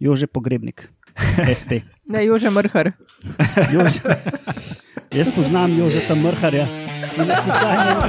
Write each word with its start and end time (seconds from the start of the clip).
Jože 0.00 0.26
Pogrebnik, 0.26 0.88
SP. 1.60 1.84
Ne, 2.08 2.24
Jože 2.24 2.50
Mrhar. 2.50 2.92
Jože. 3.74 4.00
Jaz 5.12 5.28
poznam 5.32 5.78
Jožeta 5.78 6.14
Mrharja. 6.14 6.64
in 7.16 7.28
ne 7.28 7.36
slučajno. 7.44 8.00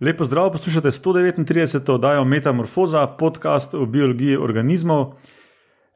Lepo 0.00 0.24
zdrav, 0.24 0.52
poslušate 0.52 0.90
139. 0.90 1.92
oddajo 1.92 2.24
Metamorfoza, 2.24 3.06
podcast 3.06 3.74
o 3.74 3.86
biologiji 3.86 4.36
organizmov. 4.36 5.14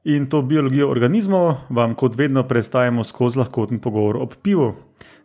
In 0.06 0.28
to 0.30 0.38
biologijo 0.42 0.86
organizmov 0.90 1.56
vam, 1.68 1.94
kot 1.98 2.14
vedno, 2.14 2.44
predstavimo 2.46 3.04
skozi 3.04 3.40
lahkoten 3.40 3.80
pogovor 3.82 4.16
ob 4.22 4.36
pivu. 4.42 4.68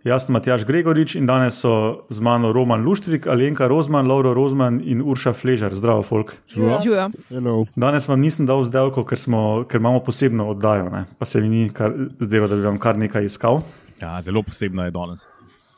Jaz 0.03 0.26
sem 0.26 0.34
Matjaš 0.34 0.63
Gregorič 0.66 1.13
in 1.16 1.27
danes 1.30 1.59
so 1.62 2.08
z 2.09 2.22
mano 2.26 2.49
Roman 2.49 2.81
Luštrik, 2.81 3.27
Alenka 3.27 3.67
Rozman, 3.70 4.08
Lauro 4.09 4.34
Rozman 4.34 4.80
in 4.84 5.03
Urša 5.05 5.36
Fležar. 5.38 5.75
Zdravo, 5.77 6.02
folk. 6.03 6.34
Živijo. 6.49 7.09
Hello. 7.30 7.66
Danes 7.75 8.08
vam 8.08 8.20
nisem 8.25 8.48
dal 8.49 8.63
vzdelko, 8.66 9.03
ker, 9.05 9.22
smo, 9.22 9.41
ker 9.70 9.77
imamo 9.77 9.99
posebno 10.02 10.48
oddajo, 10.49 10.89
ne? 10.89 11.03
pa 11.20 11.30
se 11.30 11.41
mi 11.41 11.50
ni 11.50 11.70
kar, 11.70 11.94
zdelo, 12.20 12.50
da 12.50 12.58
bi 12.58 12.66
vam 12.66 12.81
kar 12.81 12.98
nekaj 12.98 13.30
iskal. 13.30 13.61
Ja, 14.02 14.16
zelo 14.22 14.41
posebno 14.41 14.86
je 14.86 14.91
danes. 14.98 15.27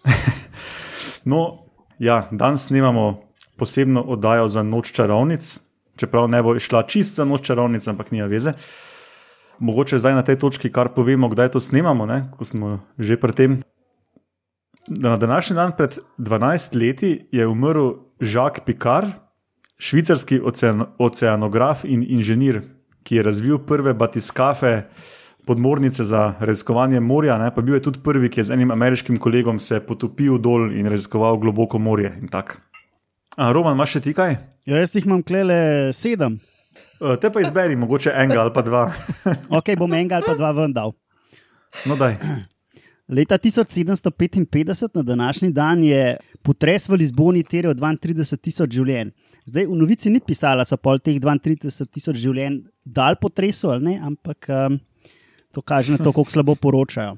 No, 1.26 1.64
ja, 2.00 2.28
danes 2.32 2.66
snemamo 2.68 3.22
posebno 3.60 4.02
oddajo 4.02 4.48
za 4.48 4.64
noč 4.64 4.92
čarovnic, 4.92 5.52
čeprav 5.96 6.28
ne 6.28 6.42
bo 6.44 6.56
šla 6.60 6.84
čist 6.88 7.16
za 7.16 7.26
noč 7.26 7.46
čarovnic, 7.48 7.88
ampak 7.88 8.12
nima 8.12 8.28
veze. 8.28 8.56
Mogoče 9.60 10.00
zdaj 10.00 10.14
na 10.14 10.24
tej 10.26 10.40
točki 10.40 10.72
kar 10.72 10.90
povemo, 10.96 11.30
kdaj 11.30 11.54
to 11.54 11.60
snemamo, 11.60 12.06
ne? 12.06 12.26
ko 12.38 12.46
smo 12.46 12.80
že 13.00 13.18
pri 13.18 13.34
tem. 13.34 13.52
Na 14.88 15.18
današnji 15.18 15.56
dan 15.56 15.72
pred 15.78 15.98
12 16.18 16.76
leti 16.76 17.28
je 17.32 17.48
umrl 17.48 17.92
Jacques 18.20 18.66
Picard, 18.66 19.08
švicarski 19.78 20.42
ocean, 20.44 20.86
oceanograf 21.00 21.86
in 21.86 22.04
inženir, 22.04 22.62
ki 23.04 23.16
je 23.16 23.24
razvil 23.24 23.60
prve 23.60 23.94
batiskafe, 23.94 24.84
podmornice 25.46 26.04
za 26.04 26.34
raziskovanje 26.40 27.00
morja, 27.00 27.38
ne? 27.38 27.52
pa 27.56 27.62
bil 27.62 27.76
je 27.76 27.82
tudi 27.82 28.00
prvi, 28.04 28.30
ki 28.30 28.40
je 28.40 28.44
z 28.44 28.54
enim 28.54 28.72
ameriškim 28.72 29.18
kolegom 29.18 29.60
se 29.60 29.80
potopil 29.80 30.38
dol 30.38 30.72
in 30.72 30.88
raziskoval 30.88 31.38
globoko 31.38 31.80
morje. 31.80 32.16
Roman, 33.38 33.76
imaš 33.76 33.98
še 33.98 34.02
ti 34.02 34.14
kaj? 34.14 34.38
Ja, 34.66 34.80
jaz 34.80 34.96
jih 34.96 35.06
imam 35.06 35.24
klele 35.24 35.92
sedem. 35.94 36.40
E, 37.04 37.18
Te 37.20 37.32
pa 37.32 37.42
izberi, 37.44 37.76
mogoče 37.76 38.14
enega 38.16 38.42
ali 38.46 38.54
pa 38.56 38.64
dva. 38.64 38.88
Ok, 39.60 39.76
bom 39.80 39.92
enega 39.94 40.22
ali 40.22 40.28
pa 40.28 40.36
dva 40.40 40.52
ven 40.56 40.74
dal. 40.74 40.96
No, 41.90 41.98
daj. 42.00 42.18
Leta 43.14 43.38
1755 43.38 44.90
na 44.94 45.04
današnji 45.04 45.52
dan 45.52 45.84
je 45.84 46.16
potres 46.42 46.88
v 46.90 46.96
Lizboni 47.02 47.44
terjal 47.44 47.76
32 47.76 48.38
tisoč 48.38 48.72
življenj. 48.72 49.12
Zdaj 49.46 49.68
v 49.68 49.76
novici 49.76 50.10
ni 50.10 50.22
pisala, 50.24 50.64
so 50.64 50.78
pol 50.80 51.02
teh 51.04 51.20
32 51.20 51.90
tisoč 51.92 52.22
življenj 52.22 52.62
dal 52.86 53.20
potresu 53.20 53.74
ali 53.76 53.90
ne, 53.90 53.98
ampak 54.00 54.48
um, 54.48 54.80
to 55.52 55.62
kaže 55.62 55.92
na 55.92 56.00
to, 56.00 56.16
kako 56.16 56.32
slabo 56.32 56.56
poročajo. 56.56 57.18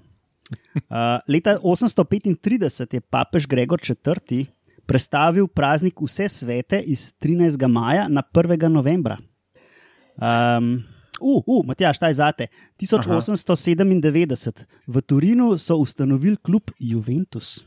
Uh, 0.89 1.21
leta 1.29 1.59
835 1.61 2.97
je 2.97 3.01
papež 3.01 3.45
Gregor 3.45 3.79
IV. 3.81 4.45
prestavil 4.85 5.47
praznik 5.47 6.01
vse 6.01 6.29
svete 6.29 6.81
iz 6.81 7.13
13. 7.21 7.61
maja 7.67 8.09
na 8.09 8.21
1. 8.21 8.67
novembra. 8.69 9.17
Um, 10.17 10.83
Uh, 11.15 11.39
uh, 11.47 11.63
Matjaš, 11.63 11.95
taj 11.95 12.13
zate. 12.13 12.47
1897 12.75 14.65
v 14.87 15.01
Turinu 15.01 15.57
so 15.57 15.77
ustanovili 15.79 16.35
klub 16.43 16.71
Juventus. 16.75 17.63
Uh, 17.63 17.65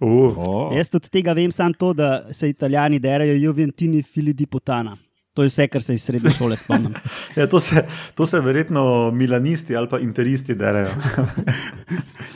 Oh. 0.00 0.70
Jaz 0.76 0.86
tudi 0.92 1.10
tega 1.10 1.34
vem, 1.34 1.50
samo 1.52 1.74
to, 1.74 1.92
da 1.92 2.32
se 2.32 2.48
italijani 2.48 2.98
derajo 3.02 3.34
Juventini 3.34 4.02
fili 4.02 4.32
di 4.32 4.46
potana. 4.46 4.96
To 5.34 5.42
je 5.42 5.50
vse, 5.50 5.68
kar 5.70 5.82
se 5.82 5.94
iz 5.94 6.02
srednje 6.02 6.30
šole 6.30 6.56
spomnim. 6.56 6.94
ja, 7.38 7.46
to, 7.46 7.60
se, 7.60 7.84
to 8.14 8.26
se 8.26 8.40
verjetno 8.40 9.10
milanisti 9.10 9.76
ali 9.76 9.88
pa 9.88 9.98
interisti 9.98 10.54
derajo. 10.54 10.90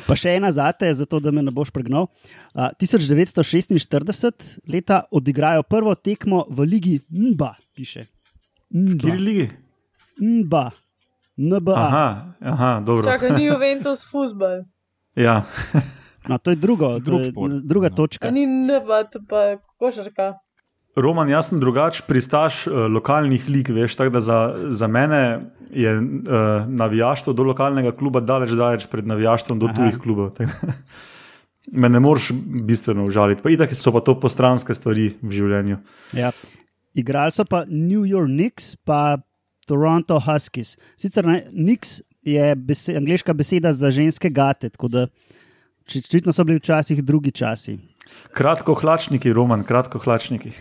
Pa 0.06 0.16
še 0.18 0.34
ena 0.36 0.50
zate, 0.52 0.90
zato 0.94 1.20
da 1.22 1.30
me 1.30 1.44
ne 1.46 1.52
boš 1.54 1.70
pregnal. 1.72 2.08
Uh, 2.52 2.68
1946 2.82 4.58
leta 4.68 5.04
odigrajo 5.14 5.62
prvo 5.62 5.94
tekmo 5.94 6.42
v 6.50 6.66
ligi 6.66 6.96
NBA, 7.08 7.52
piše. 7.78 8.04
Kjer 8.72 9.14
NBA. 9.14 9.24
ligi? 9.24 9.50
NBA. 10.20 10.70
NBA. 11.36 11.76
Aha, 11.76 12.06
aha 12.40 12.80
dobro. 12.86 13.04
Čakaj, 13.04 13.30
ni 13.36 13.44
Juventus 13.50 14.04
futbol. 14.10 14.64
Ja. 15.16 15.42
No, 16.24 16.38
to 16.38 16.50
je 16.50 16.56
drugo, 16.56 16.98
Drug 16.98 17.20
to 17.20 17.46
je 17.46 17.60
druga 17.64 17.86
Ja. 17.86 17.94
točka. 17.94 18.30
Ni 18.30 18.46
NBA, 18.46 19.04
to 19.12 19.20
pa 19.28 19.60
košarka. 19.76 20.38
Roman, 20.96 21.28
jaz 21.28 21.48
sem 21.48 21.60
drugač 21.60 22.00
pristaš 22.08 22.66
uh, 22.66 22.86
lokalnih 22.88 23.44
lig, 23.48 23.68
veš, 23.68 23.96
tako 23.96 24.12
da 24.12 24.20
za, 24.20 24.38
za 24.68 24.86
mene 24.88 25.52
je 25.68 25.92
uh, 25.98 26.04
navijaštvo 26.68 27.32
do 27.32 27.42
lokalnega 27.48 27.92
kluba 27.92 28.20
daleč, 28.20 28.50
daleč 28.56 28.86
pred 28.92 29.06
navijaštvom 29.06 29.58
do 29.58 29.68
Aha. 29.68 29.76
tujih 29.76 29.98
klubov. 30.00 30.32
Me 31.72 31.88
ne 31.88 32.00
moreš 32.00 32.32
bistveno 32.64 33.04
užaliti, 33.06 33.42
pa 33.42 33.50
itak 33.52 33.70
so 33.76 33.92
pa 33.92 34.00
to 34.00 34.16
postranske 34.20 34.74
stvari 34.74 35.12
v 35.22 35.30
življenju. 35.30 35.76
Ja. 36.16 36.32
Igrali 36.94 37.32
so 37.32 37.44
pa 37.44 37.64
New 37.68 38.04
York 38.04 38.28
Knicks, 38.28 38.76
pa 38.76 39.18
Toronto 39.66 40.20
Huskies. 40.20 40.76
Sicer 40.96 41.26
ne, 41.26 41.40
Knicks 41.50 42.00
je 42.22 42.54
bese, 42.56 42.96
angliška 42.96 43.32
beseda 43.32 43.72
za 43.72 43.90
ženske 43.90 44.30
gate, 44.30 44.68
tako 44.68 44.88
da 44.88 45.06
očitno 45.86 46.32
so 46.32 46.44
bili 46.44 46.58
včasih 46.58 47.04
drugi 47.04 47.30
časi. 47.30 47.78
Kratko 48.32 48.74
hlačniki, 48.74 49.32
Roman, 49.32 49.64
kratko 49.64 49.98
hlačniki. 49.98 50.52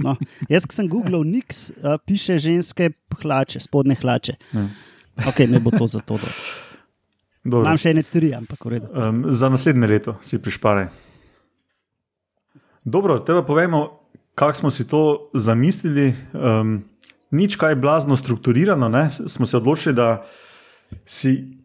No, 0.00 0.14
jaz, 0.48 0.64
ko 0.64 0.72
sem 0.72 0.86
googlal 0.88 1.26
Knicks, 1.28 1.66
uh, 1.84 1.98
piše 2.00 2.38
ženske 2.40 2.86
hlače, 3.20 3.60
spodne 3.60 3.92
hlače. 4.00 4.32
Ja. 4.56 4.62
Ok, 5.28 5.42
ne 5.44 5.60
bo 5.60 5.70
to 5.76 5.84
za 5.86 6.00
to. 6.00 6.16
Dobro. 7.44 7.66
Imam 7.66 7.76
še 7.76 7.92
ene 7.92 8.04
tri, 8.08 8.30
ampak 8.32 8.64
v 8.64 8.72
redu. 8.72 8.88
Um, 8.96 9.26
za 9.28 9.50
naslednje 9.52 9.90
leto 9.92 10.16
si 10.24 10.40
prišparaj. 10.40 10.88
Dobro, 12.88 13.18
tebe 13.28 13.44
povemo, 13.44 13.99
kako 14.40 14.54
smo 14.54 14.70
si 14.70 14.88
to 14.88 15.30
zamislili. 15.34 16.14
Um, 16.32 16.84
nič 17.30 17.56
kaj 17.60 17.74
blazno 17.74 18.16
strukturirano, 18.16 18.88
ne? 18.88 19.10
smo 19.26 19.46
se 19.46 19.56
odločili, 19.56 19.94
da 19.94 20.24
si 21.04 21.60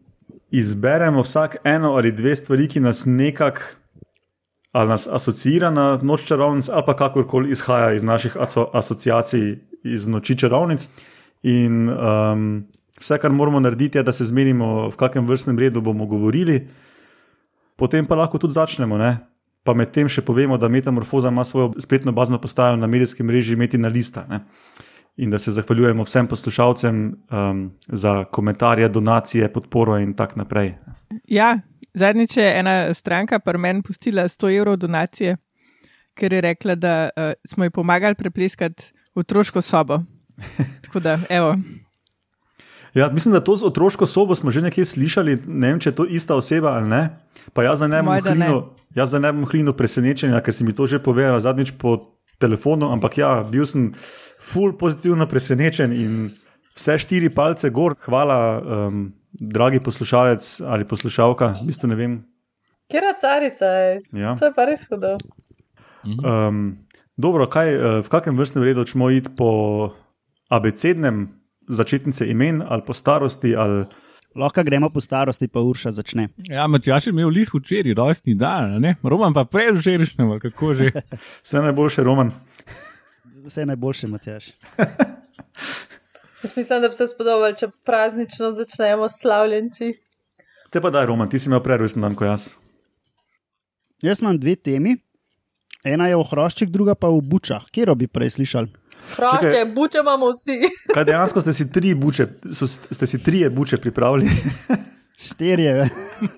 izberemo 0.50 1.22
vsak 1.22 1.56
eno 1.64 1.94
ali 1.96 2.12
dve 2.12 2.36
stvari, 2.36 2.68
ki 2.68 2.80
nas 2.80 3.02
nekako 3.06 3.60
ali 4.72 4.88
nas 4.88 5.06
asociira 5.06 5.70
na 5.70 5.98
noč 6.02 6.26
čarovnic, 6.28 6.68
ali 6.68 6.82
pa 6.86 6.96
kakorkoli 6.96 7.50
izhaja 7.50 7.94
iz 7.96 8.02
naših 8.02 8.36
aso 8.36 8.68
asociacij 8.72 9.56
iz 9.84 10.06
noči 10.06 10.36
čarovnic. 10.38 10.90
In 11.42 11.88
um, 11.88 12.66
vse, 13.00 13.18
kar 13.18 13.32
moramo 13.32 13.60
narediti, 13.60 13.98
je, 13.98 14.02
da 14.02 14.12
se 14.12 14.24
zmenimo, 14.24 14.90
v 14.90 14.96
kakem 14.96 15.26
vrstnem 15.26 15.58
redu 15.58 15.80
bomo 15.80 16.06
govorili, 16.06 16.68
potem 17.76 18.06
pa 18.06 18.14
lahko 18.14 18.38
tudi 18.38 18.52
začnemo. 18.52 18.98
Ne? 18.98 19.16
Pa 19.66 19.74
medtem 19.74 20.08
še 20.08 20.22
povemo, 20.22 20.58
da 20.58 20.70
Metamorfoza 20.70 21.32
ima 21.32 21.44
svojo 21.44 21.72
spletno 21.82 22.12
bazno 22.12 22.38
postajo 22.38 22.76
na 22.76 22.86
medijskem 22.86 23.26
mreži 23.26 23.56
Metina 23.56 23.88
Lista. 23.88 24.26
Ne? 24.30 24.44
In 25.16 25.32
da 25.32 25.38
se 25.38 25.50
zahvaljujemo 25.50 26.04
vsem 26.04 26.28
poslušalcem 26.28 26.98
um, 27.30 27.62
za 27.88 28.24
komentarje, 28.24 28.88
donacije, 28.88 29.48
podporo 29.52 29.96
in 29.98 30.12
tako 30.14 30.42
naprej. 30.44 30.74
Ja, 31.28 31.58
zadnjič 31.94 32.36
je 32.36 32.50
ena 32.58 32.94
stranka 32.94 33.38
par 33.38 33.58
meni 33.58 33.82
pustila 33.82 34.28
100 34.28 34.52
evrov 34.58 34.76
donacije, 34.76 35.36
ker 36.14 36.32
je 36.32 36.40
rekla, 36.40 36.74
da 36.74 37.08
uh, 37.08 37.32
smo 37.48 37.64
ji 37.64 37.70
pomagali 37.70 38.14
prepleskati 38.14 38.92
otroško 39.14 39.62
sobo. 39.62 40.02
Tako 40.84 41.00
da, 41.00 41.18
evo, 41.28 41.56
Ja, 42.96 43.10
mislim, 43.12 43.32
da 43.32 43.44
to 43.44 43.56
z 43.56 43.64
otroško 43.64 44.06
sobo 44.06 44.34
smo 44.34 44.50
že 44.50 44.62
nekje 44.64 44.84
slišali, 44.84 45.38
ne 45.46 45.68
vem, 45.68 45.80
če 45.80 45.90
je 45.90 45.96
to 45.98 46.06
ista 46.08 46.36
oseba 46.36 46.78
ali 46.78 46.88
ne. 46.88 47.02
Pa 47.52 47.66
jaz 47.66 47.82
zdaj 47.82 47.90
ne 47.92 48.00
bom 48.02 48.14
hlino, 48.24 48.60
jaz 48.96 49.12
zdaj 49.12 49.20
ne 49.20 49.32
bom 49.36 49.44
hlino 49.50 49.74
presenečenja, 49.76 50.40
ker 50.40 50.56
si 50.56 50.64
mi 50.64 50.72
to 50.72 50.86
že 50.88 51.02
povedal 51.04 51.36
zadnjič 51.36 51.74
po 51.76 52.16
telefonu, 52.40 52.88
ampak 52.96 53.18
ja, 53.20 53.44
bil 53.44 53.68
sem 53.68 53.90
full 54.40 54.72
pozitivno 54.80 55.28
presenečen 55.28 55.92
in 55.92 56.16
vse 56.72 56.96
štiri 57.04 57.28
palce 57.28 57.68
gor. 57.68 57.98
Hvala, 58.00 58.40
um, 58.88 59.12
dragi 59.32 59.84
poslušalec 59.84 60.64
ali 60.64 60.88
poslušalka, 60.88 61.52
v 61.60 61.68
bistvu 61.68 61.92
ne 61.92 62.00
vem. 62.00 62.18
Kera 62.88 63.12
carica 63.20 63.76
je? 63.76 64.00
Ja. 64.16 64.36
To 64.40 64.48
je 64.48 64.56
pa 64.56 64.64
res 64.64 64.88
hudo. 64.88 65.18
Um, 66.06 66.78
dobro, 67.16 67.44
kaj, 67.44 67.74
eh, 67.74 68.02
v 68.06 68.08
kakem 68.08 68.40
vrstnem 68.40 68.64
redu 68.64 68.88
ćemo 68.88 69.10
iti 69.10 69.28
po 69.36 69.92
abecednem 70.48 71.28
začetnice 71.68 72.30
imen 72.30 72.62
ali 72.68 72.82
po 72.86 72.94
starosti 72.94 73.56
ali 73.56 73.84
Lahko 74.36 74.62
gremo 74.62 74.90
po 74.90 75.00
starosti, 75.00 75.48
pa 75.48 75.60
Urša 75.60 75.90
začne. 75.96 76.28
Ja, 76.36 76.66
Matjaš 76.66 77.06
je 77.06 77.10
imel 77.10 77.28
lih 77.32 77.48
včeraj, 77.54 77.94
rojstni 77.96 78.34
dan, 78.36 78.74
a 78.76 78.78
ne? 78.78 78.94
Roman 79.02 79.32
pa 79.34 79.46
predvčerajšnjem, 79.48 80.30
ali 80.30 80.40
kako 80.40 80.74
že. 80.74 80.90
vse 81.44 81.62
najboljše, 81.64 82.04
Roman. 82.04 82.30
Vse 83.46 83.64
najboljše, 83.66 84.10
Matjaš. 84.12 84.50
Jaz 86.42 86.56
mislim, 86.56 86.80
da 86.80 86.88
bi 86.88 86.94
se 86.94 87.06
spodobali, 87.06 87.56
če 87.56 87.70
praznično 87.84 88.50
začnemo 88.50 89.08
s 89.08 89.22
slavljenci. 89.22 89.94
Te 90.70 90.80
pa 90.84 90.90
daj, 90.92 91.06
Roman, 91.06 91.30
ti 91.32 91.40
si 91.40 91.48
imel 91.48 91.62
prej 91.64 91.80
rojsten 91.80 92.04
dan 92.04 92.14
kot 92.14 92.28
jaz. 92.28 92.50
Jaz 94.04 94.20
imam 94.20 94.36
dve 94.38 94.56
temi. 94.56 94.98
Ena 95.86 96.10
je 96.10 96.18
v 96.18 96.26
hroščih, 96.28 96.68
druga 96.70 96.94
pa 96.94 97.08
v 97.08 97.22
bučah. 97.24 97.70
Kjer 97.72 97.94
bi 97.96 98.06
prej 98.10 98.36
slišali? 98.36 98.68
Hrošče, 99.14 99.46
Čakaj. 99.50 99.64
buče 99.74 99.98
imamo 100.02 100.30
vsi. 100.30 100.56
Kaj 100.94 101.04
dejansko 101.04 101.40
ste 101.40 101.52
si 101.52 101.68
tri 101.72 101.94
buče, 101.94 102.26
so, 102.52 102.66
ste 102.66 103.06
si 103.06 103.22
trije 103.22 103.50
buče 103.50 103.78
pripravili? 103.78 104.30
Štirje. 105.28 105.88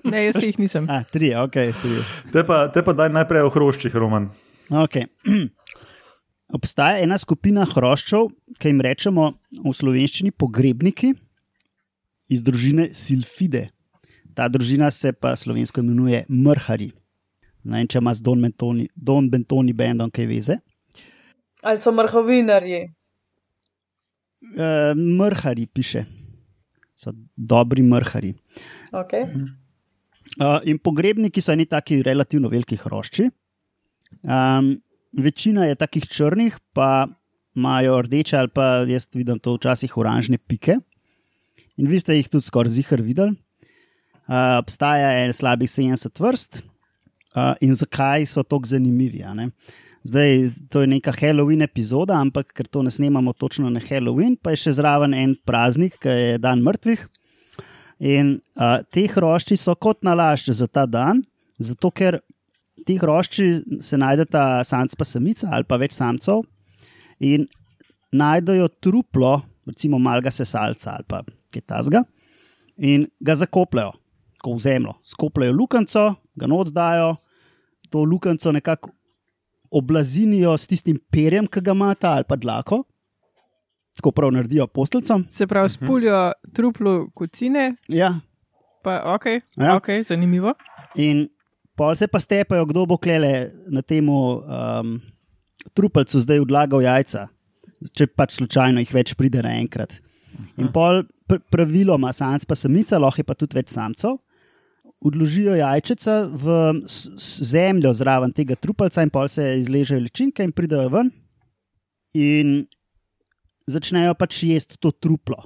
Ne, 0.03 0.25
jaz 0.25 0.43
jih 0.43 0.59
nisem. 0.59 0.85
A, 0.89 1.03
tri, 1.03 1.33
ok, 1.35 1.51
tri. 1.51 1.95
Te 2.31 2.45
pa, 2.47 2.67
te 2.71 2.83
pa 2.83 2.93
daj 2.95 3.09
najprej 3.11 3.43
o 3.43 3.49
hroščih, 3.51 3.95
Roman. 3.95 4.29
Okay. 4.69 5.09
Obstaja 6.57 7.01
ena 7.03 7.17
skupina 7.19 7.65
hroščev, 7.67 8.29
ki 8.57 8.71
jim 8.71 8.79
rečemo 8.81 9.33
v 9.59 9.73
slovenščini 9.75 10.31
pogrebniki 10.31 11.11
iz 12.31 12.45
družine 12.45 12.89
Silfide. 12.95 13.67
Ta 14.37 14.47
družina 14.47 14.87
se 14.93 15.11
pa 15.11 15.35
slovensko 15.35 15.83
imenuje 15.83 16.23
Mrhari. 16.29 16.93
Ne 17.67 17.81
vem, 17.81 17.89
če 17.91 17.99
ima 17.99 18.13
z 18.15 18.23
Don 18.23 18.41
Bentoni, 18.41 18.87
Don 18.95 19.27
Bentoni 19.29 19.75
bendom 19.75 20.11
kaj 20.13 20.29
veze. 20.29 20.55
Ali 21.63 21.77
so 21.77 21.91
mrhovinarji. 21.91 22.81
E, 24.57 24.67
mrhari 24.95 25.65
piše, 25.67 26.05
so 26.95 27.11
dobri 27.35 27.83
mrhari. 27.83 28.33
Okay. 28.91 29.25
Uh, 30.39 30.59
in 30.63 30.77
pogrebniki 30.77 31.41
so 31.41 31.51
eni 31.51 31.65
taki 31.65 32.03
relativno 32.05 32.47
veliki 32.51 32.77
hrošči. 32.79 33.25
Um, 34.23 34.75
večina 35.17 35.65
je 35.65 35.75
takih 35.75 36.05
črnih, 36.07 36.55
pa 36.73 37.07
imajo 37.55 38.01
rdeče 38.05 38.37
ali 38.37 38.51
pa 38.53 38.85
jaz 38.87 39.07
vidim 39.13 39.39
to 39.39 39.55
včasih 39.57 39.97
oranžne 39.97 40.37
pike. 40.37 40.77
In 41.77 41.87
vi 41.87 41.99
ste 41.99 42.15
jih 42.15 42.29
tudi 42.29 42.45
skoraj 42.45 42.71
zihar 42.77 43.01
videli. 43.01 43.35
Uh, 44.29 44.59
obstaja 44.61 45.11
en 45.23 45.33
slabih 45.33 45.69
70 45.69 46.21
vrst. 46.21 46.61
Uh, 47.35 47.53
in 47.61 47.75
zakaj 47.75 48.25
so 48.25 48.43
tako 48.43 48.69
zanimivi? 48.69 49.23
ne? 49.33 49.49
Zdaj, 50.09 50.49
to 50.69 50.81
je 50.81 50.87
neka 50.89 51.13
Halloween 51.13 51.61
epizoda, 51.61 52.15
ampak 52.17 52.49
ker 52.57 52.65
to 52.65 52.81
ne 52.81 52.89
snemamo 52.91 53.33
točno 53.33 53.69
na 53.69 53.81
Halloween, 53.83 54.33
pa 54.41 54.55
je 54.55 54.63
še 54.63 54.73
zraven 54.79 55.13
en 55.13 55.35
praznik, 55.45 55.99
ki 56.01 56.15
je 56.15 56.39
dan 56.41 56.63
mrtvih. 56.65 57.03
In 58.09 58.31
uh, 58.57 58.79
te 58.89 59.03
hrošči 59.11 59.59
so 59.59 59.75
kot 59.77 60.01
nalašč 60.07 60.49
za 60.57 60.65
ta 60.65 60.87
dan, 60.89 61.21
zato 61.61 61.91
ker 61.93 62.21
ti 62.87 62.97
hrošči 62.97 63.49
se 63.85 64.01
najdeta 64.01 64.63
samc 64.65 64.97
pa 64.97 65.05
samica 65.05 65.51
ali 65.53 65.67
pa 65.67 65.77
več 65.77 65.93
samcev 65.99 66.41
in 67.19 67.45
najdejo 68.09 68.69
truplo, 68.81 69.35
recimo 69.67 69.99
malega 70.01 70.31
sesalca 70.33 70.95
ali 70.95 71.05
pa 71.05 71.21
kaj 71.53 71.67
tasga, 71.69 72.05
in 72.77 73.05
ga 73.21 73.35
zakopljajo, 73.37 73.93
ko 74.41 74.55
v 74.55 74.63
zemljo. 74.63 74.95
Skopljajo 75.05 75.53
lukenco, 75.53 76.05
ga 76.33 76.55
oddajo, 76.55 77.17
to 77.93 78.07
lukenco 78.07 78.55
nekako 78.55 78.95
oblazinijo 79.71 80.57
s 80.57 80.67
tistim 80.67 80.99
perjem, 81.11 81.47
ki 81.47 81.61
ga 81.61 81.71
imata 81.71 82.13
ali 82.17 82.23
pa 82.27 82.35
dlako. 82.35 82.83
Tako 83.95 84.11
prav 84.11 84.31
naredijo 84.31 84.67
posteljico. 84.67 85.19
Se 85.29 85.47
pravi, 85.47 85.69
spulijo 85.69 86.31
truplo 86.53 87.09
kucine, 87.15 87.75
Ja, 87.87 88.13
pa 88.83 89.01
ok, 89.15 89.25
Ja. 89.57 89.75
ok, 89.75 89.89
zanimivo. 90.07 90.53
In 90.95 91.27
pol 91.75 91.95
se 91.95 92.07
pa 92.07 92.19
stepajo, 92.19 92.65
kdo 92.65 92.85
bo 92.85 92.97
klele 92.97 93.49
na 93.67 93.81
tem 93.81 94.07
um, 94.09 95.01
trupelcu 95.73 96.19
zdaj 96.19 96.39
odlagal 96.39 96.81
jajca, 96.81 97.27
če 97.93 98.07
pač 98.07 98.37
slučajno 98.39 98.79
jih 98.79 98.93
več 98.93 99.13
pride 99.19 99.43
naenkrat. 99.43 99.97
In 100.57 100.71
pol 100.71 101.03
pr 101.27 101.41
praviloma 101.51 102.13
samc 102.15 102.45
pa 102.47 102.55
samica, 102.55 102.99
lahko 102.99 103.19
je 103.19 103.27
pa 103.27 103.35
tudi 103.35 103.57
več 103.59 103.69
samcev. 103.73 104.15
Odložijo 104.99 105.55
jajčica 105.55 106.27
v 106.27 106.73
zemljo 107.45 107.93
zraven 107.95 108.33
tega 108.35 108.57
trupelca, 108.59 109.03
in 109.03 109.11
pol 109.13 109.29
se 109.31 109.45
izležejo 109.61 110.03
ličinke 110.03 110.43
in 110.43 110.51
pridejo 110.51 110.89
ven, 110.91 111.11
in 112.13 112.65
začnejo 113.69 114.17
pač 114.19 114.43
jesti 114.43 114.79
to 114.81 114.91
truplo. 114.91 115.39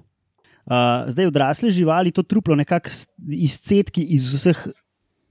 Uh, 0.64 1.04
zdaj, 1.12 1.28
odrasle 1.28 1.70
živali 1.76 2.12
to 2.16 2.24
truplo 2.24 2.56
nekako 2.56 2.90
izcedki 3.20 4.02
iz 4.16 4.30
vseh 4.32 4.62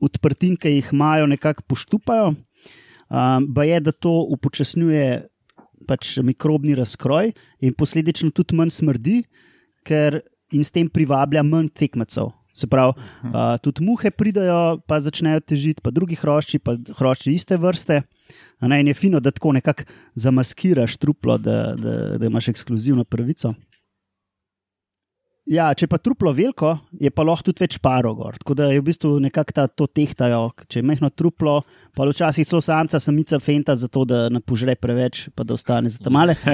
odprtin, 0.02 0.58
ki 0.60 0.76
jih 0.76 0.90
imajo, 0.92 1.26
nekako 1.26 1.64
poštupajo. 1.72 2.34
Um, 3.12 3.46
ba 3.48 3.64
je, 3.64 3.80
da 3.80 3.92
to 3.92 4.12
upočasnjuje 4.36 5.24
pač 5.88 6.18
mikrobni 6.22 6.76
razkroj 6.78 7.32
in 7.60 7.74
posledično 7.74 8.30
tudi 8.30 8.56
manj 8.56 8.76
smrdi, 8.76 9.22
ker 9.88 10.20
in 10.52 10.62
s 10.64 10.70
tem 10.70 10.88
privablja 10.88 11.42
manj 11.42 11.72
tekmecev. 11.74 12.30
Se 12.54 12.68
pravi, 12.68 12.92
uh, 13.30 13.56
tudi 13.64 13.84
muhe 13.84 14.10
pridajo, 14.12 14.82
pa 14.86 15.00
začnejo 15.00 15.40
težiti, 15.40 15.80
pa 15.80 15.90
drugi 15.90 16.18
hrošči, 16.20 16.60
pa 16.60 16.76
hrošči 16.98 17.32
iste 17.32 17.56
vrste. 17.56 18.02
A 18.62 18.68
Ne, 18.68 18.78
in 18.80 18.92
je 18.92 18.94
fino, 18.94 19.20
da 19.20 19.32
tako 19.34 19.52
nekako 19.52 19.88
zamaskiraš 20.14 20.96
truplo, 20.96 21.38
da, 21.38 21.74
da, 21.74 22.18
da 22.18 22.26
imaš 22.26 22.52
ekskluzivno 22.52 23.04
pravico. 23.04 23.54
Ja, 25.50 25.72
če 25.74 25.88
pa 25.90 25.98
truplo 25.98 26.30
veliko, 26.30 26.76
je 27.02 27.10
pa 27.10 27.24
lahko 27.26 27.48
tudi 27.48 27.64
več 27.64 27.80
parov 27.82 28.14
gor. 28.20 28.36
Tako 28.38 28.54
da 28.60 28.68
je 28.70 28.78
v 28.78 28.84
bistvu 28.86 29.16
nekako 29.24 29.56
ta, 29.56 29.64
to 29.66 29.88
tehtajo. 29.90 30.44
Če 30.70 30.78
je 30.78 30.86
mehko 30.86 31.10
truplo, 31.10 31.56
pa 31.98 32.06
včasih 32.06 32.46
celo 32.46 32.62
samca, 32.62 33.00
samica 33.02 33.40
fenta 33.42 33.74
za 33.74 33.90
to, 33.90 34.04
da 34.06 34.28
ne 34.30 34.38
požre 34.38 34.76
preveč, 34.78 35.26
pa 35.34 35.42
da 35.42 35.58
ostane 35.58 35.90
za 35.90 35.98
tam 36.04 36.14
male. 36.20 36.38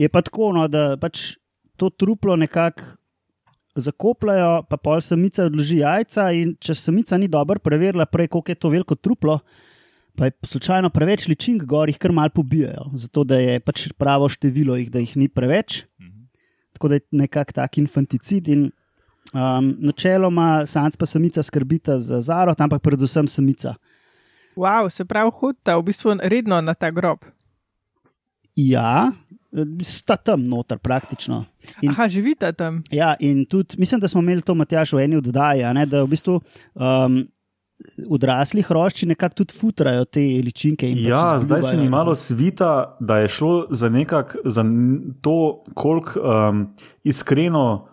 Je 0.00 0.08
pa 0.08 0.24
tako, 0.24 0.54
no, 0.56 0.64
da 0.66 0.96
pač 0.98 1.34
to 1.78 1.92
truplo 1.92 2.34
nekako 2.40 2.96
zakopljajo, 3.74 4.64
pa 4.68 4.76
pol 4.76 5.00
samica 5.00 5.46
odloži 5.48 5.80
jajca. 5.82 6.28
In 6.32 6.54
če 6.60 6.76
samica 6.78 7.18
ni 7.18 7.28
dobro 7.28 7.60
preverila, 7.62 8.06
prej 8.06 8.30
koliko 8.32 8.52
je 8.52 8.60
to 8.60 8.70
veliko 8.72 8.94
truplo, 8.94 9.38
pa 10.14 10.30
je 10.30 10.36
slučajno 10.46 10.90
preveč 10.94 11.28
ličink 11.28 11.64
gor, 11.68 11.90
jih 11.90 11.98
kar 11.98 12.14
mal 12.14 12.30
pobijajo. 12.30 12.90
Zato 12.94 13.24
da 13.24 13.40
je 13.40 13.58
pač 13.60 13.88
pravo 13.98 14.28
število 14.30 14.78
jih, 14.78 14.90
da 14.90 15.02
jih 15.02 15.16
ni 15.16 15.28
preveč. 15.28 15.84
Tako 16.74 16.90
da 16.90 16.98
je 16.98 17.06
nekako 17.12 17.58
tak 17.60 17.78
infanticid. 17.78 18.48
In, 18.48 18.70
um, 19.34 19.74
načeloma 19.78 20.66
samc 20.66 20.96
pa 20.98 21.06
samica 21.06 21.42
skrbita 21.42 21.98
za 21.98 22.20
zarod, 22.20 22.60
ampak 22.60 22.82
predvsem 22.82 23.28
samica. 23.28 23.74
Wow, 24.56 24.90
se 24.90 25.04
pravi, 25.04 25.30
hodita 25.34 25.76
v 25.78 25.82
bistvu 25.90 26.14
redno 26.22 26.60
na 26.62 26.74
ta 26.74 26.90
grob. 26.90 27.26
Ja, 28.54 29.10
sta 29.82 30.16
tam 30.16 30.44
noter 30.44 30.78
praktično. 30.78 31.44
In, 31.82 31.90
Aha, 31.90 32.08
živita 32.08 32.52
tam. 32.52 32.82
ja, 32.90 33.14
in 33.20 33.44
tudi 33.44 33.76
mislim, 33.78 34.00
da 34.00 34.08
smo 34.08 34.20
imeli 34.20 34.42
to 34.42 34.54
Matjaš 34.54 34.92
v 34.92 35.04
eni 35.04 35.16
oddaji, 35.16 35.64
a 35.64 35.72
ne, 35.72 35.86
da 35.86 36.02
v 36.02 36.12
bistvu. 36.16 36.40
Um, 36.74 37.24
Odrasli 38.08 38.62
hrošči 38.62 39.06
nekako 39.06 39.34
tudi 39.34 39.54
futrajo 39.58 40.04
te 40.04 40.20
ličinke. 40.20 40.88
in 40.90 40.96
pač 40.96 41.08
Ja, 41.10 41.38
zdaj 41.38 41.62
se 41.62 41.76
mi 41.76 41.88
malo 41.88 42.14
svita, 42.14 42.96
da 43.00 43.18
je 43.18 43.28
šlo 43.28 43.66
za, 43.70 43.88
nekak, 43.88 44.36
za 44.44 44.64
to, 45.20 45.62
koliko 45.74 46.20
um, 46.20 46.68
iskreno. 47.04 47.88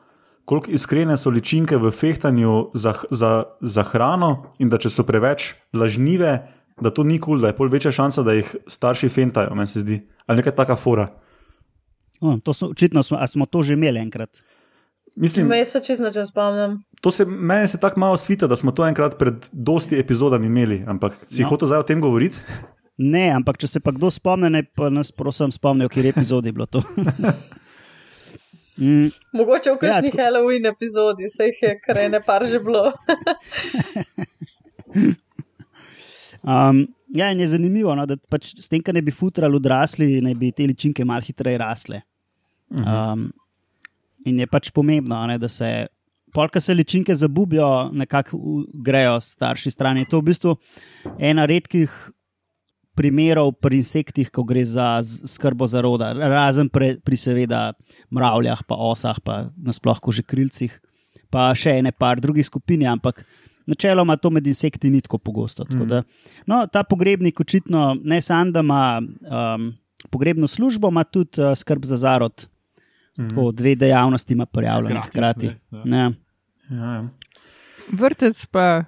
Koliko 0.46 0.72
iskrene 0.72 1.18
so 1.18 1.30
ličinke 1.30 1.78
v 1.78 1.92
fehtanju 1.92 2.70
za, 2.74 2.94
za, 3.10 3.44
za 3.62 3.84
hrano, 3.84 4.54
in 4.60 4.70
da 4.70 4.78
če 4.78 4.90
so 4.90 5.04
preveč 5.04 5.54
lažnive, 5.74 6.38
da 6.82 6.90
to 6.90 7.04
ni 7.04 7.20
kul, 7.20 7.36
cool, 7.36 7.42
da 7.42 7.52
je 7.52 7.58
pol 7.58 7.70
večja 7.70 7.92
šansa, 7.92 8.24
da 8.24 8.38
jih 8.38 8.56
starši 8.68 9.10
fentajo, 9.10 9.56
meni 9.56 9.68
se 9.68 9.80
zdi. 9.80 10.02
Ali 10.28 10.42
neka 10.42 10.52
taka 10.52 10.76
fora. 10.76 11.10
O, 12.22 12.38
to 12.38 12.54
so, 12.54 12.68
očitno 12.68 13.02
smo, 13.02 13.18
smo 13.28 13.46
to 13.46 13.64
že 13.64 13.74
imeli 13.74 14.00
enkrat. 14.00 14.42
Mislim, 15.16 15.48
Me 15.48 15.66
se 15.66 15.80
čisto 15.80 16.08
če 16.08 16.24
spomnim. 16.24 16.78
to 17.02 17.12
se, 17.12 17.26
meni 17.26 17.68
se 17.68 17.78
tako 17.78 18.00
malo 18.00 18.18
svita, 18.18 18.48
da 18.48 18.56
smo 18.56 18.72
to 18.72 18.86
enkrat 18.86 19.18
pred 19.18 19.34
dosti 19.52 19.98
epizodami 19.98 20.48
imeli, 20.48 20.84
ampak 20.88 21.18
si 21.28 21.42
No. 21.42 21.50
hotel 21.50 21.68
zdaj 21.68 21.80
o 21.80 21.84
tem 21.84 22.00
govoriti? 22.00 22.38
Ne, 22.98 23.30
ampak 23.32 23.58
če 23.58 23.68
se 23.68 23.80
pa 23.80 23.92
kdo 23.92 24.08
spomne, 24.10 24.50
naj 24.50 24.64
pa 24.72 24.90
nas 24.90 25.12
prosim 25.12 25.52
spomni, 25.52 25.84
v 25.84 25.90
kateri 25.90 26.10
epizodi 26.10 26.48
je 26.48 26.54
bilo 26.54 26.66
to. 26.68 26.80
mm, 28.78 29.10
Mogoče 29.34 29.72
v 29.72 29.78
kakšni 29.78 29.90
Ja, 29.90 29.96
ja, 29.96 30.02
tako- 30.04 30.22
Halloween 30.22 30.66
epizodi, 30.66 31.28
se 31.28 31.44
jih 31.46 31.60
je 31.62 31.80
kar 31.80 31.98
ene 32.00 32.22
par 32.22 32.46
že 32.46 32.60
bilo. 32.60 32.92
Um, 36.44 36.88
ja, 37.08 37.32
in 37.32 37.40
je 37.40 37.48
zanimivo, 37.48 37.94
no, 37.96 38.06
da 38.06 38.16
pač 38.30 38.56
s 38.58 38.66
tem, 38.66 38.82
kar 38.82 38.96
ne 38.96 39.02
bi 39.02 39.14
futrali 39.14 39.54
odrasli, 39.56 40.08
naj 40.22 40.34
bi 40.36 40.50
te 40.52 40.66
ličinke 40.66 41.06
malo 41.06 41.22
hitreje 41.22 41.60
rasle. 41.62 42.00
Um, 42.72 43.28
in 44.26 44.40
je 44.40 44.48
pač 44.48 44.72
pomembno, 44.72 45.20
ne, 45.28 45.38
da 45.42 45.50
se. 45.50 45.88
Polka 46.32 46.62
se 46.64 46.72
ličinke 46.72 47.12
zabubijo, 47.16 47.90
nekako 47.92 48.38
grejo 48.72 49.18
starši 49.20 49.72
stran. 49.72 49.98
Je 50.00 50.08
to 50.08 50.22
v 50.22 50.30
bistvu 50.30 50.54
ena 51.20 51.44
redkih 51.44 51.92
primerov 52.96 53.56
pri 53.60 53.82
insektih, 53.82 54.30
ko 54.32 54.44
gre 54.48 54.64
za 54.68 55.00
skrbo 55.04 55.68
za 55.68 55.82
roda, 55.84 56.12
razen 56.14 56.70
pre, 56.70 56.94
pri 57.04 57.18
seveda 57.18 57.62
mravljah, 58.12 58.64
pa 58.68 58.76
osah, 58.76 59.20
pa 59.24 59.50
nasplošno 59.56 60.12
že 60.16 60.24
krilcih, 60.28 60.76
pa 61.32 61.50
še 61.56 61.80
ene 61.80 61.92
par 61.92 62.20
drugih 62.24 62.46
skupin, 62.48 62.84
je, 62.84 62.92
ampak 62.92 63.24
načeloma 63.68 64.18
to 64.20 64.32
med 64.34 64.48
insekti 64.48 64.92
ni 64.92 65.02
tako 65.02 65.22
pogosto. 65.24 65.66
Tako 65.66 65.88
da, 65.88 66.04
no, 66.48 66.66
ta 66.68 66.84
pogrebnik 66.84 67.40
očitno 67.40 67.96
ne 68.04 68.22
samo, 68.22 68.52
da 68.52 68.60
ima 68.60 69.00
um, 69.00 69.72
pogrebno 70.12 70.48
službo, 70.48 70.92
ima 70.92 71.04
tudi 71.04 71.42
uh, 71.42 71.56
skrb 71.56 71.86
za 71.86 71.98
zarod. 71.98 72.48
Tako 73.18 73.52
dve 73.52 73.76
dejavnosti 73.76 74.34
ima 74.34 74.46
prijavljene 74.46 75.02
Hkrati. 75.02 75.50
Ja, 75.86 76.12
ja. 76.70 77.08
Vrtec 77.92 78.46
pa 78.46 78.84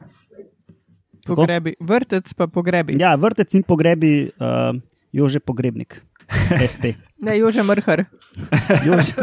pogrebi. 1.26 1.74
Vrtec 1.80 2.34
pa 2.34 2.48
pogrebi. 2.48 2.96
Ja, 3.00 3.16
vrtec 3.16 3.54
in 3.54 3.64
pogrebi, 3.64 4.30
uh, 4.40 4.80
Jože 5.12 5.40
Pogrebnik, 5.40 6.02
SP. 6.72 6.84
Ne, 7.22 7.38
Jože 7.38 7.64
Mrhar. 7.64 8.06
Jože. 8.88 9.14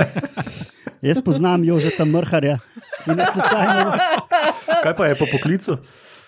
Jaz 1.03 1.23
poznam 1.25 1.65
Jožeta 1.65 2.05
Mrharja 2.05 2.59
slučajno, 3.05 3.93
Kaj 4.83 4.97
pa 4.97 5.07
je 5.07 5.15
po 5.15 5.25
poklicu? 5.33 5.77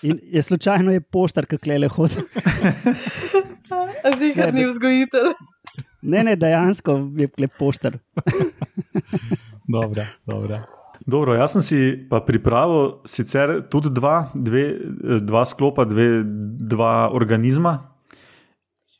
in 0.01 0.19
je 0.23 0.41
slučajno 0.41 0.91
je 0.91 1.01
poštar, 1.01 1.45
ki 1.45 1.57
klele 1.57 1.87
hodi. 1.87 2.13
Zihar 4.19 4.53
ni 4.53 4.65
vzgojitelj. 4.65 5.33
Ne, 6.03 6.23
ne, 6.23 6.35
dejansko 6.35 6.97
je 7.17 7.27
klep 7.31 7.51
poštar. 7.59 7.97
Dobro, 9.73 10.03
dobro. 10.27 10.59
Dobro, 11.07 11.33
jaz 11.35 11.55
sem 11.55 11.63
si 11.63 11.77
pa 12.09 12.19
pripravil 12.23 13.03
sicer 13.07 13.61
tudi 13.71 13.89
dva, 13.91 14.29
dve, 14.35 14.63
eh, 14.75 15.19
dva 15.23 15.43
sklopa, 15.47 15.85
dve, 15.87 16.23
dva 16.59 17.09
organizma. 17.11 17.91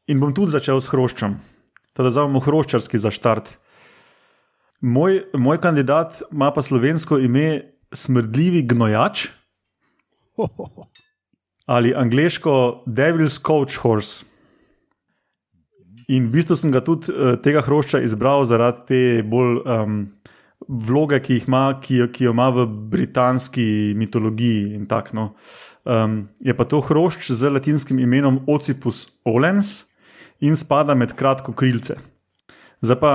In 0.08 0.20
bom 0.20 0.34
tudi 0.36 0.56
začel 0.56 0.82
s 0.84 0.92
hroščem. 0.92 1.38
Teda 1.96 2.10
zavemo 2.12 2.42
hroščarski 2.44 3.00
za 3.00 3.12
štart. 3.14 3.54
Moj, 4.84 5.22
moj 5.40 5.62
kandidat 5.64 6.24
ima 6.32 6.52
pa 6.52 6.64
slovensko 6.64 7.22
ime 7.24 7.72
Smrdljivi 7.94 8.64
gnojač 8.68 9.28
ali 11.66 11.94
angliško 11.96 12.84
Devil's 12.88 13.40
Coach 13.40 13.78
Horse. 13.80 14.26
In 16.12 16.28
v 16.28 16.34
bistvu 16.36 16.58
sem 16.60 16.72
ga 16.74 16.82
tudi 16.84 17.12
eh, 17.14 17.38
tega 17.44 17.64
hrošča 17.64 18.02
izbral 18.04 18.44
zaradi 18.50 18.84
te 18.90 19.02
bolj 19.24 19.62
um, 19.64 20.00
vloge, 20.68 21.20
ki, 21.24 21.42
ima, 21.48 21.80
ki, 21.84 22.02
jo, 22.02 22.08
ki 22.12 22.28
jo 22.28 22.34
ima 22.36 22.50
v 22.52 22.66
britanski 22.68 23.94
mitologiji. 23.96 24.86
tak, 24.88 25.14
No. 25.14 25.34
Um, 25.84 26.30
je 26.40 26.54
pa 26.54 26.64
to 26.64 26.82
hrošč 26.82 27.32
z 27.32 27.50
latinskim 27.50 28.00
imenom 28.00 28.44
Ocipus 28.48 29.08
olens 29.26 29.84
in 30.40 30.56
spada 30.56 30.96
med 30.96 31.14
kratkokrilce. 31.16 31.98
Zdaj 32.82 33.00
pa, 33.00 33.14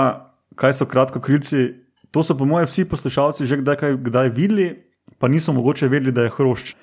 kaj 0.57 0.73
so 0.73 0.87
kratkokrilci? 0.87 1.88
To 2.12 2.23
so, 2.23 2.37
po 2.37 2.45
mojem, 2.45 2.66
vsi 2.68 2.88
poslušalci 2.88 3.47
že 3.47 3.61
kdaj, 3.61 3.97
kdaj 4.00 4.28
videli, 4.33 4.85
pa 5.18 5.28
niso 5.28 5.52
mogoče 5.52 5.88
vedeli, 5.88 6.12
da 6.12 6.25
je 6.25 6.33
hrošč. 6.37 6.76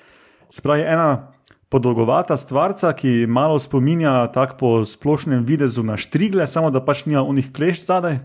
Spravi 0.50 0.82
ena 0.86 1.35
podolgovata 1.68 2.36
stvarca, 2.36 2.92
ki 2.92 3.26
malo 3.28 3.58
spominja 3.58 4.26
tako 4.32 4.56
po 4.58 4.84
splošnem 4.84 5.44
videzu 5.44 5.82
na 5.82 5.96
štrigle, 5.96 6.46
samo 6.46 6.70
da 6.70 6.84
pač 6.84 7.04
nima 7.06 7.22
unih 7.22 7.52
klešč 7.52 7.86
zadaj. 7.86 8.18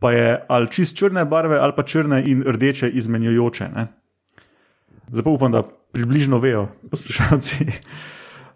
Pa 0.00 0.12
je 0.12 0.44
ali 0.48 0.70
čist 0.72 0.96
črne 0.96 1.24
barve, 1.24 1.58
ali 1.60 1.76
pa 1.76 1.82
črne 1.82 2.22
in 2.24 2.42
rdeče 2.46 2.88
izmenjujoče. 2.88 3.68
Ne? 3.74 3.86
Zdaj 5.10 5.24
pa 5.24 5.30
upam, 5.30 5.52
da 5.52 5.62
približno 5.92 6.38
vejo 6.38 6.68
poslušalci. 6.90 7.66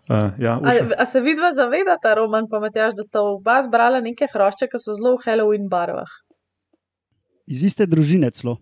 Uh, 0.09 0.33
ja, 0.45 0.55
A, 0.57 0.61
Urša. 0.63 0.89
a 0.99 1.05
se 1.07 1.21
vidva 1.21 1.53
zavedata, 1.53 2.15
Roman 2.15 2.49
pa 2.51 2.61
Matjaž, 2.61 2.95
da 2.97 3.03
sta 3.03 3.21
oba 3.21 3.63
zbrala 3.63 4.01
neke 4.01 4.29
hrošče, 4.33 4.71
ki 4.73 4.81
so 4.81 4.97
zelo 4.97 5.17
v 5.19 5.27
Halloween 5.27 5.69
barvah? 5.69 6.09
Iz 7.47 7.65
iste 7.65 7.87
družine 7.87 8.31
celo. 8.31 8.57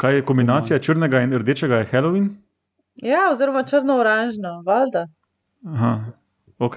Kaj 0.00 0.14
je 0.14 0.24
kombinacija 0.24 0.78
črnega 0.80 1.20
in 1.24 1.36
rdečega, 1.36 1.82
je 1.82 1.90
Halloween? 1.92 2.30
Ja, 3.02 3.28
oziroma 3.30 3.64
črno-oranžno, 3.64 4.62
valjda. 4.66 5.06
Aha, 5.66 6.04
ok. 6.58 6.76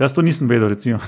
Jaz 0.00 0.14
to 0.14 0.22
nisem 0.22 0.48
vedel, 0.50 0.68
recimo. 0.72 0.98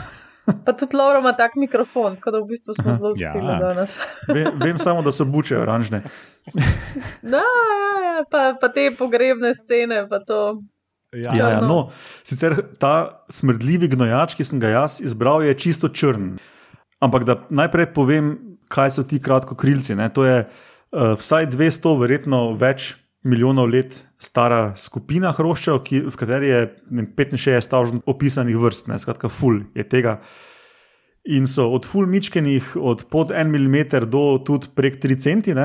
Pa 0.64 0.72
tudi 0.76 0.96
Laura 0.96 1.18
ima 1.18 1.32
tak 1.32 1.54
mikrofon, 1.56 2.16
tako 2.16 2.30
da 2.30 2.38
v 2.38 2.48
bistvu 2.50 2.74
smo 2.76 2.92
zelo 2.92 3.12
Ja. 3.16 3.30
stili 3.30 3.54
danes. 3.60 3.98
Vem, 4.34 4.52
vem 4.60 4.78
samo, 4.78 5.02
da 5.02 5.12
so 5.12 5.24
buče 5.24 5.58
oranžne. 5.58 6.02
Da, 7.22 7.40
ja, 7.40 7.92
ja, 8.04 8.24
pa, 8.30 8.52
pa 8.60 8.68
te 8.68 8.90
pogrebne 8.98 9.54
scene, 9.56 10.04
pa 10.08 10.18
to. 10.20 10.60
Ja, 11.14 11.32
ja, 11.34 11.60
no, 11.62 11.90
sicer 12.26 12.54
ta 12.78 13.24
smrdljivi 13.30 13.88
gnojač, 13.88 14.34
ki 14.36 14.44
sem 14.44 14.60
ga 14.60 14.68
jaz 14.68 14.98
izbral, 15.00 15.42
je 15.46 15.54
čisto 15.54 15.88
črn. 15.88 16.34
Ampak 17.00 17.24
da 17.24 17.38
najprej 17.50 17.88
povem, 17.94 18.34
kaj 18.68 18.90
so 18.98 19.04
ti 19.06 19.20
kratkokrilci. 19.22 19.94
Ne? 19.96 20.08
To 20.14 20.26
je 20.26 20.44
uh, 20.44 21.14
vsaj 21.18 21.48
200, 21.54 21.94
verjetno 22.00 22.40
več 22.58 22.94
milijonov 23.24 23.68
let 23.72 23.96
stara 24.20 24.74
skupina 24.76 25.32
hroščev, 25.32 25.80
ki, 25.84 26.00
v 26.08 26.18
kateri 26.18 26.50
je 26.50 26.60
ne 26.90 27.06
vem, 27.06 27.36
65 27.40 28.04
opisanih 28.10 28.58
vrst, 28.60 28.90
ne? 28.92 28.98
skratka, 29.00 29.30
ful 29.32 29.62
je 29.76 29.86
tega. 29.88 30.18
In 31.32 31.48
so 31.48 31.70
od 31.72 31.88
ful 31.88 32.06
mičkenih, 32.06 32.74
od 32.76 33.06
pod 33.10 33.32
1 33.32 33.48
mm 33.48 34.04
do 34.12 34.38
tudi 34.44 34.68
prek 34.76 35.00
3 35.00 35.16
cm. 35.24 35.64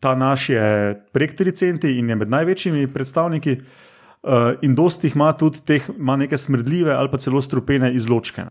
Ta 0.00 0.14
naš 0.16 0.48
je 0.50 0.68
prek 1.12 1.36
3 1.36 1.52
cm 1.52 1.92
in 1.92 2.08
je 2.08 2.16
med 2.16 2.32
največjimi 2.32 2.88
predstavniki. 2.92 3.58
Uh, 4.24 4.56
in 4.64 4.72
dosti 4.72 5.10
jih 5.10 5.18
ima 5.18 5.34
tudi 5.36 5.60
teh, 5.68 5.84
ima 5.98 6.16
neke 6.16 6.38
smrdljive 6.40 6.94
ali 6.96 7.10
pa 7.12 7.18
celo 7.20 7.42
strupene 7.44 7.92
izločke. 7.92 8.46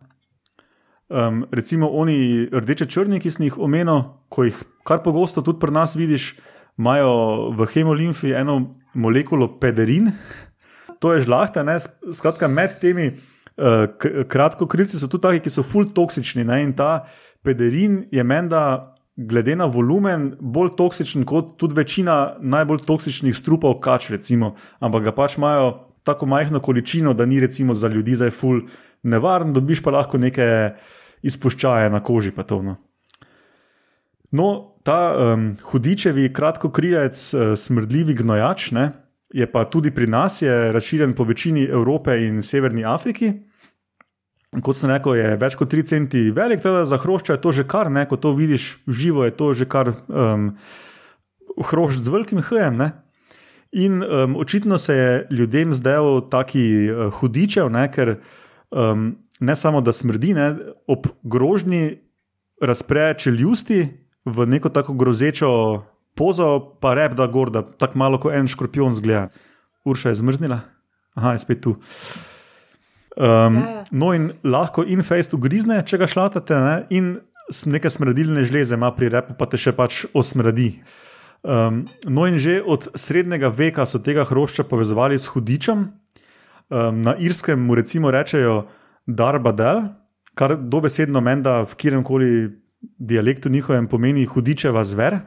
Um, 1.10 1.46
recimo 1.51 1.89
oni 1.89 2.46
rdeče 2.53 2.86
črni, 2.86 3.20
ki 3.20 3.32
sem 3.34 3.48
jih 3.48 3.58
omenil, 3.58 4.03
ko 4.30 4.46
jih 4.46 4.62
kar 4.86 5.01
pogosto 5.01 5.42
tudi 5.42 5.58
pri 5.60 5.74
nas 5.74 5.96
vidiš, 5.98 6.36
imajo 6.77 7.51
v 7.58 7.68
hemolimfi 7.74 8.34
eno 8.34 8.75
molekulo 8.94 9.48
pederin. 9.60 10.12
To 11.00 11.13
je 11.13 11.25
žlahta, 11.25 11.63
ne? 11.63 11.77
Skratka, 12.12 12.48
med 12.48 12.77
temi 12.82 13.10
uh, 13.12 13.86
kratkokrilci 14.30 15.00
so 15.00 15.10
tudi 15.12 15.27
taki, 15.27 15.44
ki 15.44 15.53
so 15.53 15.65
full 15.68 15.92
toksični. 15.94 16.46
Ne? 16.48 16.62
In 16.63 16.74
ta 16.77 17.03
pederin 17.44 18.03
je 18.12 18.24
menda, 18.24 18.94
glede 19.15 19.56
na 19.56 19.68
volumen, 19.70 20.32
bolj 20.42 20.74
toksičen 20.77 21.25
kot 21.30 21.53
tudi 21.62 21.77
večina 21.77 22.36
najbolj 22.42 22.82
toksičnih 22.88 23.36
strupov 23.38 23.77
kač, 23.80 24.10
recimo. 24.10 24.56
ampak 24.80 25.03
ga 25.03 25.12
pač 25.12 25.38
imajo 25.38 25.74
tako 26.03 26.25
majhno 26.25 26.60
količino, 26.60 27.13
da 27.13 27.25
ni 27.25 27.39
recimo 27.39 27.74
za 27.74 27.88
ljudi 27.88 28.15
zdaj 28.15 28.32
full 28.32 28.62
nevaren, 29.03 29.53
dobiš 29.53 29.84
pa 29.84 29.92
lahko 29.92 30.18
neke 30.18 30.74
izpuščaje 31.22 31.89
na 31.89 32.00
koži. 32.03 32.32
To, 32.32 32.62
no. 32.62 32.75
No, 34.32 34.73
ta 34.84 35.00
um, 35.16 35.54
hudičevi 35.63 36.28
kratkokrilec, 36.34 37.34
uh, 37.34 37.54
smrdljivi 37.60 38.13
gnojač, 38.20 38.72
ne, 38.72 38.92
je 39.34 39.48
pa 39.52 39.63
tudi 39.66 39.92
pri 39.92 40.08
nas, 40.08 40.42
je 40.42 40.72
razširjen 40.72 41.13
po 41.13 41.24
večini 41.24 41.63
Evrope 41.66 42.18
in 42.28 42.42
Severni 42.42 42.86
Afriki. 42.86 43.34
Kot 44.62 44.78
sem 44.78 44.92
rekel, 44.92 45.16
je 45.18 45.32
več 45.42 45.56
kot 45.58 45.72
3 45.74 45.88
centi 45.90 46.28
velik, 46.36 46.62
teda 46.62 46.84
za 46.86 47.00
hrošča 47.02 47.38
je 47.38 47.42
to 47.42 47.52
že 47.52 47.63
kar, 47.66 47.90
ne, 47.90 48.06
ko 48.06 48.20
to 48.22 48.36
vidiš 48.38 48.84
živo, 48.86 49.25
je 49.25 49.34
to 49.34 49.54
že 49.58 49.66
kar 49.66 49.96
um, 50.06 50.52
hrošč 51.58 52.06
z 52.06 52.13
velikim 52.13 52.44
hjem. 52.46 52.78
Ne. 52.78 52.92
In 53.74 54.04
um, 54.04 54.36
očitno 54.38 54.78
se 54.78 54.94
je 54.94 55.28
ljudem 55.32 55.74
zdel 55.74 56.22
taki 56.30 56.92
uh, 56.92 57.10
hudičev, 57.18 57.72
ne, 57.74 57.88
ker 57.90 58.20
um, 58.70 59.16
ne 59.40 59.56
samo 59.56 59.82
da 59.82 59.94
smrdi, 59.94 60.38
ne, 60.38 60.54
ob 60.88 61.10
grožnji 61.24 61.98
razpre 62.62 63.16
čeljusti 63.18 64.03
v 64.25 64.46
neko 64.48 64.70
tako 64.70 64.94
grozečo 64.94 65.50
pozo, 66.15 66.48
pa 66.80 66.94
rep 66.94 67.13
da 67.13 67.27
gor, 67.27 67.50
da 67.50 67.62
tako 67.63 67.98
malo 67.98 68.18
kot 68.18 68.34
en 68.34 68.48
škorpion 68.48 68.94
zgleda. 68.94 69.27
Urša 69.84 70.10
je 70.10 70.15
zmrznila, 70.15 70.60
aha, 71.15 71.34
je 71.34 71.39
spet 71.39 71.62
tu. 71.62 71.75
Um, 73.13 73.56
Ja, 73.56 73.70
ja. 73.70 73.84
no, 73.92 74.13
in 74.13 74.32
lahko 74.44 74.82
infest 74.84 75.34
ugrizne, 75.34 75.84
če 75.86 75.98
ga 75.98 76.08
šlatate, 76.08 76.56
ne? 76.56 76.75
in 76.89 77.20
s- 77.46 77.65
neke 77.65 77.89
smradilne 77.89 78.42
žleze 78.44 78.74
ima 78.74 78.89
pri 78.92 79.10
repu, 79.10 79.36
pa 79.38 79.46
te 79.46 79.58
še 79.58 79.70
pač 79.72 80.06
osmradi. 80.13 80.80
Um, 81.44 81.84
no, 82.08 82.25
in 82.25 82.39
že 82.39 82.62
od 82.63 82.88
srednjega 82.96 83.51
veka 83.51 83.86
so 83.86 84.00
tega 84.00 84.24
hrošča 84.25 84.63
povezovali 84.63 85.20
s 85.20 85.27
hudičem. 85.30 85.92
Um, 86.72 87.01
na 87.03 87.13
irskem 87.20 87.60
mu 87.60 87.75
recimo 87.75 88.10
rečejo 88.10 88.63
darbadel, 89.06 89.92
kar 90.34 90.56
dobesedno 90.58 91.22
menda 91.22 91.62
v 91.62 91.75
kjerem 91.75 92.01
koli 92.01 92.50
dialektu 92.98 93.50
njihovem 93.50 93.88
pomeni 93.88 94.25
hudičeva 94.25 94.84
zver. 94.84 95.20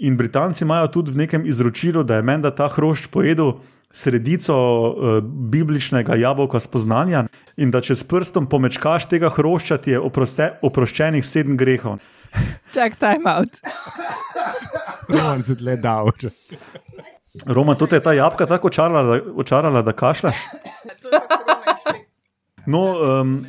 In 0.00 0.16
Britanci 0.16 0.64
imajo 0.64 0.86
tudi 0.88 1.12
v 1.12 1.16
nekem 1.16 1.46
izročilu, 1.46 2.02
da 2.02 2.16
je 2.16 2.22
menda 2.22 2.50
ta 2.54 2.68
hrošč 2.68 3.10
pojedel 3.12 3.52
sredico 3.92 4.54
uh, 4.54 5.18
bibličnega 5.22 6.14
jabolka 6.16 6.60
spoznanja 6.60 7.24
in 7.56 7.70
da 7.70 7.80
če 7.82 7.96
s 7.98 8.06
prstom 8.06 8.46
pomečkaš 8.46 9.08
tega 9.10 9.28
hrošča, 9.34 9.80
ti 9.82 9.90
je 9.90 10.00
oproste, 10.00 10.52
oproščenih 10.62 11.26
sedem 11.26 11.58
grehov. 11.58 11.98
Čak, 12.74 12.96
time 12.96 13.26
out. 13.26 13.58
Roman 15.10 15.42
se 15.42 15.56
tle 15.58 15.76
dal. 15.76 16.12
Roma, 17.46 17.74
to 17.74 17.86
te 17.86 17.98
je 17.98 18.02
ta 18.02 18.12
jabka 18.14 18.46
tako 18.46 18.70
očarala, 18.70 19.02
da- 19.02 19.32
očarala, 19.34 19.82
da 19.82 19.92
kašljaš. 19.92 20.38
No, 22.66 22.82
um, 23.20 23.46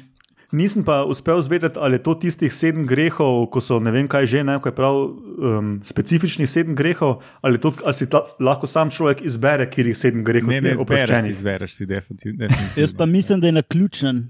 nisem 0.51 0.83
pa 0.83 1.01
uspel 1.03 1.41
zvedeti, 1.41 1.79
ali 1.79 1.95
je 1.95 2.03
to 2.03 2.15
tistih 2.15 2.53
sedem 2.53 2.85
grehov, 2.87 3.47
ko 3.53 3.61
so 3.63 3.79
ne 3.79 3.91
vem 3.91 4.07
kaj 4.11 4.27
že, 4.27 4.43
ne, 4.43 4.57
ko 4.61 4.69
je 4.69 4.75
prav 4.75 4.99
um, 4.99 5.71
specifičnih 5.83 6.49
sedem 6.49 6.75
grehov, 6.75 7.21
ali, 7.41 7.61
to, 7.61 7.73
ali 7.85 7.97
si 7.97 8.09
ta, 8.09 8.23
lahko 8.39 8.67
sam 8.67 8.91
človek 8.91 9.23
izbere, 9.25 9.69
kjer 9.71 9.91
jih 9.91 9.97
sedem 9.97 10.23
grehov 10.27 10.51
Ne, 10.51 10.61
ne, 10.61 10.75
je 10.75 11.33
zbereš 11.39 11.75
si, 11.79 11.85
definitivno. 11.93 12.47
Jaz 12.77 12.93
pa 12.97 13.05
mislim, 13.05 13.39
da 13.39 13.47
je 13.47 13.57
naključen. 13.61 14.23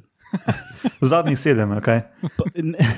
Zadnjih 1.12 1.40
sedem, 1.40 1.72
ali 1.72 1.82
kaj? 1.84 2.02
Pa, 2.38 2.50
ne, 2.56 2.90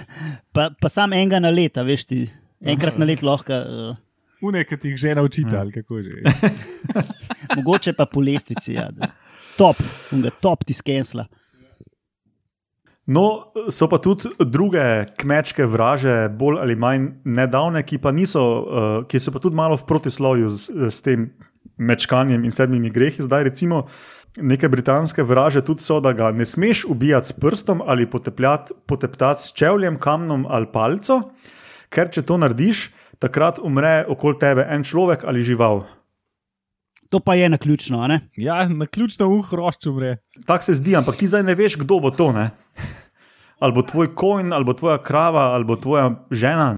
pa, 0.51 0.69
pa 0.79 0.89
sam 0.89 1.13
enega 1.13 1.39
na 1.41 1.49
leta, 1.49 1.83
veš 1.83 2.05
ti, 2.05 2.25
Enkrat 2.63 2.95
na 2.95 3.03
let 3.03 3.19
lahko, 3.25 3.51
uh, 3.51 3.95
Une, 4.43 4.63
ki 4.67 4.75
ti 4.77 4.91
jih 4.91 4.99
že 4.99 5.15
naučite, 5.15 5.55
ali 5.55 5.71
kako 5.71 6.01
že. 6.03 6.19
mogoče 7.55 7.93
pa 7.93 8.05
po 8.05 8.21
lestvici. 8.21 8.73
Ja, 8.73 8.89
da. 8.91 9.07
top, 9.57 9.79
unga, 10.11 10.29
top 10.43 10.65
ti 10.67 10.73
skensla. 10.73 11.25
No, 13.05 13.51
so 13.67 13.89
pa 13.91 13.99
tudi 13.99 14.31
druge 14.39 15.05
kmečke 15.19 15.65
vraže, 15.67 16.29
bolj 16.31 16.61
ali 16.63 16.75
manj 16.79 17.09
nedavne, 17.27 17.81
ki, 17.83 17.99
pa 17.99 18.13
niso, 18.15 18.43
uh, 18.43 18.93
ki 19.03 19.19
so 19.19 19.33
pa 19.35 19.41
tudi 19.43 19.59
malo 19.59 19.75
v 19.75 19.83
protislovju 19.89 20.47
s, 20.47 20.69
s 20.71 21.03
tem 21.03 21.33
mečkanjem 21.75 22.45
in 22.47 22.55
sedmimi 22.55 22.87
grehi. 22.93 23.19
Zdaj, 23.19 23.43
recimo, 23.49 23.87
neke 24.39 24.69
britanske 24.71 25.23
vraže 25.23 25.65
tudi 25.67 25.83
so, 25.83 25.99
da 25.99 26.13
ga 26.15 26.31
ne 26.31 26.47
smeš 26.47 26.85
ubijati 26.87 27.27
s 27.27 27.35
prstom 27.39 27.83
ali 27.85 28.07
potepljati- 28.07 28.71
poteptati 28.87 29.41
s 29.41 29.51
čevljem, 29.51 29.99
kamnom 29.99 30.47
ali 30.49 30.71
palco, 30.71 31.19
ker 31.91 32.07
če 32.07 32.23
to 32.23 32.39
narediš, 32.39 32.87
takrat 33.19 33.59
umre 33.59 34.05
okoli 34.07 34.39
tebe 34.39 34.63
en 34.69 34.83
človek 34.83 35.27
ali 35.27 35.43
žival. 35.43 35.83
To 37.13 37.19
pa 37.21 37.35
je 37.37 37.45
na 37.49 37.59
ključno, 37.61 38.01
a 38.01 38.07
ne? 38.09 38.19
Ja, 38.35 38.63
na 38.65 38.87
ključno 38.89 39.27
uh, 39.29 39.45
hrošč 39.45 39.85
umre. 39.91 40.15
Tako 40.49 40.63
se 40.65 40.73
zdi, 40.73 40.95
ampak 40.97 41.19
ti 41.19 41.27
zdaj 41.29 41.43
ne 41.45 41.53
veš, 41.55 41.77
kdo 41.83 41.99
bo 42.01 42.09
to. 42.09 42.31
Ne? 42.33 42.49
Ali 43.61 43.73
bo 43.77 43.83
tvoj 43.85 44.09
konj, 44.17 44.49
ali 44.53 44.65
bo 44.65 44.73
tvoja 44.73 44.97
krava, 44.97 45.53
ali 45.53 45.65
bo 45.65 45.77
tvoja 45.77 46.09
žena. 46.33 46.77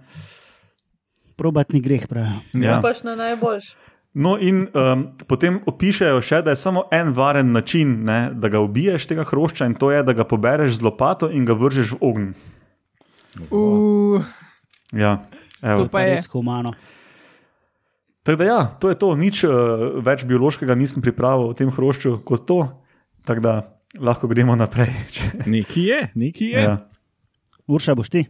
Probat 1.40 1.72
ni 1.72 1.80
greh, 1.80 2.04
pravijo. 2.08 2.44
Ja. 2.54 2.82
Paš 2.84 3.04
na 3.08 3.16
najboljši. 3.16 3.76
No, 4.16 4.38
in 4.40 4.68
um, 4.72 5.02
potem 5.28 5.58
opišajo 5.68 6.22
še, 6.24 6.42
da 6.44 6.54
je 6.54 6.60
samo 6.60 6.86
en 6.92 7.10
varen 7.16 7.50
način, 7.52 7.98
ne, 8.08 8.30
da 8.32 8.48
ga 8.52 8.62
ubiješ, 8.64 9.10
tega 9.12 9.26
hrošča, 9.28 9.68
in 9.68 9.76
to 9.76 9.90
je, 9.92 10.04
da 10.08 10.14
ga 10.16 10.24
pobereš 10.24 10.78
z 10.78 10.88
lopato 10.88 11.28
in 11.32 11.44
ga 11.48 11.56
vržeš 11.56 11.96
v 11.96 12.00
ogenj. 12.00 12.30
Uh, 13.52 14.24
Ja, 14.96 15.18
evo. 15.62 15.84
to 15.84 15.92
pa 15.92 16.06
je. 16.06 16.16
res 16.16 16.28
humano. 16.32 16.72
Tako 18.26 18.38
da, 18.42 18.46
ja, 18.50 18.60
to 18.82 18.90
je 18.90 18.98
to, 18.98 19.12
nič 19.16 19.44
uh, 19.46 19.54
več 20.02 20.24
biološkega 20.26 20.74
nisem 20.76 21.04
pripravil 21.06 21.52
o 21.52 21.58
tem 21.58 21.70
hrošču 21.70 22.18
kot 22.26 22.48
to. 22.50 22.64
Tako 23.26 23.42
da 23.46 23.54
lahko 24.02 24.28
gremo 24.28 24.56
naprej. 24.58 24.90
Neki 25.56 25.84
je, 25.86 26.00
neki 26.18 26.50
je. 26.56 26.64
ja. 26.66 26.78
Urša 27.70 27.96
boš 27.98 28.10
ti. 28.10 28.24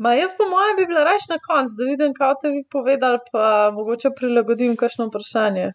Ma 0.00 0.14
jaz, 0.16 0.32
po 0.32 0.46
mojem, 0.48 0.78
bi 0.80 0.86
bila 0.88 1.04
raje 1.04 1.28
na 1.28 1.36
koncu, 1.44 1.76
da 1.76 1.84
vidim, 1.84 2.14
kaj 2.16 2.34
te 2.40 2.48
vi 2.48 2.62
povedali, 2.72 3.20
pa 3.32 3.68
mogoče 3.76 4.14
prilagodim 4.16 4.72
kakšno 4.76 5.10
vprašanje. 5.10 5.66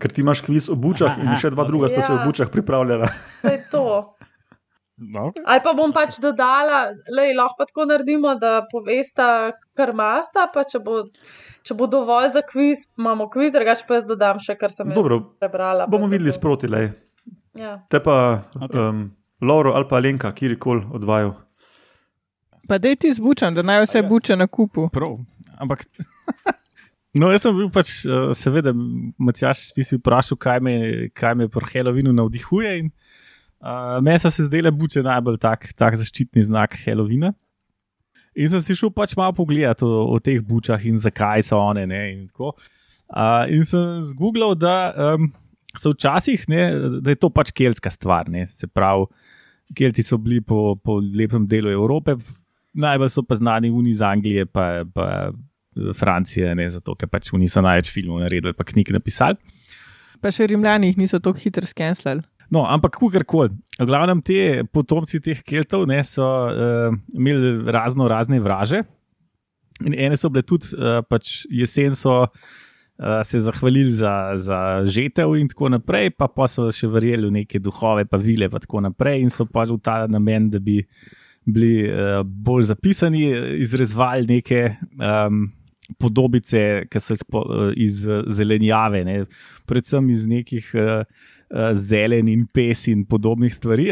Ker 0.00 0.12
ti 0.12 0.24
imaš 0.24 0.40
kviz 0.44 0.70
o 0.72 0.76
bučah 0.80 1.12
Aha, 1.12 1.24
in 1.28 1.36
še 1.40 1.50
dva 1.52 1.64
ok. 1.64 1.68
druga 1.72 1.92
sta 1.92 2.00
se 2.00 2.12
o 2.12 2.20
Ja. 2.20 2.24
bučah 2.24 2.48
pripravljala. 2.52 3.08
Vse 3.12 3.58
to. 3.72 3.84
No. 5.04 5.32
Ali 5.44 5.60
pa 5.60 5.72
bom 5.72 5.92
pač 5.92 6.16
dodala, 6.22 6.78
da 6.94 7.24
lahko 7.36 7.58
pa 7.58 7.66
tako 7.66 7.84
naredimo, 7.84 8.34
da 8.40 8.62
povesta, 8.70 9.52
kar 9.76 9.92
masta, 9.92 10.46
pa 10.48 10.64
če 10.64 10.80
bo, 10.80 11.02
če 11.62 11.74
bo 11.74 11.86
dovolj 11.86 12.30
za 12.32 12.42
kviz, 12.42 12.86
imamo 12.96 13.28
kviz, 13.28 13.52
drugače 13.52 13.84
pa 13.88 13.98
jaz 13.98 14.06
dodam 14.06 14.40
še, 14.40 14.56
kar 14.56 14.72
sem 14.72 14.94
Dobro, 14.94 15.20
prebrala. 15.38 15.86
bomo 15.86 16.06
videli 16.06 16.30
tako. 16.30 16.38
sproti. 16.38 16.68
Lej. 16.68 16.88
Ja. 17.54 17.76
Te 17.88 18.00
pa 18.00 18.42
Ok. 18.56 18.74
um, 18.74 19.04
Lauro 19.40 19.74
ali 19.74 19.84
pa 19.84 19.96
Alenka, 19.96 20.32
kjerkoli 20.32 20.86
od 20.90 21.04
vaju. 21.04 21.34
Pa 22.64 22.78
dej 22.78 22.96
ti 22.96 23.12
zbučan, 23.12 23.54
da 23.54 23.62
naj 23.62 23.84
vse 23.84 24.02
buče 24.02 24.36
na 24.36 24.46
kupu. 24.46 24.88
Prav. 24.88 25.18
Ampak. 25.58 25.84
No, 27.14 27.28
jaz 27.30 27.44
sem 27.44 27.54
bil 27.54 27.68
pač, 27.70 28.02
eh, 28.02 28.32
seveda, 28.34 28.72
Matjaš, 29.22 29.68
ti 29.76 29.84
si 29.86 29.94
vprašal, 29.94 30.34
kaj 30.34 30.58
me, 30.58 30.72
kaj 31.14 31.36
me 31.36 31.46
pri 31.46 31.68
Halloweenu 31.70 32.10
navdihuje. 32.10 32.72
In, 32.80 32.88
uh, 33.64 33.96
meni 34.04 34.20
so 34.20 34.30
se 34.30 34.46
zdele 34.46 34.70
buče 34.70 35.02
najbolj 35.04 35.40
tak, 35.42 35.72
tak 35.78 35.96
zaščitni 35.98 36.44
znak 36.44 36.76
Halloweena. 36.84 37.32
In 38.34 38.50
sem 38.50 38.62
si 38.62 38.76
šel 38.76 38.90
pač 38.94 39.14
malo 39.16 39.34
pogledati 39.36 39.86
o, 39.86 40.04
o 40.12 40.18
teh 40.22 40.42
bučah 40.42 40.82
in 40.86 40.98
zakaj 40.98 41.44
so 41.46 41.60
one. 41.62 41.86
Ne, 41.86 42.02
in, 42.12 42.26
tako. 42.28 42.52
uh, 43.14 43.44
in 43.48 43.64
sem 43.68 44.02
zgooglal, 44.10 44.56
da 44.58 44.76
um, 45.14 45.30
so 45.78 45.94
včasih, 45.94 46.48
ne, 46.50 46.64
da 47.00 47.14
je 47.14 47.20
to 47.22 47.30
pač 47.30 47.54
keltska 47.54 47.92
stvar. 47.94 48.30
Ne, 48.30 48.48
se 48.52 48.70
pravi, 48.70 49.06
Kelti 49.72 50.02
so 50.04 50.18
bili 50.20 50.42
po, 50.44 50.74
po 50.76 50.98
lepem 51.00 51.46
delu 51.48 51.70
Evrope, 51.72 52.18
najbolj 52.76 53.08
so 53.14 53.22
pa 53.24 53.38
znani 53.38 53.70
oni 53.72 53.94
iz 53.94 54.02
Anglije, 54.04 54.44
pa, 54.46 54.84
pa 54.84 55.32
Francije, 55.96 56.54
ne, 56.54 56.66
zato 56.70 56.94
ker 56.98 57.08
pač 57.08 57.30
oni 57.32 57.48
so 57.48 57.62
največ 57.64 57.88
filmov 57.94 58.20
naredili, 58.20 58.52
pa 58.52 58.66
knjig 58.66 58.92
napisali. 58.92 59.38
Pa 60.20 60.32
še 60.32 60.50
rimljani 60.52 60.92
jih 60.92 61.00
niso 61.00 61.20
tako 61.20 61.40
hitro 61.40 61.66
skenslali. 61.68 62.22
No, 62.54 62.62
ampak 62.70 62.94
kakorkoli. 62.94 63.50
V 63.80 63.86
glavnem 63.88 64.20
te 64.22 64.62
potomci 64.70 65.18
teh 65.18 65.40
keltov 65.42 65.88
ne, 65.90 65.98
so 66.06 66.22
uh, 66.22 66.94
imeli 67.10 67.64
razno 67.74 68.06
razne 68.10 68.38
vraže. 68.42 68.84
In 69.82 69.96
ene 69.98 70.14
so 70.14 70.30
bile 70.30 70.44
tudi 70.46 70.70
uh, 70.78 71.00
pač 71.02 71.42
jesen, 71.50 71.96
so 71.98 72.20
uh, 72.22 73.22
se 73.26 73.40
zahvalili 73.42 73.90
za, 73.90 74.14
za 74.38 74.60
žetev 74.86 75.34
in 75.40 75.50
tako 75.50 75.72
naprej, 75.74 76.12
pa, 76.14 76.30
pa 76.30 76.46
so 76.50 76.68
še 76.70 76.86
verjeli 76.92 77.26
v 77.26 77.40
neke 77.40 77.58
duhove, 77.58 78.06
pa 78.06 78.20
vile 78.22 78.46
in 78.46 78.54
tako 78.54 78.84
naprej, 78.86 79.24
in 79.26 79.34
so 79.34 79.48
pač 79.50 79.74
v 79.74 79.80
ta 79.82 80.04
namen, 80.06 80.46
da 80.54 80.62
bi 80.62 80.78
bili 81.44 81.90
uh, 81.90 82.22
bolj 82.22 82.70
zapisani, 82.70 83.26
izrezvali 83.66 84.38
neke. 84.38 84.64
Um, 85.00 85.50
Podobice, 86.00 86.86
ki 86.88 87.00
so 87.02 87.12
jih 87.12 87.24
po, 87.28 87.42
eh, 87.44 87.74
iz 87.84 88.06
zelenjave, 88.32 89.02
ne, 89.04 89.18
predvsem 89.68 90.06
iz 90.14 90.22
nekih 90.24 90.70
uh, 90.80 91.02
uh, 91.04 91.33
zelen 91.74 92.28
in 92.28 92.46
pes 92.46 92.86
in 92.88 93.04
podobnih 93.06 93.54
stvari. 93.54 93.90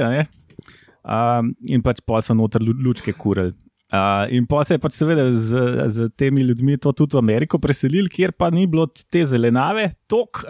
Um, 1.03 1.53
in 1.67 1.83
pač 1.83 2.01
pa 2.07 2.21
so 2.23 2.35
noter 2.35 2.63
lu- 2.63 2.79
lučke 2.79 3.13
kurili. 3.13 3.55
Uh, 3.93 4.25
in 4.33 4.47
pa 4.49 4.63
se 4.65 4.79
je 4.79 4.81
pač 4.81 4.95
seveda 4.97 5.27
z, 5.29 5.59
z 5.93 6.09
temi 6.17 6.41
ljudmi 6.47 6.79
to 6.81 6.95
tudi 6.97 7.13
v 7.13 7.21
Ameriko 7.21 7.59
preselili, 7.61 8.09
kjer 8.09 8.33
pa 8.33 8.49
ni 8.49 8.65
bilo 8.67 8.87
te 8.89 9.21
zelenjave, 9.29 9.91
tok, 10.09 10.47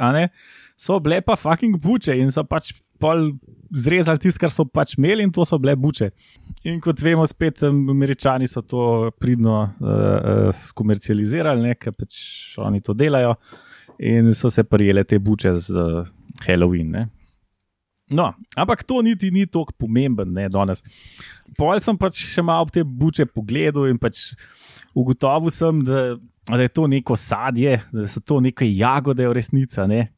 so 0.79 1.01
bile 1.03 1.19
pa 1.27 1.35
fucking 1.35 1.75
buče 1.83 2.15
in 2.23 2.31
so 2.31 2.45
pač 2.47 2.71
pol 3.03 3.33
zrezali 3.75 4.23
tisto, 4.23 4.39
kar 4.39 4.53
so 4.53 4.63
pač 4.63 4.95
imeli, 4.95 5.27
in 5.27 5.33
to 5.35 5.43
so 5.49 5.59
bile 5.59 5.75
buče. 5.75 6.13
In 6.71 6.79
kot 6.85 7.03
vemo, 7.03 7.27
spet 7.27 7.65
američani 7.67 8.47
so 8.47 8.63
to 8.63 9.11
pridno 9.19 9.59
uh, 9.59 9.91
uh, 9.91 10.47
skomercializirali, 10.55 11.75
ker 11.83 11.99
pač 11.99 12.21
oni 12.63 12.79
to 12.85 12.95
delajo 12.95 13.35
in 13.99 14.31
so 14.39 14.51
se 14.51 14.63
prijele 14.63 15.03
te 15.05 15.19
buče 15.19 15.55
z 15.55 15.83
uh, 15.83 16.07
Halloween. 16.47 16.91
Ne. 16.91 17.09
No, 18.13 18.33
ampak 18.57 18.85
to 18.85 19.01
niti 19.03 19.31
ni 19.33 19.47
tako 19.47 19.73
pomemben, 19.79 20.33
ne 20.37 20.49
danes. 20.53 20.83
Pol 21.57 21.81
sem 21.81 21.97
pač 21.99 22.21
še 22.35 22.45
malo 22.45 22.69
te 22.73 22.85
buče 22.85 23.27
pogledal 23.33 23.89
in 23.89 24.01
pač 24.01 24.33
ugotovil 24.99 25.53
sem, 25.53 25.81
da, 25.87 26.03
da 26.51 26.61
je 26.61 26.73
to 26.77 26.87
neko 26.91 27.17
sadje, 27.17 27.79
da 27.93 28.09
so 28.11 28.21
to 28.21 28.41
neke 28.45 28.69
jagode, 28.69 29.25
resnica. 29.33 29.87
Ne. 29.89 30.11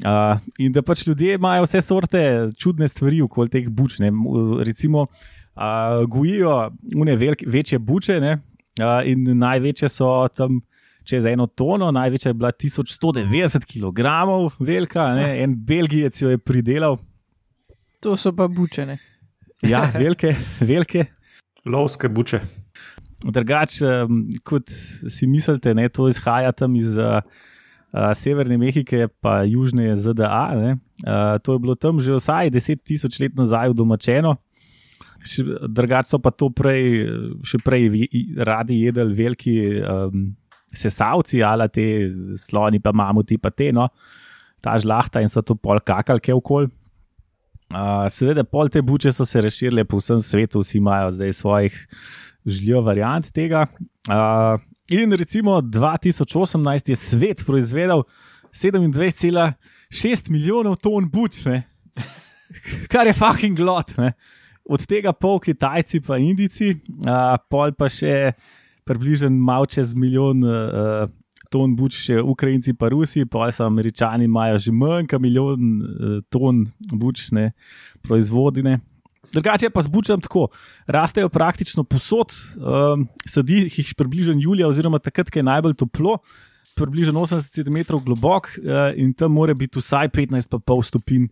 Uh, 0.00 0.40
in 0.56 0.72
da 0.72 0.80
pač 0.80 1.04
ljudje 1.04 1.36
imajo 1.36 1.66
vse 1.66 1.82
sorte 1.84 2.22
čudne 2.56 2.88
stvari 2.88 3.20
okoli 3.26 3.52
teh 3.52 3.68
buč. 3.68 3.98
Ne. 4.00 4.08
Recimo, 4.64 5.04
uh, 5.04 6.00
gojijo 6.08 6.70
une 6.96 7.16
velike, 7.20 7.48
večje 7.48 7.78
buče 7.78 8.20
ne, 8.24 8.38
uh, 8.80 9.02
in 9.04 9.26
največje 9.42 9.92
so 9.92 10.14
tam 10.32 10.62
čez 11.04 11.24
eno 11.26 11.46
tono, 11.46 11.90
največja 11.90 12.30
je 12.30 12.34
bila 12.34 12.52
1190 12.52 13.66
kg, 13.66 14.00
velika, 14.60 15.14
ne. 15.14 15.28
en 15.42 15.56
Belgijec 15.56 16.22
jo 16.22 16.30
je 16.30 16.38
pridelal. 16.38 16.98
To 18.00 18.16
so 18.16 18.32
pa 18.32 18.48
bučene. 18.48 18.98
Ja, 19.62 19.84
velike, 19.94 20.34
velike. 20.60 21.04
Lovske 21.64 22.08
buče. 22.08 22.40
Drugače, 23.22 23.86
um, 24.02 24.24
kot 24.42 24.66
si 25.08 25.26
mislite, 25.26 25.74
ne, 25.74 25.88
to 25.88 26.08
izhaja 26.10 26.50
tam 26.52 26.74
iz 26.76 26.96
uh, 26.98 27.20
Severne 28.18 28.56
Mehike, 28.58 29.06
pa 29.20 29.42
Južne 29.46 29.92
ZDA. 29.96 30.42
Ne, 30.58 30.72
uh, 31.06 31.38
to 31.38 31.54
je 31.54 31.58
bilo 31.62 31.74
tam 31.78 32.00
že 32.02 32.16
vsaj 32.18 32.50
10 32.50 32.82
tisoč 32.82 33.20
let 33.22 33.38
nazaj 33.38 33.70
domačeno. 33.78 34.34
Še- 35.22 35.46
Drugače 35.70 36.10
so 36.10 36.18
pa 36.18 36.32
to 36.34 36.50
prej, 36.50 37.06
še 37.46 37.62
prej 37.62 37.86
radi 38.42 38.80
jedli 38.82 39.14
veliki 39.14 39.54
um, 39.78 40.32
sesalci, 40.72 41.42
ali 41.44 41.68
te 41.72 41.86
sloni, 42.40 42.80
pa 42.80 42.92
mamuti, 42.96 43.38
pa 43.38 43.50
te, 43.50 43.70
no, 43.72 43.88
ta 44.62 44.76
žlahta 44.80 45.22
in 45.22 45.30
so 45.30 45.42
to 45.44 45.56
pol 45.58 45.80
kakalke 45.80 46.34
okoli. 46.34 46.70
Uh, 47.72 48.04
seveda, 48.12 48.44
pol 48.44 48.68
te 48.68 48.82
buče 48.84 49.12
so 49.16 49.24
se 49.24 49.40
razširile 49.40 49.86
po 49.88 49.96
vsem 50.00 50.20
svetu, 50.20 50.60
vsi 50.60 50.76
imajo 50.76 51.10
zdaj 51.16 51.32
svojih 51.38 51.78
željo 52.44 52.82
variant 52.84 53.30
tega. 53.32 53.66
Uh, 54.08 54.60
in 54.92 55.12
recimo 55.16 55.60
2018 55.60 56.92
je 56.92 56.96
svet 56.96 57.44
proizvedel 57.46 58.04
27,6 58.52 60.30
milijonov 60.30 60.76
ton 60.84 61.08
buč, 61.10 61.44
ne? 61.48 61.62
kar 62.92 63.06
je 63.06 63.16
fucking 63.16 63.56
glot. 63.56 63.96
Ne? 63.96 64.12
Od 64.68 64.84
tega 64.86 65.12
pol 65.12 65.40
Kitajci, 65.40 66.02
pa 66.06 66.20
Indijci, 66.20 66.74
uh, 67.06 67.38
pol 67.48 67.72
pa 67.72 67.88
še 67.90 68.34
približno 68.84 69.30
malo 69.30 69.66
čez 69.66 69.94
milijon. 69.94 70.44
Uh, 70.44 71.10
Ton 71.52 71.74
buč, 71.76 71.98
še 72.06 72.14
Ukrajinci, 72.24 72.72
pa 72.72 72.88
Rusi, 72.88 73.26
pa 73.28 73.50
so 73.52 73.66
Američani, 73.68 74.24
imajo 74.24 74.56
že 74.56 74.72
manj 74.72 75.04
kot 75.10 75.20
milijon 75.20 75.82
uh, 75.84 76.14
ton 76.32 76.62
bučne 76.88 77.50
proizvodine. 78.00 78.78
Drugače 79.32 79.70
pa 79.70 79.82
zbučam 79.82 80.20
tako, 80.20 80.46
rastejo 80.86 81.28
praktično 81.28 81.84
posod, 81.84 82.32
um, 82.56 83.06
sadi 83.28 83.66
jih 83.68 83.94
približno 83.96 84.34
julija, 84.36 84.68
oziroma 84.68 84.98
takrat, 84.98 85.30
ko 85.30 85.38
je 85.38 85.44
najbolj 85.44 85.74
toplo, 85.80 86.18
približno 86.76 87.20
80 87.20 87.60
cm 87.60 87.96
globok 88.04 88.48
uh, 88.58 88.92
in 88.96 89.12
tam 89.12 89.32
mora 89.32 89.54
biti 89.54 89.80
vsaj 89.80 90.08
15,5 90.08 90.88
stopinj, 90.88 91.28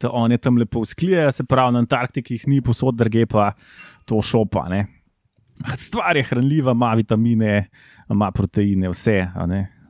da 0.00 0.10
oni 0.10 0.38
tam 0.38 0.58
lepo 0.58 0.84
sklijejo, 0.84 1.32
se 1.32 1.44
pravi, 1.44 1.72
na 1.72 1.84
Antarktiki 1.84 2.34
jih 2.34 2.48
ni 2.48 2.60
posod, 2.62 2.94
drge 2.98 3.26
pa 3.26 3.52
to 4.04 4.22
šopa. 4.22 4.66
Ne. 4.68 4.86
Stvar 5.76 6.16
je 6.16 6.22
hranljiva, 6.22 6.72
ima 6.72 6.94
vitamine, 6.94 7.68
ima 8.10 8.30
proteine, 8.32 8.88
vse, 8.88 9.20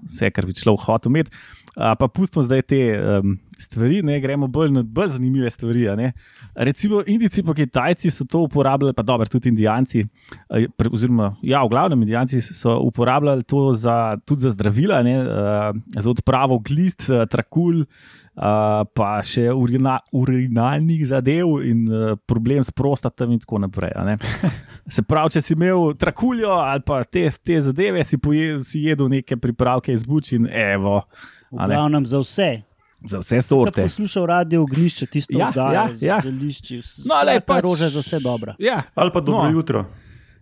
vse 0.05 0.31
kar 0.31 0.46
bi 0.46 0.55
človek 0.55 0.87
hotel 0.87 1.12
imeti. 1.12 1.31
Pa 1.74 2.07
pustimo 2.07 2.42
zdaj 2.46 2.62
te 2.70 2.79
um, 2.94 3.33
stvari, 3.59 4.03
ne 4.07 4.20
gremo 4.22 4.46
bolj 4.46 4.70
na 4.70 4.83
bolj 4.87 5.09
zanimive 5.16 5.50
stvari. 5.50 5.88
Recimo, 6.55 7.03
Indijci 7.07 7.40
in 7.40 7.55
Kitajci 7.55 8.11
so 8.11 8.24
to 8.24 8.44
uporabljali, 8.46 8.94
pa 8.94 9.03
dobro, 9.03 9.27
tudi 9.27 9.48
Indijanci, 9.48 10.05
uh, 10.05 10.92
oziroma, 10.92 11.35
ja, 11.42 11.64
v 11.64 11.68
glavnem, 11.68 12.03
Indijanci 12.03 12.40
so 12.40 12.79
uporabljali 12.79 13.42
to 13.42 13.72
za, 13.72 14.16
tudi 14.24 14.40
za 14.40 14.50
zdravila, 14.50 15.03
ne, 15.03 15.18
uh, 15.20 15.74
za 15.98 16.11
odpravo 16.11 16.59
glist, 16.59 17.11
uh, 17.11 17.27
trakulj. 17.31 17.85
Uh, 18.35 18.42
pa 18.90 19.20
še 19.23 19.44
urina, 19.49 20.01
urinalnih 20.11 21.05
zadev 21.07 21.61
in 21.62 21.85
uh, 21.87 22.16
problem 22.18 22.64
s 22.64 22.70
prostatom, 22.70 23.31
in 23.31 23.38
tako 23.38 23.61
naprej. 23.61 23.92
Se 24.90 25.03
pravi, 25.03 25.31
če 25.31 25.40
si 25.40 25.55
imel 25.55 25.92
trakuljo 25.94 26.51
ali 26.51 26.83
pa 26.83 27.05
te, 27.05 27.29
te 27.38 27.61
zadeve, 27.61 28.03
si, 28.05 28.18
poje, 28.18 28.59
si 28.61 28.83
jedel 28.83 29.07
neke 29.09 29.37
pripravke 29.37 29.94
iz 29.94 30.03
buči 30.03 30.35
in 30.35 30.49
evo. 30.51 31.05
V 31.53 31.62
glavnem 31.62 32.03
za 32.03 32.18
vse. 32.18 32.49
Za 33.05 33.20
vse 33.20 33.38
sorte. 33.38 33.79
Če 33.79 33.87
poslušal 33.87 34.27
radio 34.27 34.62
ognišče, 34.62 35.07
tisto 35.07 35.38
Ja, 35.38 35.49
oddajo 35.49 35.73
ja, 35.73 35.85
ja. 36.03 36.18
zelišči, 36.20 36.81
No, 37.07 37.20
lej, 37.23 37.38
pa 37.38 37.55
pač- 37.55 37.64
rože 37.64 37.88
za 37.88 38.01
vse 38.01 38.18
dobro. 38.18 38.57
Ja, 38.59 38.83
Ali 38.94 39.12
pa 39.12 39.20
dobro 39.20 39.44
No. 39.44 39.51
no. 39.51 39.55
jutro. 39.55 39.85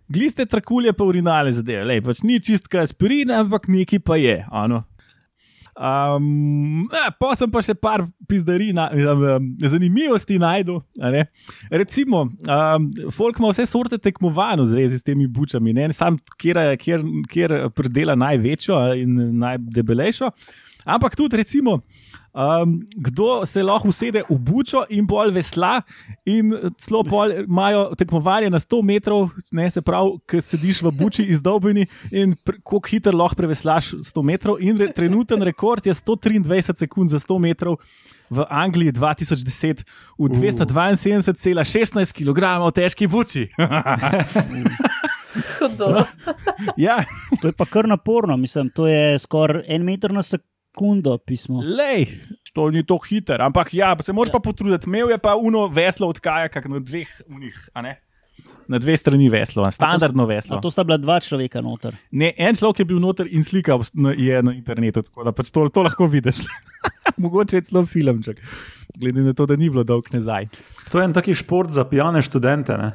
gliste 0.09 0.45
trakulje, 0.45 0.93
pa 0.93 1.03
urinale 1.03 1.51
zadeve. 1.51 1.85
Lej, 1.85 2.01
pač 2.01 2.23
ni 2.23 2.39
čistka 2.39 2.81
aspirina, 2.81 3.39
ampak 3.39 3.67
neki 3.67 3.99
pa 3.99 4.15
je. 4.15 4.45
Ano. 4.49 4.83
Um, 5.73 6.85
ja, 6.93 7.07
pa 7.17 7.31
sem 7.37 7.49
pa 7.49 7.61
še 7.65 7.73
par 7.73 8.03
pizdarij, 8.29 8.73
na, 8.77 8.89
um, 8.93 9.47
zanimivosti 9.57 10.37
ne. 11.13 11.23
Recimo, 11.73 12.27
um, 12.29 12.89
folk 13.15 13.41
ima 13.41 13.49
vse 13.49 13.65
sorte 13.69 13.97
tekmovanj 13.97 14.61
v 14.61 14.67
zvezi 14.69 15.01
s 15.01 15.07
temi 15.07 15.25
bučami, 15.25 15.73
ne 15.73 15.89
sam, 15.95 16.19
kjer, 16.37 16.61
kjer, 16.81 17.05
kjer 17.31 17.55
predela 17.73 18.17
največjo 18.19 18.83
in 19.01 19.17
najdebelejšo. 19.41 20.29
Ampak 20.85 21.15
tudi, 21.17 21.39
recimo, 21.39 21.79
um, 22.33 22.81
kdo 22.95 23.45
se 23.45 23.63
lahko 23.63 23.87
usede 23.87 24.23
v 24.29 24.37
bučo 24.39 24.83
in 24.89 25.07
bolj 25.07 25.31
vesla, 25.33 25.81
in 26.25 26.53
celo 26.77 27.03
pol 27.03 27.31
imajo 27.43 27.95
tekmovanje 27.97 28.49
na 28.49 28.59
100 28.59 28.81
metrov, 28.83 29.29
ne 29.51 29.69
se 29.71 29.81
pravi, 29.81 30.17
ki 30.29 30.41
sediš 30.41 30.81
v 30.81 30.91
buči 30.91 31.25
izdolbeni 31.29 31.85
in 32.11 32.35
koliko 32.63 32.87
hitro 32.89 33.17
lahko 33.17 33.35
preveslaš 33.35 33.93
100 34.01 34.23
metrov. 34.23 34.57
In 34.61 34.77
re, 34.77 34.91
trenuten 34.93 35.41
rekord 35.41 35.85
je 35.85 35.93
123 35.93 36.77
sekund 36.77 37.09
za 37.09 37.19
100 37.19 37.39
metrov. 37.39 37.77
V 38.33 38.45
Angliji 38.49 38.91
2010 38.91 39.83
v 40.17 40.29
272,16 40.31 42.15
kg 42.17 42.71
težki 42.73 43.07
buči. 43.07 43.49
Hudo. 45.59 46.05
ja, 46.77 47.03
To 47.41 47.47
je 47.47 47.53
pa 47.53 47.65
kar 47.65 47.87
naporno, 47.87 48.37
mislim, 48.37 48.69
to 48.69 48.87
je 48.87 49.19
skoraj 49.19 49.63
en 49.67 49.83
meter 49.83 50.13
na 50.13 50.21
sekundo 50.73 51.17
pismo. 51.17 51.61
lej, 51.61 52.07
to 52.53 52.69
ni 52.69 52.83
tako 52.83 53.05
hiter, 53.05 53.41
ampak 53.41 53.73
ja, 53.73 53.95
se 54.01 54.13
moraš 54.13 54.31
pa 54.31 54.39
potruditi. 54.39 54.89
Imel 54.89 55.09
je 55.09 55.17
pa 55.17 55.35
uno 55.35 55.67
veslo 55.67 56.07
od 56.07 56.19
kajaka 56.19 56.61
na 56.65 56.79
dveh 56.79 57.09
unih, 57.29 57.69
a 57.73 57.81
ne? 57.81 57.99
Na 58.67 58.79
dve 58.79 58.97
strani 58.97 59.29
veslo, 59.29 59.65
standardno 59.71 60.25
veslo. 60.25 60.57
A 60.57 60.61
to 60.61 60.71
sta 60.71 60.83
bila 60.83 60.97
dva 60.97 61.19
človeka 61.19 61.61
noter. 61.61 61.93
Ne, 62.11 62.33
en 62.37 62.55
človek 62.55 62.79
je 62.79 62.85
bil 62.85 62.99
noter 62.99 63.27
in 63.29 63.43
slika 63.43 63.77
je 64.17 64.41
na 64.41 64.53
internetu, 64.53 65.03
tako 65.03 65.23
da 65.27 65.31
pač 65.35 65.51
to, 65.51 65.67
to 65.69 65.83
lahko 65.83 66.07
vidiš. 66.07 66.45
Mogoče 67.21 67.57
je 67.57 67.67
celo 67.69 67.85
filmček, 67.85 68.39
glede 68.97 69.21
na 69.21 69.33
to, 69.33 69.45
da 69.45 69.55
ni 69.59 69.69
bilo 69.69 69.83
dolg 69.83 70.07
nazaj. 70.13 70.47
To 70.89 70.99
je 70.99 71.05
en 71.05 71.13
taki 71.13 71.35
šport 71.35 71.69
za 71.69 71.85
pijane 71.85 72.21
študente. 72.21 72.77
Ne? 72.77 72.93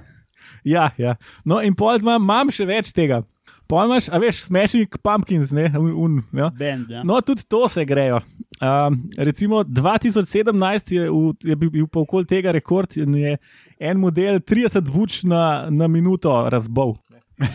Ja, 0.64 0.90
ja. 0.98 1.14
No, 1.44 1.60
in 1.62 1.76
pol 1.78 2.00
imam 2.00 2.50
še 2.50 2.66
več 2.66 2.90
tega. 2.96 3.22
Pol 3.68 3.84
imaš, 3.84 4.06
a 4.08 4.16
veš, 4.16 4.46
smešnik 4.46 4.96
pumpkins, 5.04 5.50
ne, 5.52 5.66
un, 5.76 5.90
un, 5.92 6.14
ja. 6.32 6.48
Band, 6.56 6.88
ja. 6.88 7.02
No, 7.04 7.18
tudi 7.20 7.44
to 7.44 7.66
se 7.68 7.84
grejo. 7.84 8.22
Um, 8.64 9.02
recimo 9.18 9.60
2017 9.62 10.94
je, 10.94 11.10
v, 11.10 11.34
je 11.44 11.56
bil, 11.56 11.70
bil 11.74 11.90
pa 11.92 12.00
okoli 12.00 12.24
tega 12.26 12.54
rekord 12.56 12.96
in 12.96 13.12
je 13.14 13.34
en 13.78 14.00
model 14.00 14.40
30 14.40 14.88
buč 14.88 15.20
na, 15.28 15.68
na 15.68 15.88
minuto 15.88 16.32
razbol. 16.48 16.96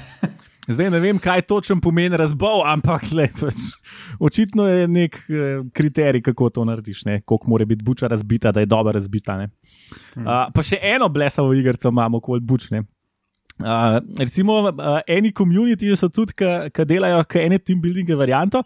Zdaj 0.67 0.93
ne 0.93 0.99
vem, 1.04 1.17
kaj 1.19 1.41
točno 1.49 1.76
pomeni 1.82 2.17
razbol, 2.17 2.62
ampak 2.69 3.10
le, 3.12 3.28
pač, 3.36 3.73
očitno 4.21 4.69
je 4.69 4.88
nek 4.88 5.17
eh, 5.28 5.65
kriterij, 5.76 6.21
kako 6.30 6.49
to 6.49 6.63
narediš, 6.69 7.04
ne, 7.10 7.21
koliko 7.26 7.49
mora 7.52 7.65
biti 7.65 7.84
buča 7.84 8.08
razbita, 8.08 8.52
da 8.52 8.62
je 8.62 8.69
dobra 8.69 8.93
razbita. 8.95 9.38
ne. 9.41 9.49
Uh, 10.15 10.45
pa 10.54 10.63
še 10.63 10.78
eno 10.80 11.10
blesavo 11.10 11.54
igrico 11.58 11.89
imamo, 11.89 12.21
okoli 12.21 12.39
bučne. 12.39 12.86
Uh, 13.62 14.00
recimo, 14.20 14.60
uh, 14.70 15.00
eni 15.08 15.32
komuniti 15.32 15.94
so 15.96 16.10
tudi, 16.10 16.34
ki 16.74 16.86
delajo 16.89 17.22
k 17.30 17.46
ene 17.46 17.60
team 17.62 17.82
building 17.82 18.10
varianto 18.18 18.63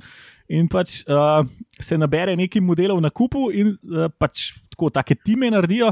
in 0.48 0.70
pač 0.72 1.02
uh, 1.12 1.44
se 1.80 1.98
nabere 2.00 2.38
nekaj 2.40 2.64
modelov 2.64 3.02
na 3.04 3.12
kupu 3.12 3.50
in 3.52 3.74
uh, 3.74 4.08
pač 4.08 4.54
tako 4.72 4.90
take 4.96 5.18
time 5.20 5.52
naredijo 5.52 5.92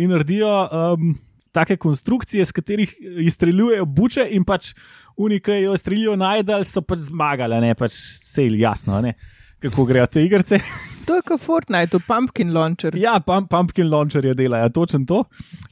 in 0.00 0.08
naredijo 0.10 0.48
um, 0.48 1.12
take 1.52 1.76
konstrukcije, 1.76 2.44
s 2.44 2.52
katerih 2.52 2.94
izstreljujejo 3.26 3.84
buče 3.84 4.26
in 4.30 4.44
pač 4.44 4.72
unike 5.20 5.60
jo 5.60 5.76
strelijo 5.76 6.16
najdalj, 6.16 6.64
so 6.64 6.82
pač 6.82 7.10
zmagali, 7.10 7.60
ne 7.60 7.74
pač 7.76 7.98
sejl, 8.24 8.56
jasno, 8.62 9.02
ne. 9.04 9.16
Kako 9.60 9.84
grejo 9.84 10.06
te 10.08 10.24
igrice? 10.24 10.62
To 11.10 11.16
je 11.16 11.22
kot 11.26 11.40
Fortnite, 11.42 11.98
Pumpkin 12.06 12.52
Launcher. 12.54 12.94
Ja, 12.94 13.16
pump, 13.20 13.48
pumpkin 13.50 13.88
launcherje 13.90 14.34
delajo, 14.38 14.68
točno 14.68 15.00
to. 15.08 15.24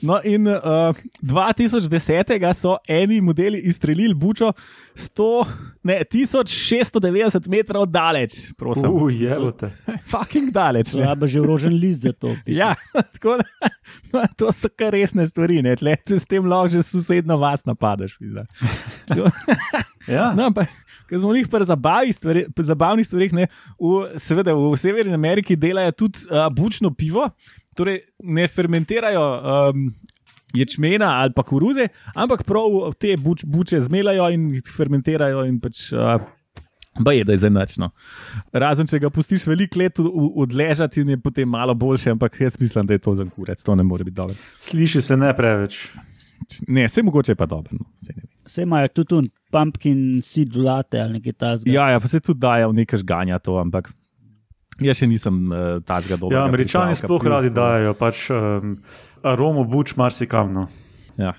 No, 0.03 0.18
in 0.24 0.48
uh, 0.51 0.96
2010 1.22 2.55
so 2.55 2.77
eni 2.88 3.20
modeli 3.20 3.61
izstrelili 3.70 4.14
bučo 4.14 4.53
100, 4.96 5.44
ne, 5.83 6.01
1690 6.12 7.48
metrov 7.48 7.87
daleč, 7.87 8.35
prosim. 8.59 8.90
Uh. 8.90 9.03
Ujevate. 9.03 9.70
Fucking 10.11 10.51
daleč. 10.51 10.90
Je 10.94 11.07
pa 11.20 11.27
že 11.27 11.40
urožen 11.40 11.79
list 11.79 12.03
za 12.03 12.12
to. 12.12 12.35
pismo. 12.44 12.64
Ja, 12.64 12.74
tako 13.14 13.37
da 13.38 13.70
no, 14.12 14.24
to 14.38 14.53
so 14.53 14.68
kar 14.74 14.90
resne 14.92 15.27
stvari, 15.27 15.62
ne, 15.62 15.77
tle, 15.77 15.94
s 16.03 16.27
tem 16.27 16.42
lahko 16.44 16.74
že 16.74 16.83
sosedno 16.83 17.38
vas 17.38 17.62
napadaš. 17.64 18.18
Ja. 20.09 20.31
No, 20.33 20.47
ampak, 20.49 20.71
ker 21.05 21.21
smo 21.21 21.35
jih 21.37 21.49
pri 21.53 21.66
zabavnih 21.68 22.16
stvari, 22.16 22.42
pri 22.49 22.64
zabavnih 22.64 23.07
stvarih, 23.07 23.35
ne, 23.37 23.49
v, 23.77 23.99
seveda 24.16 24.55
v 24.57 24.71
Severni 24.81 25.12
Ameriki 25.12 25.57
delajo 25.57 25.92
tudi 25.92 26.25
uh, 26.31 26.47
bučno 26.49 26.94
pivo, 26.97 27.27
torej 27.77 28.01
ne 28.25 28.49
fermentirajo. 28.49 29.27
Um, 29.38 29.90
Ječmena 30.57 31.11
ali 31.21 31.35
pa 31.37 31.42
koruze, 31.44 31.90
ampak 32.16 32.40
prav 32.49 32.94
te 32.97 33.11
buč, 33.21 33.42
buče 33.44 33.83
zmelajo 33.85 34.31
in 34.33 34.47
jih 34.57 34.71
fermentirajo, 34.73 35.42
in 35.44 35.59
pač 35.61 35.90
uh, 35.92 36.16
ba 37.05 37.12
je, 37.12 37.25
da 37.25 37.33
je 37.33 37.42
zanačno. 37.44 37.90
Razen 38.53 38.88
če 38.88 39.03
ga 39.03 39.11
pustiš 39.12 39.44
veliko 39.47 39.81
let 39.83 40.01
odležati, 40.01 41.05
je 41.05 41.18
potem 41.21 41.49
malo 41.49 41.75
boljše, 41.75 42.16
ampak 42.16 42.40
jaz 42.40 42.57
mislim, 42.61 42.87
da 42.88 42.97
je 42.97 43.05
to 43.05 43.14
za 43.14 43.29
kurec, 43.29 43.62
to 43.62 43.77
ne 43.77 43.85
more 43.85 44.05
biti 44.05 44.16
dobro. 44.16 44.35
Sliši 44.61 45.03
se 45.03 45.16
ne 45.16 45.37
preveč. 45.37 45.85
Ne, 46.68 46.87
vse 46.88 47.03
mogoče 47.03 47.33
je 47.33 47.37
pa 47.37 47.47
dobro. 47.47 47.77
No. 47.77 47.85
Vse 48.48 48.64
imajo 48.64 48.88
tudi 48.96 49.28
pumpkin 49.52 50.22
seed 50.24 50.56
late 50.56 51.00
ali 51.02 51.18
nekaj 51.18 51.34
tasga. 51.37 51.72
Ja, 51.72 51.90
ja, 51.92 52.00
pa 52.00 52.08
se 52.08 52.20
tudi 52.20 52.40
dajo 52.40 52.72
nekaj 52.72 53.02
žganja 53.02 53.38
to, 53.44 53.58
ampak 53.61 53.90
jaz 54.80 55.02
še 55.02 55.08
nisem 55.11 55.42
uh, 55.52 55.66
ta 55.84 56.00
zgodov. 56.04 56.32
Ja, 56.32 56.46
američani 56.48 56.96
sploh 56.98 57.26
radi 57.28 57.52
dajo 57.54 57.92
pač, 57.98 58.28
um, 58.32 58.78
aromo 59.26 59.66
buč 59.68 59.96
marsikam. 60.00 60.52
No. 60.54 60.66
Ja. 61.20 61.34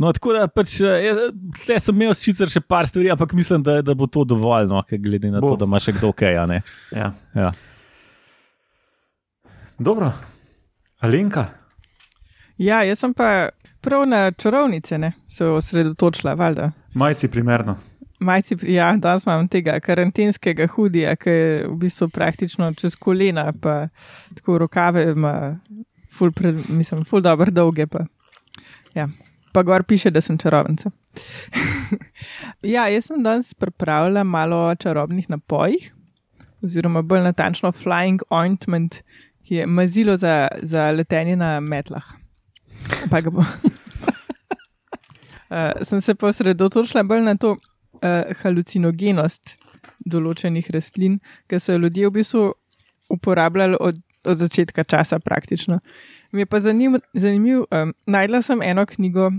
No, 0.00 0.10
tako 0.10 0.32
da 0.34 0.48
pač, 0.50 0.80
eh, 0.82 1.28
tle 1.62 1.76
sem 1.78 1.94
imel 1.94 2.16
sicer 2.18 2.50
še 2.50 2.58
par 2.66 2.88
stvari, 2.90 3.12
ampak 3.14 3.30
mislim, 3.36 3.62
da, 3.62 3.78
da 3.84 3.94
bo 3.94 4.08
to 4.10 4.24
dovolj, 4.26 4.66
no, 4.66 4.82
glede 4.90 5.30
na 5.30 5.38
Bo. 5.38 5.52
to, 5.52 5.62
da 5.62 5.68
ima 5.70 5.78
še 5.78 5.94
kdo 5.94 6.10
kaj. 6.10 6.40
a 6.42 6.46
ne. 6.50 6.62
Ja. 6.90 7.12
Ja. 7.38 7.52
Dobro, 9.78 10.10
Alenka. 10.98 11.46
Ja, 12.58 12.82
jaz 12.86 13.02
sem 13.02 13.14
pa 13.14 13.50
prav 13.84 14.06
na 14.08 14.30
čarovnice 14.30 14.98
ne, 14.98 15.12
se 15.28 15.44
osredotočila, 15.44 16.34
valjda. 16.34 16.70
Majci 16.94 17.28
primerno. 17.28 17.76
Majci, 18.20 18.56
pri- 18.56 18.72
ja, 18.72 18.96
danes 18.96 19.26
imam 19.26 19.48
tega 19.48 19.80
karantenskega 19.80 20.66
hudija, 20.66 21.16
ki 21.16 21.30
je 21.30 21.66
v 21.68 21.76
bistvu 21.76 22.08
praktično 22.08 22.72
čez 22.74 22.96
kolena, 22.96 23.52
pa 23.52 23.88
tako 24.34 24.58
rokave 24.58 25.10
ima, 25.12 25.34
ful, 26.18 26.32
pred, 26.32 26.62
mislim, 26.68 27.04
ful 27.04 27.20
dobro 27.20 27.50
dolge. 27.50 27.86
Pa, 27.86 28.06
ja. 28.94 29.08
pa 29.52 29.62
gor 29.62 29.82
piše, 29.82 30.10
da 30.10 30.20
sem 30.20 30.38
čarovnica. 30.38 30.90
ja, 32.74 32.88
jaz 32.88 33.10
sem 33.10 33.22
danes 33.22 33.54
pripravila 33.54 34.24
malo 34.24 34.64
o 34.70 34.74
čarobnih 34.74 35.30
napojih, 35.30 35.92
oziroma 36.62 37.02
bolj 37.02 37.26
natančno 37.28 37.72
flying 37.72 38.22
ointment, 38.30 39.02
ki 39.44 39.54
je 39.54 39.66
mazilo 39.66 40.16
za, 40.16 40.48
za 40.62 40.90
letenje 40.90 41.36
na 41.36 41.60
metlah. 41.60 42.04
Pa 43.10 43.20
ga 43.20 43.30
bo. 43.30 43.44
Uh, 45.50 45.82
sem 45.82 46.00
se 46.00 46.14
pa 46.14 46.26
osredotočila 46.26 47.02
bolj 47.02 47.22
na 47.26 47.36
to 47.36 47.54
uh, 47.54 48.34
halucinogenost 48.42 49.56
določenih 50.04 50.68
rastlin, 50.74 51.18
ki 51.48 51.60
so 51.60 51.74
jo 51.74 51.84
ljudje 51.86 52.08
v 52.08 52.14
bistvu 52.18 52.44
uporabljali 53.14 53.78
od, 53.80 54.00
od 54.24 54.40
začetka 54.40 54.84
časa 54.84 55.18
praktično. 55.18 55.80
Mi 56.32 56.44
je 56.44 56.46
pa 56.46 56.60
zanim, 56.60 56.98
zanimiv, 57.14 57.64
um, 57.70 57.94
najdla 58.06 58.42
sem 58.42 58.62
eno 58.62 58.86
knjigo, 58.86 59.30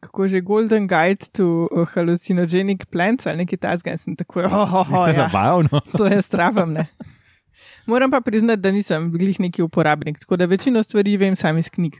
kako 0.00 0.28
že 0.28 0.40
Golden 0.40 0.86
Guide 0.90 1.30
to 1.32 1.68
Hallucinogenic 1.94 2.84
Plants 2.90 3.26
ali 3.26 3.44
nekaj 3.44 3.58
tasga 3.62 3.94
in 3.94 3.98
sem 3.98 4.16
tako, 4.16 4.42
oh, 4.42 4.74
oh, 4.74 4.90
oh, 4.90 5.04
Se 5.06 5.14
ja. 5.14 5.26
zabavno. 5.26 5.80
To 5.98 6.06
je 6.06 6.22
stravam, 6.22 6.72
ne. 6.72 6.86
Moram 7.86 8.10
pa 8.10 8.20
priznati, 8.20 8.62
da 8.62 8.70
nisem 8.72 9.10
glih 9.12 9.40
neki 9.40 9.62
uporabnik, 9.62 10.18
tako 10.18 10.36
da 10.36 10.44
večino 10.44 10.82
stvari 10.82 11.16
vem 11.16 11.36
sam 11.36 11.58
iz 11.58 11.70
knjig. 11.70 11.92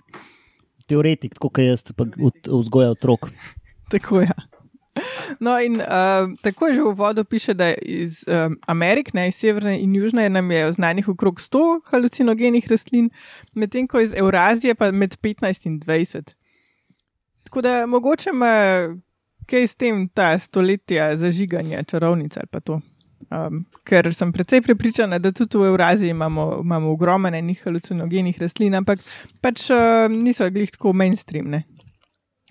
Teoretik, 0.89 1.39
kot 1.41 1.59
jaz, 1.63 1.85
pa 1.97 2.07
vzgoja 2.47 2.95
otrok. 2.97 3.31
Tako 3.93 4.25
je. 4.25 4.35
No, 5.41 5.59
in 5.59 5.81
uh, 5.81 6.31
tako 6.43 6.67
je 6.67 6.75
že 6.75 6.83
v 6.83 6.93
vodu 6.95 7.25
piše, 7.25 7.55
da 7.55 7.73
iz 7.75 8.23
um, 8.29 8.59
Amerik, 8.67 9.11
ne 9.15 9.29
iz 9.29 9.35
severne 9.35 9.75
in 9.81 9.95
južne, 9.95 10.29
nam 10.31 10.51
je 10.51 10.73
znanih 10.73 11.09
okrog 11.09 11.41
100 11.41 11.81
halucinogenih 11.91 12.69
rastlin, 12.71 13.11
medtem 13.55 13.89
ko 13.91 14.01
iz 14.01 14.15
Eurazije 14.15 14.75
pa 14.75 14.93
med 14.93 15.17
15 15.19 15.67
in 15.67 15.81
20. 15.81 16.35
Tako 17.45 17.61
da 17.61 17.87
mogoče 17.87 18.31
ima 18.31 18.55
kaj 19.47 19.67
s 19.67 19.77
tem 19.77 20.09
ta 20.09 20.39
stoletja 20.39 21.17
zažiganja 21.17 21.83
čarovnice 21.83 22.41
ali 22.41 22.49
pa 22.53 22.61
to. 22.61 22.81
Um, 23.35 23.65
ker 23.89 24.07
sem 24.15 24.31
precej 24.33 24.61
prepričana, 24.63 25.19
da 25.19 25.33
tudi 25.35 25.59
v 25.59 25.71
Euraziji 25.73 26.13
imamo, 26.15 26.61
imamo 26.63 26.93
ogromno 26.93 27.29
enih 27.35 27.63
halucinogenih 27.65 28.39
rastlin, 28.39 28.77
ampak 28.79 29.01
pač 29.43 29.71
uh, 29.75 30.07
niso 30.13 30.47
glih 30.55 30.71
tako 30.71 30.93
mainstream. 30.93 31.49
Ne? 31.51 31.65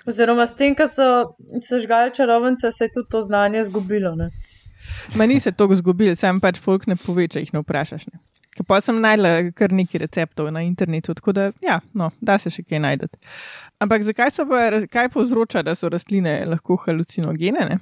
Oziroma, 0.09 0.43
s 0.49 0.57
tem, 0.59 0.75
ko 0.75 0.87
so 0.91 1.37
sežgali 1.63 2.11
čarovnice, 2.11 2.71
se 2.71 2.89
je 2.89 2.95
tudi 2.97 3.09
to 3.11 3.21
znanje 3.21 3.61
izgubilo. 3.61 4.15
ne. 4.15 4.31
Ma 5.15 5.25
ni 5.25 5.39
se 5.39 5.51
to 5.51 5.69
zgodilo, 5.75 6.15
sam 6.15 6.41
pač 6.41 6.59
folk 6.59 6.87
ne 6.87 6.95
pove, 6.99 7.27
če 7.27 7.45
jih 7.45 7.53
ne 7.53 7.61
vprašaš. 7.63 8.07
Ne. 8.11 8.19
Ker 8.53 8.67
Pa 8.69 8.81
sem 8.85 8.99
najdla 9.01 9.53
kar 9.57 9.71
nekaj 9.73 10.03
receptov 10.03 10.51
na 10.51 10.61
internetu, 10.61 11.15
tako 11.17 11.33
da 11.33 11.47
ja, 11.63 11.79
no, 11.93 12.11
da 12.21 12.37
se 12.37 12.51
še 12.53 12.65
kaj 12.67 12.83
najdete. 12.83 13.17
Ampak 13.81 14.03
zakaj 14.05 14.33
so 14.35 14.45
pa, 14.49 14.67
kaj 14.91 15.09
povzroča, 15.15 15.63
da 15.65 15.77
so 15.79 15.89
rastline 15.89 16.41
lahko 16.49 16.77
halucinogene? 16.83 17.65
Ne? 17.71 17.79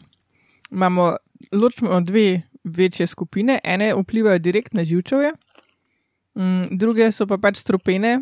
Imamo 0.72 1.16
ločimo 1.52 2.00
dve 2.06 2.44
večje 2.64 3.08
skupine, 3.08 3.60
ene 3.64 3.94
vplivajo 3.96 4.40
direktno 4.40 4.78
na 4.78 4.84
živčevje, 4.84 5.32
mm, 6.38 6.78
druge 6.78 7.12
so 7.12 7.28
pa 7.28 7.38
pač 7.38 7.58
stropene, 7.58 8.20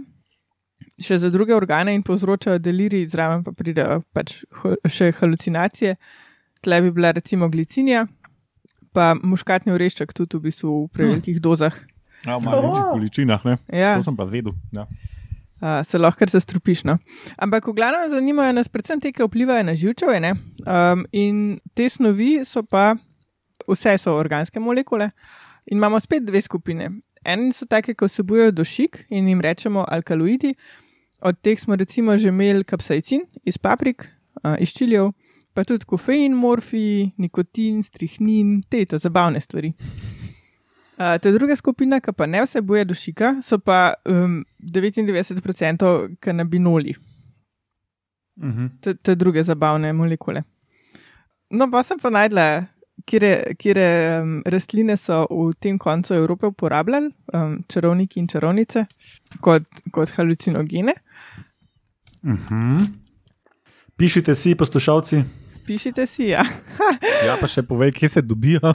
še 1.00 1.18
za 1.18 1.30
druge 1.30 1.56
organe 1.56 1.94
in 1.96 2.04
povzročajo 2.04 2.60
deliri, 2.60 3.06
zraven 3.06 3.44
pa 3.44 3.52
pridejo 3.52 4.02
pač 4.14 4.44
še 4.88 5.12
halucinacije. 5.12 5.96
Tle 6.62 6.82
bi 6.82 6.92
bila 6.92 7.12
recimo 7.12 7.50
glicinija, 7.50 8.06
pa 8.94 9.14
muškatni 9.16 9.72
orešček 9.72 10.14
tudi 10.14 10.38
v 10.38 10.42
bistvu 10.50 10.74
v 10.86 10.90
prevelikih 10.92 11.40
dozah. 11.40 11.76
Ja, 12.26 12.36
v 12.38 12.44
malih 12.44 12.68
Oh. 12.84 12.92
količinah, 12.94 13.46
ne? 13.46 13.58
Ja, 13.72 13.96
To 13.96 14.04
sem 14.04 14.16
pa 14.18 14.24
vedel. 14.28 14.52
Ja. 14.76 14.88
a, 15.62 15.84
se 15.84 15.98
lahko 15.98 16.20
kar 16.20 16.30
zastrupiš. 16.30 16.84
No? 16.84 16.98
Ampak 17.38 17.68
v 17.68 17.74
glavnem 17.76 18.10
zanimajo 18.12 18.54
nas 18.54 18.68
predvsem 18.68 19.00
te, 19.00 19.12
ki 19.12 19.24
vplivajo 19.24 19.64
na 19.64 19.76
živčeve. 19.76 20.20
ne. 20.20 20.34
Um, 20.68 21.06
in 21.12 21.60
te 21.76 21.88
snovi 21.90 22.44
so 22.46 22.64
pa, 22.64 22.96
vse 23.70 23.98
so 23.98 24.16
organske 24.18 24.60
molekule, 24.60 25.12
in 25.72 25.78
imamo 25.78 26.00
spet 26.00 26.26
dve 26.26 26.42
skupine. 26.42 26.90
Eni 27.26 27.52
so 27.54 27.66
take, 27.66 27.94
ki 27.94 28.06
vsebujejo 28.08 28.52
dušik 28.52 29.06
in 29.10 29.28
jim 29.28 29.42
rečemo 29.42 29.86
alkaloidi. 29.88 30.54
Od 31.22 31.36
teh 31.44 31.60
smo 31.60 31.76
recimo 31.76 32.18
že 32.18 32.30
imeli 32.32 32.64
kapsaicin 32.64 33.26
iz 33.46 33.58
paprik, 33.58 34.08
a, 34.44 34.56
iz 34.58 34.72
čilijev, 34.74 35.12
pa 35.54 35.64
tudi 35.64 35.86
kofein, 35.86 36.34
morfij, 36.34 37.12
nikotin, 37.18 37.84
strihnin, 37.84 38.62
te 38.70 38.86
te 38.86 38.98
zabavne 38.98 39.42
stvari. 39.42 39.74
Uh, 41.00 41.16
ta 41.22 41.32
druga 41.32 41.56
skupina, 41.56 42.00
ki 42.00 42.12
pa 42.12 42.26
ne 42.28 42.42
vsebuje 42.44 42.86
dušika, 42.86 43.34
so 43.44 43.60
pa 43.60 43.94
um, 44.06 44.46
99% 44.60 46.16
kanabinoli, 46.20 46.96
Mhm. 48.40 48.66
te, 48.82 48.94
te 48.96 49.16
druge 49.16 49.44
zabavne 49.44 49.94
molekule. 49.94 50.44
No, 51.52 51.68
pa 51.72 51.84
sem 51.84 52.00
pa 52.00 52.10
najdla, 52.10 52.66
kje 53.10 53.74
um, 54.22 54.36
rastline 54.46 54.96
so 54.98 55.24
v 55.30 55.50
tem 55.60 55.80
koncu 55.82 56.14
Evrope 56.14 56.52
uporabljali, 56.52 57.12
um, 57.34 57.58
čarovniki 57.68 58.20
in 58.22 58.28
čarovnice, 58.30 58.86
kot, 59.42 59.66
kot 59.92 60.14
halucinogene. 60.18 60.94
Mhm. 62.24 62.86
Pišite 64.00 64.36
si, 64.36 64.56
poslušalci. 64.56 65.24
Pišite 65.68 66.08
si, 66.08 66.30
ja. 66.32 66.46
ja, 67.28 67.36
pa 67.40 67.48
še 67.48 67.66
povej, 67.68 67.92
kje 67.98 68.10
se 68.10 68.22
dobijo. 68.22 68.74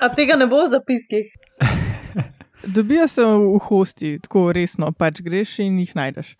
A 0.00 0.08
tega 0.16 0.38
ne 0.40 0.46
bo 0.48 0.62
v 0.64 0.70
zapiskih. 0.72 1.28
Dobijo 2.62 3.08
se 3.08 3.24
v 3.26 3.58
hosti, 3.58 4.18
tako 4.22 4.52
resno, 4.54 4.92
pač 4.94 5.18
greš 5.20 5.56
in 5.64 5.80
jih 5.82 5.96
najdeš. 5.98 6.36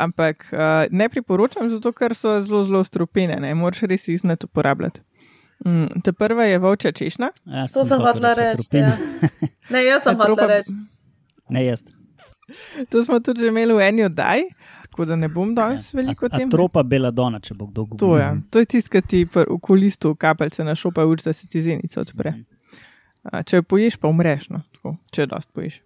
Ampak 0.00 0.46
uh, 0.52 0.88
ne 0.90 1.08
priporočam, 1.12 1.68
zato 1.68 1.92
ker 1.92 2.14
so 2.16 2.38
zelo, 2.40 2.62
zelo 2.64 2.80
stropene, 2.84 3.36
ne 3.40 3.52
moraš 3.54 3.84
res 3.90 4.08
jih 4.08 4.20
znati 4.20 4.48
uporabljati. 4.48 5.04
Mm, 5.60 6.00
ta 6.00 6.12
prva 6.12 6.44
je 6.44 6.58
volča 6.58 6.92
češnja. 6.92 7.28
Ja, 7.44 7.66
To 7.68 7.82
sem 7.82 7.98
hotela 7.98 8.30
reči. 8.32 8.62
atropin. 8.62 8.80
Ja. 8.80 8.92
Ne, 9.70 9.82
jaz 9.82 10.02
sem 10.02 10.14
Atropa- 10.14 10.28
hotela 10.30 10.46
reči. 10.54 10.72
Ne, 11.50 11.60
jaz. 11.62 11.82
To 12.88 13.02
smo 13.02 13.18
tudi 13.20 13.40
že 13.40 13.48
imeli 13.48 13.74
v 13.74 13.82
eni 13.82 14.02
oddaji, 14.02 14.44
tako 14.84 15.04
da 15.04 15.16
ne 15.16 15.28
bom 15.28 15.50
danes 15.52 15.90
veliko 15.92 16.24
o 16.24 16.28
tem. 16.30 16.46
Atropa 16.46 16.82
beladona, 16.82 17.36
če 17.38 17.52
bo 17.52 17.66
kdo 17.66 17.84
To 17.90 18.06
govoril. 18.06 18.18
je, 18.18 18.42
to 18.48 18.58
je 18.58 18.66
tisto, 18.66 18.90
ki 18.90 19.02
ti 19.02 19.18
v 19.26 19.58
kolistu 19.58 20.14
kapelce 20.14 20.62
na 20.62 20.72
šopa 20.72 21.04
uči, 21.04 21.24
da 21.24 21.32
se 21.32 21.46
ti 21.46 21.60
zenica 21.60 22.00
odpre. 22.00 22.32
A, 23.24 23.42
če 23.42 23.56
jo 23.56 23.62
poješ, 23.64 23.96
pa 23.96 24.08
umreš, 24.08 24.48
no, 24.48 24.62
tako, 24.72 24.96
če 25.10 25.22
jo 25.22 25.28
dost 25.28 25.52
poješ. 25.52 25.82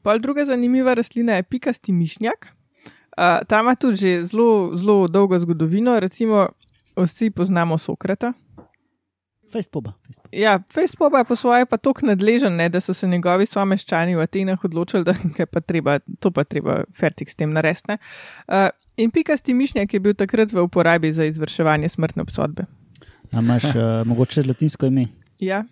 Pol 0.00 0.18
druga 0.18 0.44
zanimiva 0.44 0.94
rastlina 0.94 1.34
je 1.34 1.42
pikasti 1.44 1.90
mišnjak. 1.92 2.52
A, 3.12 3.40
ta 3.42 3.60
ima 3.60 3.74
tudi 3.74 3.96
že 3.96 4.24
zelo, 4.24 4.46
zelo 4.76 5.08
dolgo 5.08 5.34
zgodovino, 5.36 5.98
recimo 5.98 6.46
vsi 6.98 7.30
poznamo 7.30 7.78
Sokrata. 7.78 8.32
Fejspoba. 9.52 9.92
Ja, 10.32 10.58
Facebook 10.68 11.12
pa 11.12 11.18
je 11.18 11.24
po 11.24 11.36
svoje 11.36 11.66
pa 11.66 11.76
tako 11.76 12.06
nadležen, 12.06 12.56
ne, 12.56 12.68
da 12.68 12.80
so 12.80 12.94
se 12.94 13.06
njegovi 13.06 13.46
someščani 13.46 14.16
v 14.16 14.20
Atenah 14.20 14.64
odločili, 14.64 15.04
da 15.04 15.14
je 15.38 15.46
pa 15.46 15.60
treba, 15.60 15.98
to 16.20 16.30
pa 16.30 16.44
treba 16.44 16.80
fertik 16.92 17.30
s 17.30 17.34
tem 17.34 17.52
narediti. 17.52 17.84
ne. 17.88 17.98
Uh, 18.48 18.68
in 18.96 19.10
pikasti 19.10 19.54
mišnjak 19.54 19.94
je 19.94 20.00
bil 20.00 20.14
takrat 20.14 20.52
v 20.52 20.62
uporabi 20.62 21.12
za 21.12 21.24
izvrševanje 21.24 21.88
smrtne 21.88 22.22
obsodbe. 22.22 22.66
A 23.32 23.40
imaš 23.40 23.64
uh, 23.64 23.82
mogoče 24.08 24.42
latinsko 24.42 24.86
ime? 24.86 25.06
Ja. 25.38 25.64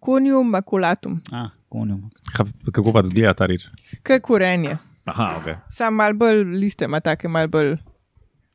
Conium 0.00 0.48
maculatum, 0.48 1.20
A, 1.32 1.48
konjum. 1.68 2.10
Ka- 2.32 2.72
Kako 2.72 2.92
pa 2.92 3.02
zgleda 3.02 3.34
ta 3.34 3.46
reč? 3.46 3.66
kaj 4.02 4.20
korenje. 4.20 4.78
Aha, 5.04 5.36
ok. 5.38 5.56
Sam 5.70 5.94
mal 5.94 6.12
bolj 6.14 6.42
liste 6.56 6.84
ima 6.84 7.00
take 7.00 7.28
mal 7.28 7.48
bolj 7.48 7.76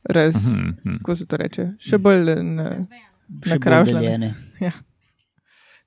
raz, 0.06 0.36
Mhm, 0.48 0.68
mhm. 0.86 0.98
kako 0.98 1.16
se 1.16 1.26
to 1.26 1.38
reče, 1.38 1.68
še 1.80 1.98
bolj 1.98 2.26
na, 2.44 2.70
Še 2.72 2.88
bolj 3.30 3.50
nakravžljene. 3.50 4.00
deljene. 4.02 4.72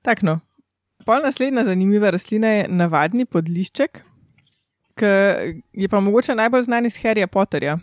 Tak 0.01 0.21
no. 0.21 0.39
Pol 1.05 1.21
naslednja 1.21 1.63
zanimiva 1.63 2.09
rastlina 2.09 2.47
je 2.47 2.67
navadni 2.69 3.25
podlišček, 3.25 4.01
ki 4.95 5.05
je 5.73 5.87
pa 5.87 5.99
mogoče 5.99 6.35
najbolj 6.35 6.63
znan 6.63 6.85
iz 6.85 6.97
Harryja 6.97 7.27
Potterja. 7.27 7.77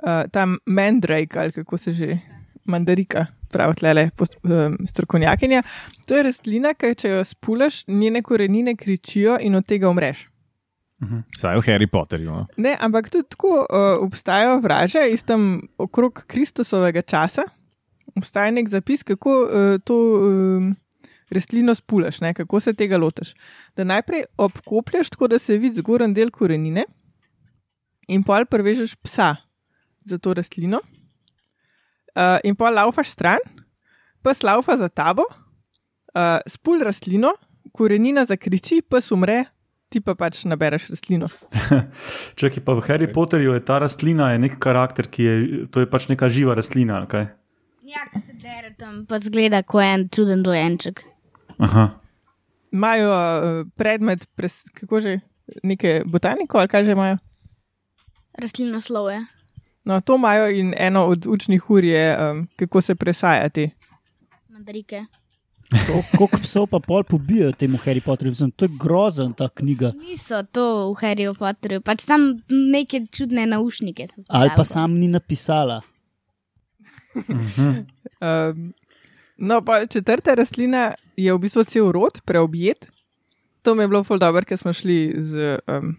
Uh, 0.00 0.24
tam 0.32 0.56
mandrake 0.66 1.38
ali 1.38 1.52
kako 1.52 1.76
se 1.76 1.92
že, 1.92 2.18
mandarika, 2.64 3.26
pravi 3.48 3.74
tlele 3.74 4.10
um, 4.42 4.78
strokovnjakinja. 4.86 5.62
To 6.06 6.16
je 6.16 6.22
rastlina, 6.22 6.74
ki 6.74 6.94
če 6.94 7.08
jo 7.10 7.24
spulaš, 7.24 7.84
njene 7.86 8.22
korenine 8.22 8.76
kričijo 8.76 9.36
in 9.40 9.54
od 9.54 9.66
tega 9.66 9.88
umreš. 9.88 10.29
Saj 11.36 11.56
v 11.56 11.64
Harry 11.64 11.88
Potterju. 11.88 12.28
No. 12.28 12.46
Ne, 12.60 12.76
ampak 12.80 13.08
tudi 13.08 13.28
tako 13.32 13.64
uh, 13.64 14.02
obstajajo 14.04 14.60
vraže 14.60 15.06
iz 15.12 15.24
tam 15.24 15.62
okrog 15.80 16.24
Kristusovega 16.28 17.02
časa. 17.02 17.46
Obstaja 18.16 18.52
nek 18.52 18.68
zapis, 18.68 19.02
kako 19.06 19.36
uh, 19.46 19.80
to 19.84 19.96
um, 19.96 20.76
rastlino 21.32 21.74
spulaš, 21.74 22.20
ne, 22.20 22.34
kako 22.34 22.60
se 22.60 22.74
tega 22.74 22.98
lotiš. 22.98 23.32
Da 23.76 23.84
najprej 23.84 24.24
obkoplješ 24.36 25.10
tako, 25.10 25.28
da 25.28 25.38
se 25.38 25.56
vidi 25.56 25.80
zgoren 25.80 26.14
del 26.14 26.30
korenine, 26.30 26.84
in 28.10 28.24
pol 28.26 28.44
prevežeš 28.50 28.96
psa 29.00 29.36
za 30.04 30.18
to 30.18 30.34
rastlino, 30.34 30.82
uh, 30.82 32.38
in 32.44 32.56
pol 32.58 32.74
laufaš 32.74 33.14
stran, 33.14 33.40
pes 34.24 34.42
laufa 34.42 34.76
za 34.76 34.88
tabo, 34.88 35.24
uh, 35.24 36.42
spul 36.50 36.82
rastlino, 36.84 37.32
korenina 37.72 38.26
zakriči, 38.26 38.82
pes 38.82 39.12
umre, 39.14 39.44
ti 39.90 40.00
pa 40.00 40.14
pač 40.14 40.44
nabereš 40.46 40.88
rastlino. 40.94 41.28
Čakaj, 42.38 42.62
pa 42.62 42.76
v 42.78 42.84
Harry 42.86 43.08
Potterju 43.10 43.56
je 43.56 43.62
ta 43.66 43.80
rastlina 43.82 44.30
je 44.32 44.42
nek 44.46 44.58
karakter, 44.62 45.10
ki 45.10 45.26
je, 45.26 45.34
to 45.74 45.82
je 45.82 45.90
pač 45.90 46.06
neka 46.12 46.30
živa 46.30 46.54
rastlina. 46.54 47.02
ali 47.02 47.10
kaj? 47.10 47.26
Ja, 47.90 48.06
ki 48.12 48.22
se 48.22 48.36
dere 48.38 48.70
tam, 48.78 49.02
pa 49.10 49.18
zgleda 49.18 49.64
kot 49.66 49.82
en 49.82 50.06
čuden 50.08 50.46
dojenček. 50.46 51.02
Aha. 51.58 51.90
imajo 52.72 53.10
uh, 53.10 53.66
predmet, 53.76 54.28
pres, 54.38 54.62
kako 54.72 55.00
že, 55.02 55.18
neke 55.66 56.00
botaniko 56.06 56.62
ali 56.62 56.70
kaj 56.70 56.86
že 56.86 56.94
imajo. 56.94 57.18
rastlinoslovje. 58.38 59.26
No, 59.84 60.00
to 60.00 60.14
imajo 60.16 60.46
in 60.54 60.74
eno 60.78 61.06
od 61.10 61.26
učnih 61.26 61.70
ur 61.70 61.84
je, 61.84 62.04
um, 62.14 62.46
kako 62.56 62.80
se 62.80 62.94
presajati. 62.94 63.70
Mandarike. 64.48 65.04
Koliko 65.70 66.38
psov 66.42 66.66
pa 66.66 66.80
pol 66.82 67.04
pobijajo 67.06 67.52
temu 67.52 67.78
Harry 67.84 68.00
Potterju? 68.02 68.30
Mislim, 68.30 68.50
to 68.50 68.64
je 68.64 68.74
grozen 68.80 69.32
ta 69.32 69.48
knjiga. 69.48 69.92
Niso 70.02 70.42
to 70.42 70.90
v 70.90 70.98
Harryju 70.98 71.34
Potterju, 71.38 71.80
pač 71.86 72.04
tam 72.04 72.42
neke 72.48 73.04
čudne 73.14 73.46
naušnike 73.46 74.06
so. 74.10 74.26
Ali 74.28 74.50
pa 74.56 74.64
sam 74.66 74.98
ni 74.98 75.08
napisala. 75.08 75.80
Um, 78.20 78.72
no, 79.38 79.62
pa 79.64 79.86
četrta 79.86 80.34
rastlina 80.34 80.94
je 81.16 81.32
v 81.34 81.38
bistvu 81.38 81.64
cel 81.64 81.92
rod, 81.92 82.20
preobjet. 82.24 82.90
To 83.62 83.74
mi 83.74 83.82
je 83.82 83.88
bilo 83.88 84.04
ful 84.04 84.18
dobro, 84.18 84.42
ker 84.44 84.58
smo 84.58 84.72
šli 84.72 85.14
z, 85.18 85.58
um, 85.68 85.96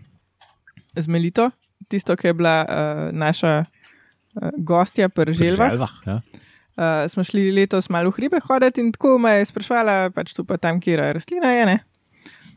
z 0.96 1.08
Melito, 1.08 1.50
tisto, 1.88 2.16
ki 2.16 2.28
je 2.32 2.34
bila 2.34 2.56
uh, 2.64 3.10
naša 3.16 3.64
uh, 3.64 4.50
gostja, 4.58 5.10
prželva. 5.10 5.70
Želvah, 5.70 5.96
ja. 6.06 6.22
Uh, 6.80 7.06
smo 7.12 7.24
šli 7.28 7.50
letos 7.52 7.90
malo 7.92 8.10
v 8.10 8.16
hribe 8.16 8.40
hoditi 8.48 8.82
in 8.82 8.94
tako 8.96 9.18
me 9.20 9.42
je 9.42 9.50
sprašvala, 9.52 10.14
pač 10.16 10.32
tu 10.34 10.46
pa 10.48 10.58
tam, 10.58 10.80
kje 10.80 10.96
je 10.96 11.14
rastlina. 11.20 11.52
Je, 11.52 11.66
ne? 11.68 11.80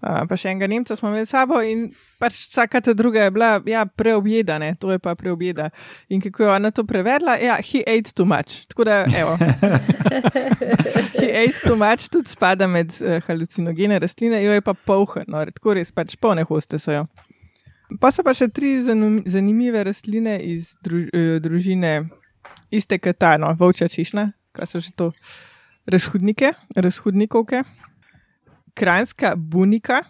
uh, 0.05 0.23
pa 0.29 0.39
še 0.39 0.53
enega 0.53 0.69
Nemca 0.71 0.97
smo 0.99 1.11
imeli 1.11 1.29
sabo 1.29 1.61
in 1.65 1.89
pač 2.23 2.37
vsaka 2.49 2.81
ta 2.85 2.95
druga 2.97 3.27
je 3.27 3.33
bila 3.35 3.51
ja, 3.69 3.85
preobjeda, 3.87 4.59
ne? 4.63 4.73
to 4.81 4.93
je 4.93 5.01
pa 5.03 5.15
preobjeda. 5.19 5.71
In 6.13 6.23
kako 6.25 6.47
je 6.47 6.51
ona 6.55 6.71
to 6.75 6.85
prevedla, 6.89 7.37
ja, 7.43 7.59
he 7.61 7.83
ate 7.87 8.15
too 8.15 8.27
much. 8.29 8.65
Tako 8.71 8.89
da, 8.89 9.03
evo. 9.17 9.37
he 11.21 11.29
ate 11.45 11.61
too 11.65 11.77
much 11.81 12.09
tudi 12.13 12.33
spada 12.33 12.69
med 12.71 12.95
uh, 13.01 13.19
halucinogene 13.27 13.99
rastline, 14.03 14.43
jo 14.45 14.57
je 14.57 14.65
pa 14.65 14.75
polhen, 14.75 15.29
no, 15.29 15.45
tako 15.53 15.79
res 15.79 15.93
pač 15.95 16.19
polne 16.21 16.47
hoste 16.49 16.81
so 16.81 16.95
jo. 16.95 17.07
Pa 18.01 18.11
so 18.11 18.25
pa 18.27 18.33
še 18.35 18.49
tri 18.51 18.79
zanimive 18.83 19.85
rastline 19.87 20.39
iz 20.41 20.73
druž, 20.83 21.11
eh, 21.13 21.37
družine 21.45 22.07
iste 22.71 22.99
katano, 22.99 23.53
volča 23.59 23.89
češnja, 23.89 24.29
kaj 24.53 24.67
so 24.67 24.81
že 24.81 24.93
to, 24.97 25.13
razhodnike, 25.87 26.53
razhodnikovke, 26.77 27.63
kranska 28.75 29.35
bunika 29.37 30.03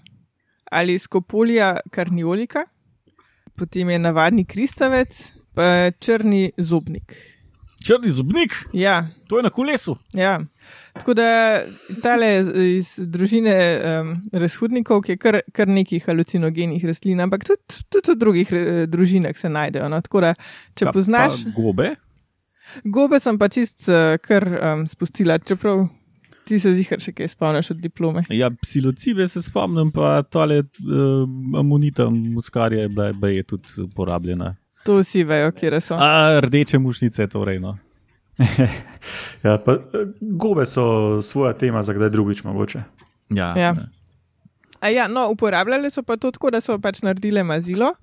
ali 0.71 0.99
skopolija 0.99 1.77
karniolika, 1.91 2.65
potem 3.57 3.91
je 3.91 3.99
navadni 3.99 4.45
kristavec, 4.45 5.33
pa 5.55 5.91
črni 6.01 6.51
zobnik. 6.59 7.15
Črni 7.87 8.11
zobnik, 8.11 8.51
Ja, 8.73 9.07
to 9.29 9.37
je 9.37 9.43
na 9.43 9.51
kolesu. 9.51 9.97
ja. 10.15 10.41
Tako 10.95 11.15
da 11.15 11.61
tale 12.03 12.45
iz 12.79 12.95
družine 13.03 13.55
um, 14.01 14.13
razhodnikov, 14.33 15.03
ki 15.03 15.13
je 15.13 15.17
kar, 15.19 15.41
kar 15.53 15.69
nekih 15.69 16.05
halucinogenih 16.07 16.85
rastlin, 16.87 17.21
ampak 17.21 17.45
tudi, 17.45 17.83
tudi 17.91 18.13
v 18.13 18.17
drugih 18.17 18.53
eh, 18.53 18.87
družinah 18.87 19.37
se 19.37 19.49
najdejo. 19.51 19.89
No? 19.91 19.99
Tako 20.01 20.21
da, 20.21 20.31
če 20.79 20.85
pa 20.87 20.93
poznaš. 20.95 21.41
gobe, 21.55 21.97
Gobe 22.85 23.21
sem 23.21 23.39
pa 23.39 23.49
čist 23.49 23.89
uh, 23.89 24.17
kar 24.23 24.47
um, 24.49 24.87
spustila, 24.89 25.39
čeprav 25.39 25.87
ti 26.45 26.59
se 26.61 26.75
zihar 26.77 27.01
še 27.01 27.15
kaj 27.17 27.31
spomniš 27.33 27.71
od 27.71 27.81
diplome. 27.81 28.25
ja, 28.29 28.51
psilocibe 28.51 29.29
se 29.29 29.43
spomnim, 29.43 29.93
pa 29.93 30.23
tole 30.23 30.61
uh, 30.61 31.25
amonita 31.59 32.11
muskarja 32.11 32.83
je 32.83 32.89
bila, 32.89 33.29
je 33.33 33.43
tudi 33.43 33.81
uporabljena. 33.87 34.55
To 34.85 34.99
vsi 35.01 35.25
vejo, 35.25 35.53
kje 35.57 35.81
so. 35.81 35.97
A, 35.97 36.41
rdeče 36.45 36.79
mušnice, 36.79 37.27
torej. 37.33 37.61
No. 37.61 37.79
Ja, 39.45 39.59
pa, 39.61 39.73
eh, 39.73 40.07
gobe 40.21 40.67
so 40.67 41.23
svoja 41.23 41.53
tema 41.53 41.83
za 41.83 41.93
kdaj 41.93 42.11
drugič 42.11 42.45
mogoče. 42.45 42.83
Ja, 43.31 43.53
Ja. 43.57 43.75
A 44.81 44.89
ja, 44.89 45.09
no, 45.09 45.31
uporabljali 45.31 45.91
so 45.91 46.03
pa 46.03 46.17
to 46.17 46.31
tako, 46.31 46.51
da 46.51 46.61
so 46.61 46.79
pač 46.79 47.01
naredile 47.03 47.43
mazilo. 47.43 47.95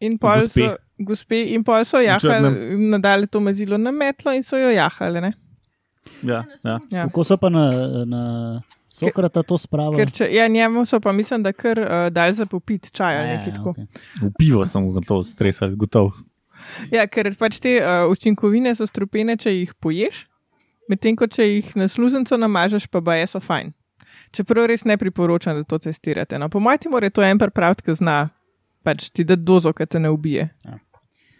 In 0.00 0.18
pol 0.18 0.44
Gospe. 0.44 0.68
so, 0.68 1.04
gospe, 1.04 1.42
in 1.54 1.64
pol 1.66 1.84
so 1.84 2.00
jahali, 2.02 2.78
nadalje 2.90 3.26
to 3.26 3.40
mazilo 3.40 3.78
na 3.78 3.90
metlo 3.92 4.32
in 4.32 4.42
so 4.46 4.58
jo 4.58 4.70
jahali. 4.70 5.20
Ne? 5.20 5.32
ja, 6.22 6.44
ja. 6.64 6.78
Ja. 6.90 7.02
Kako 7.02 7.24
so 7.24 7.36
pa 7.36 7.48
na, 7.48 7.64
na 8.04 8.22
Sokrata 8.88 9.42
to 9.42 9.58
spravili? 9.58 10.00
Ker 10.00 10.12
če, 10.12 10.28
ja, 10.32 10.48
njemu 10.48 10.84
so 10.86 11.00
pa 11.00 11.12
mislim, 11.12 11.42
da 11.42 11.52
kar 11.52 11.78
uh, 11.78 12.06
dal 12.12 12.32
za 12.32 12.46
popit 12.46 12.92
čaj 12.92 13.18
ali 13.18 13.28
Ja, 13.28 13.36
nekaj 13.36 13.54
tako. 13.54 13.74
V 14.22 14.30
pivo 14.38 14.66
sem 14.66 14.86
ga 14.94 15.02
to 15.06 15.20
stresal, 15.22 15.74
gotov. 15.76 16.14
Ja, 16.92 17.06
ker 17.06 17.28
pač 17.38 17.60
te 17.62 17.78
uh, 17.82 18.06
učinkovine 18.10 18.74
so 18.78 18.86
strupene, 18.88 19.36
če 19.36 19.52
jih 19.52 19.74
poješ, 19.82 20.24
medtem 20.88 21.18
ko 21.18 21.28
če 21.28 21.46
jih 21.46 21.74
na 21.76 21.88
sluzenco 21.88 22.38
namažeš, 22.40 22.88
pa 22.88 23.04
baje 23.04 23.28
so 23.34 23.42
fajn. 23.44 23.74
Čeprav 24.32 24.66
res 24.68 24.84
ne 24.88 24.96
priporočam, 25.00 25.60
da 25.60 25.68
to 25.68 25.78
testirate. 25.84 26.38
No, 26.40 26.48
po 26.48 26.60
mojem, 26.60 26.90
mora 26.92 27.10
to 27.12 27.24
en 27.24 27.40
pripraviti, 27.40 27.84
ki 27.84 27.98
zna 28.00 28.18
pač 28.88 29.10
ti 29.12 29.24
da 29.28 29.36
dozo, 29.36 29.74
ki 29.76 29.84
te 29.86 30.00
ne 30.00 30.08
ubije. 30.10 30.48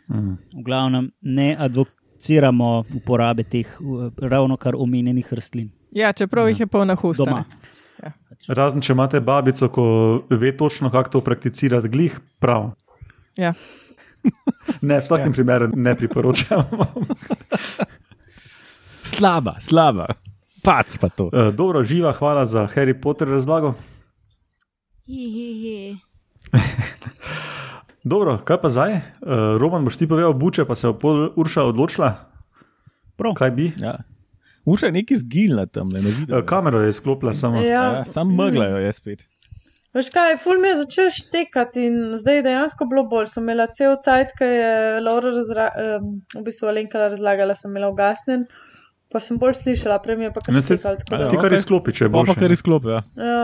V 0.09 0.63
glavnem 0.65 1.09
ne 1.23 1.49
advociramo 1.59 2.69
uporabe 2.97 3.45
teh 3.45 3.69
uh, 3.81 4.09
ravno 4.21 4.57
kar 4.57 4.77
omenjenih 4.77 5.33
rastlin 5.37 5.69
Ja, 5.93 6.13
čeprav 6.13 6.49
jih 6.49 6.61
je 6.61 6.67
polna 6.67 6.95
hosta. 6.95 7.25
doma. 7.25 7.45
ne. 8.03 8.13
Razen 8.49 8.81
če 8.85 8.93
imate 8.93 9.21
babico, 9.21 9.69
ko 9.73 9.85
ve 10.31 10.53
točno, 10.57 10.91
kako 10.93 11.11
to 11.11 11.21
prakticirati, 11.25 11.89
glih 11.89 12.21
prav. 12.39 12.71
Ja. 13.37 13.55
Ne, 14.83 14.99
v 14.99 15.03
vsakem 15.05 15.31
ja. 15.31 15.33
primeru 15.33 15.69
ne 15.73 15.95
priporočam. 15.97 16.65
Slaba, 19.09 19.55
slaba. 19.63 20.07
Pac 20.63 20.99
pa 21.01 21.09
to. 21.09 21.31
Eh, 21.33 21.53
Dobro, 21.57 21.85
živa, 21.85 22.13
hvala 22.13 22.45
za 22.47 22.67
Harry 22.75 22.93
Potter 23.01 23.29
razlago. 23.29 23.73
Hi. 25.07 25.97
Dobro, 28.05 28.39
kaj 28.39 28.59
pa 28.59 28.69
zdaj? 28.69 28.93
Uh, 28.93 29.01
Roman, 29.57 29.83
boš 29.83 29.97
ti 29.97 30.07
povedal, 30.07 30.33
buče, 30.33 30.65
pa 30.65 30.75
se 30.75 30.87
je 30.87 30.95
pol 30.95 31.33
Urša 31.35 31.65
odločila. 31.65 32.15
Prav. 33.17 33.35
Kaj 33.35 33.51
bi? 33.51 33.73
Ja. 33.77 33.97
Uša 34.65 34.87
je 34.87 34.93
neki 34.95 35.17
zgilna 35.17 35.67
tam, 35.67 35.89
ne 35.89 35.99
Uh, 35.99 36.05
vidim. 36.07 36.43
kamero 36.45 36.81
je 36.81 36.93
sklopila 36.93 37.35
samo. 37.35 37.59
Ja. 37.59 37.85
Ja, 37.93 38.05
sam 38.05 38.29
mrglajo 38.31 38.77
je 38.79 38.93
spet. 38.93 39.25
Veš 39.95 40.11
kaj, 40.11 40.37
ful 40.37 40.61
mi 40.61 40.69
je 40.69 40.75
začel 40.77 41.09
štekati 41.11 41.81
in 41.83 41.95
zdaj 42.13 42.37
je 42.37 42.43
dejansko 42.43 42.85
bilo 42.85 43.05
bolj. 43.05 43.27
Sem 43.27 43.43
imela 43.43 43.67
cel 43.69 43.97
cajt, 43.99 44.35
ki 44.39 44.45
je 44.47 44.73
Laura 45.01 45.31
razra, 45.31 45.71
um, 45.97 46.11
v 46.33 46.45
bistvu 46.45 46.69
Alenka 46.69 46.99
razlagala, 47.01 47.55
sem 47.55 47.71
imela 47.71 47.89
ugasnen, 47.89 48.45
pa 49.09 49.19
sem 49.19 49.39
bolj 49.39 49.57
slišala, 49.57 49.97
prej 49.99 50.17
mi 50.17 50.25
je 50.25 50.33
pa 50.33 50.41
kar 50.41 50.55
Ne, 50.55 50.63
se- 50.63 50.77
štekal. 50.77 50.97
tako 50.99 51.17
da- 51.17 51.25
Ti 51.27 51.37
kar 51.39 51.53
izklopi, 51.53 51.93
če 51.93 52.05
Pa 52.05 52.13
boš. 52.13 52.27
pa 52.27 52.35
kar 52.37 52.53
izklopijo. 52.53 53.01
Ja, 53.17 53.41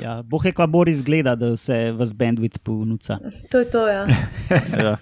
Ja, 0.00 0.22
Bohe, 0.22 0.52
kva 0.52 0.66
Boris 0.66 1.02
gleda, 1.04 1.34
da 1.36 1.56
se 1.56 1.92
vas 1.92 2.14
bandwidth 2.14 2.58
ponuca. 2.58 3.18
to 3.50 3.58
je 3.58 3.70
to, 3.70 3.86
ja. 3.88 4.06
Ja. 4.84 4.96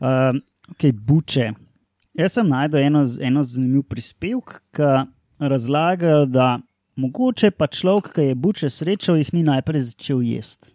Um, 0.00 0.40
okay, 0.72 0.92
buče. 0.92 1.50
Jaz 2.16 2.32
sem 2.32 2.48
najdel 2.48 2.80
eno, 2.88 3.04
eno 3.20 3.42
zanimiv 3.44 3.84
prispevek, 3.88 4.58
ki 4.74 4.90
razlaga, 5.38 6.24
da 6.26 6.58
mogoče 7.00 7.50
pa 7.50 7.66
človek, 7.66 8.12
ki 8.16 8.30
je 8.30 8.34
buče 8.34 8.70
srečal, 8.70 9.20
jih 9.20 9.32
ni 9.36 9.44
najprej 9.46 9.90
začel 9.92 10.22
jesti. 10.24 10.74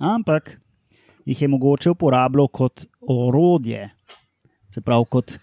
Ampak 0.00 0.56
jih 1.24 1.42
je 1.42 1.48
mogoče 1.48 1.92
uporabljal 1.94 2.48
kot 2.48 2.86
orodje, 3.08 3.88
se 4.70 4.80
pravi 4.80 5.06
kot, 5.10 5.36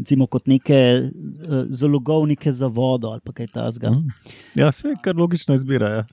recimo, 0.00 0.26
kot 0.26 0.48
neke 0.48 0.78
uh, 1.00 1.64
zalogovnike 1.68 2.52
za 2.52 2.66
vodo 2.66 3.10
ali 3.10 3.20
kaj 3.32 3.50
tasga. 3.52 3.90
Mm. 3.90 4.08
ja, 4.56 4.68
vse 4.68 4.96
kar 5.04 5.16
logična 5.16 5.54
izbira. 5.54 5.88
Ja. 5.90 6.04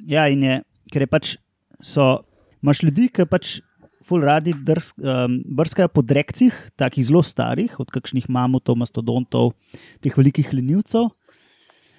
Ja, 0.00 0.24
in 0.28 0.42
je, 0.42 0.58
ker 0.90 1.02
je 1.02 1.08
pač 1.08 1.36
so, 1.80 2.18
imaš 2.62 2.82
ljudi, 2.82 3.08
ki 3.08 3.26
pač 3.26 3.58
ful 4.04 4.20
radi 4.20 4.52
drs, 4.52 4.90
um, 4.98 5.38
brskajo 5.56 5.88
po 5.88 6.02
drekcih, 6.02 6.52
takih 6.76 7.06
zelo 7.06 7.22
starih, 7.22 7.72
od 7.80 7.88
kakšnih 7.88 8.26
mamutov, 8.28 8.76
mastodontov, 8.76 9.54
teh 10.00 10.12
velikih 10.12 10.50
lenivcev. 10.52 11.08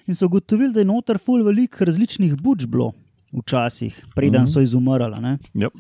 In 0.06 0.14
so 0.14 0.28
ugotovili, 0.28 0.70
da 0.70 0.84
je 0.84 0.86
noter 0.86 1.18
ful 1.18 1.42
velik 1.42 1.80
različnih 1.82 2.36
buč 2.38 2.68
bilo 2.68 2.92
včasih, 3.34 4.06
preden 4.14 4.46
Mhm. 4.46 4.52
so 4.52 4.62
izumrla. 4.62 5.18
ne. 5.20 5.38
Yep. 5.56 5.74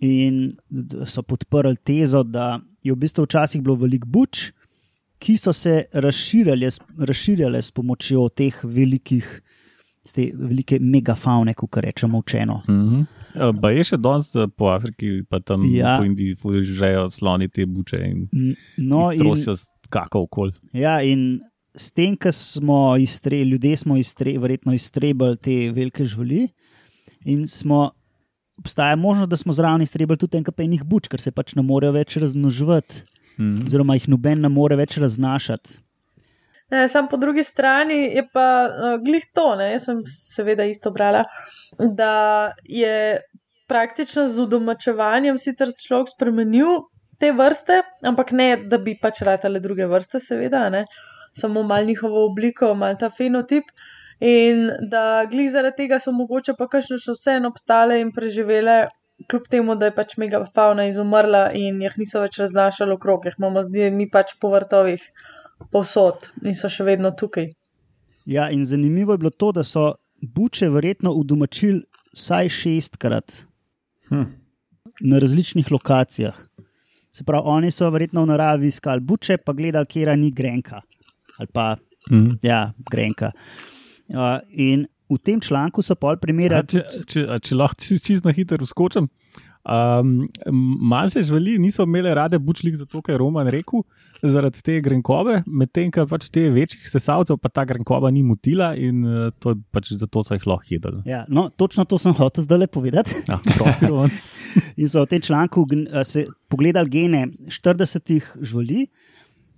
In 0.00 0.56
so 1.04 1.22
podprli 1.22 1.76
tezo, 1.76 2.22
da 2.22 2.60
je 2.82 2.92
v 2.92 2.96
bistvu 2.96 3.26
včasih 3.26 3.60
bilo 3.60 3.74
veliko 3.76 4.06
buč, 4.06 4.52
ki 5.18 5.36
so 5.36 5.52
se 5.52 5.84
razširjale, 5.92 6.68
razširjale 6.98 7.62
s 7.62 7.70
pomočjo 7.70 8.28
teh 8.30 8.54
velikih, 8.64 9.26
te 10.08 10.30
velike 10.32 10.78
megafaune, 10.80 11.54
kot 11.54 11.76
rečemo 11.76 12.18
učeno. 12.18 12.62
Mhm. 12.68 13.02
Ja, 13.34 13.52
Pa 13.52 13.70
je 13.70 13.84
še 13.84 13.96
danes 13.98 14.30
eh, 14.34 14.46
po 14.48 14.70
Afriki, 14.72 15.22
pa 15.22 15.40
tam 15.40 15.66
Ja. 15.68 15.98
po 15.98 16.04
Indiji 16.04 16.34
žejo 16.64 17.10
sloni 17.10 17.48
te 17.48 17.66
buče 17.66 17.98
in 17.98 18.28
No, 18.78 19.12
in, 19.12 19.18
trosijo 19.20 19.54
kakov 19.90 20.26
kol. 20.28 20.50
ja, 20.72 21.02
in 21.02 21.40
s 21.74 21.92
tem, 21.92 22.16
ko 22.16 22.32
smo 22.32 22.96
iztre, 22.96 23.44
ljudje 23.44 23.76
smo 23.76 23.96
iztre, 23.96 24.38
verjetno 24.38 24.72
iztrebili 24.72 25.36
te 25.36 25.70
velike 25.70 26.04
živali, 26.04 26.48
in 27.24 27.46
smo, 27.46 27.90
obstaja 28.58 28.96
možnost, 28.96 29.30
da 29.30 29.36
smo 29.36 29.52
zraven 29.52 29.82
iztrebili 29.82 30.16
tudi 30.16 30.38
nekaj 30.38 30.64
enih 30.64 30.82
buč, 30.84 31.08
ker 31.08 31.20
se 31.20 31.30
pač 31.30 31.54
ne 31.54 31.62
morejo 31.62 31.92
več 31.92 32.16
razmnoževati, 32.16 33.02
Mhm. 33.38 33.66
oziroma 33.66 33.94
jih 33.94 34.08
noben 34.08 34.40
ne 34.42 34.48
more 34.48 34.76
več 34.76 34.98
raznašati. 34.98 35.78
Ne, 36.70 36.84
sam 36.88 37.06
po 37.08 37.16
drugi 37.16 37.42
strani 37.42 37.96
je 38.16 38.26
pa 38.32 38.46
uh, 38.68 38.96
glih 39.00 39.24
to, 39.34 39.54
ne, 39.56 39.70
jaz 39.72 39.86
sem 39.88 40.02
seveda 40.04 40.66
isto 40.68 40.90
brala, 40.92 41.22
da 41.78 42.52
je 42.68 43.22
praktično 43.68 44.26
z 44.28 44.42
udomačevanjem 44.44 45.38
sicer 45.40 45.72
človek 45.72 46.12
spremenil 46.12 46.82
te 47.20 47.32
vrste, 47.32 47.80
ampak 48.04 48.32
ne, 48.36 48.50
da 48.68 48.78
bi 48.78 48.98
pač 49.00 49.22
ratale 49.26 49.60
druge 49.64 49.88
vrste, 49.88 50.20
seveda, 50.20 50.68
ne? 50.74 50.84
samo 51.38 51.62
mal 51.62 51.84
njihovo 51.84 52.24
obliko, 52.26 52.74
mal 52.74 52.96
ta 53.00 53.10
fenotip. 53.10 53.64
In 54.20 54.66
da 54.90 55.24
glih 55.30 55.50
zaradi 55.50 55.84
tega 55.84 55.98
so 56.02 56.12
mogoče 56.12 56.56
pa 56.58 56.66
kakšne 56.66 56.96
še 56.98 57.14
vseeno 57.14 57.52
obstale 57.52 58.00
in 58.02 58.10
preživele, 58.14 58.78
kljub 59.26 59.48
temu, 59.50 59.74
da 59.74 59.88
je 59.88 59.94
pač 59.94 60.16
megafauna 60.16 60.86
izumrla 60.86 61.50
in 61.54 61.82
jih 61.82 61.96
niso 61.98 62.20
več 62.20 62.38
raznašali 62.38 62.92
okrog, 62.94 63.26
jih 63.26 63.34
imamo 63.38 63.62
zdaj 63.62 63.90
mi 63.90 64.06
pač 64.10 64.36
po 64.40 64.50
vrtovih 64.52 65.02
povsod 65.72 66.30
in 66.44 66.54
so 66.54 66.68
še 66.68 66.84
vedno 66.84 67.10
tukaj. 67.10 67.48
Ja, 68.26 68.50
in 68.50 68.64
zanimivo 68.64 69.12
je 69.12 69.18
bilo 69.18 69.30
to, 69.30 69.52
da 69.52 69.64
so 69.64 69.94
buče 70.22 70.68
verjetno 70.68 71.12
udomačili 71.12 71.82
vsaj 72.14 72.48
šestkrat 72.48 73.44
Hm. 74.08 74.22
na 75.00 75.18
različnih 75.18 75.72
lokacijah. 75.72 76.36
Se 77.12 77.24
pravi, 77.24 77.42
oni 77.46 77.70
so 77.70 77.90
verjetno 77.90 78.22
v 78.22 78.26
naravi 78.26 78.66
iskali 78.66 79.00
buče, 79.00 79.36
pa 79.36 79.52
gledali, 79.52 79.86
kje 79.86 80.16
ni 80.16 80.30
grenka. 80.30 80.80
Ali 81.38 81.46
pa, 81.52 81.76
Mhm. 82.10 82.38
ja, 82.42 82.72
grenka. 82.90 83.32
Uh, 84.08 84.38
in 84.50 84.86
v 85.08 85.18
tem 85.18 85.40
članku 85.40 85.82
so 85.82 85.96
pol 85.96 86.16
A, 86.16 86.20
primerjali. 86.20 86.66
če, 86.68 87.04
če, 87.08 87.26
a 87.28 87.38
če 87.38 87.58
lahko 87.58 87.80
čist, 87.80 88.04
čist 88.04 88.24
na 88.24 88.34
hitro 88.36 88.66
skočim. 88.66 89.08
Um, 89.68 90.28
Manjše 90.80 91.22
živali 91.28 91.58
niso 91.58 91.84
imele 91.84 92.14
rade 92.14 92.38
bučlik, 92.38 92.76
zato 92.76 93.02
ker 93.04 93.14
je 93.14 93.18
Roman 93.20 93.48
rekel, 93.52 93.82
zaradi 94.22 94.62
te 94.64 94.78
grenkobe, 94.80 95.42
medtem 95.44 95.90
ko 95.92 96.06
pač 96.08 96.30
te 96.32 96.46
večjih 96.50 96.86
sesalcev 96.88 97.36
pa 97.42 97.50
ta 97.52 97.66
grenkoba 97.68 98.08
ni 98.14 98.22
motila 98.24 98.70
in 98.78 99.02
uh, 99.04 99.26
to 99.42 99.52
pač 99.74 99.92
zato 99.92 100.22
so 100.24 100.38
jih 100.38 100.46
lahko 100.48 100.72
jedli. 100.72 101.02
Ja, 101.10 101.26
no, 101.28 101.48
točno 101.50 101.84
to 101.84 101.98
sem 102.00 102.16
hotel 102.16 102.46
zdaj 102.46 102.62
le 102.64 102.70
povedati. 102.70 103.18
Ja, 103.28 103.36
prosti, 103.44 103.90
Roman. 103.90 104.14
In 104.80 104.88
so 104.88 105.04
v 105.04 105.10
tem 105.10 105.20
članku 105.20 105.66
a, 105.92 106.04
se 106.06 106.24
pogledali 106.48 106.88
gene 106.88 107.26
40 107.52 108.40
živali, 108.40 108.86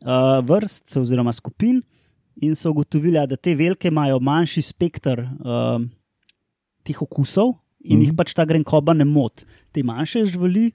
uh, 0.03 0.41
vrst 0.43 0.99
oziroma 0.99 1.33
skupin, 1.33 1.85
in 2.41 2.55
so 2.57 2.71
ugotovili, 2.71 3.21
da 3.29 3.37
te 3.37 3.55
velike 3.55 3.89
imajo 3.89 4.21
manjši 4.21 4.63
spekter 4.63 5.21
uh, 5.21 5.81
teh 6.85 7.03
okusov 7.03 7.55
in 7.81 7.97
mm 7.97 8.01
-hmm. 8.01 8.05
jih 8.05 8.17
pač 8.17 8.35
ta 8.35 8.45
grenkoba 8.45 8.93
ne 8.93 9.05
moti. 9.05 9.45
Te 9.73 9.83
manjše 9.83 10.25
živali 10.25 10.71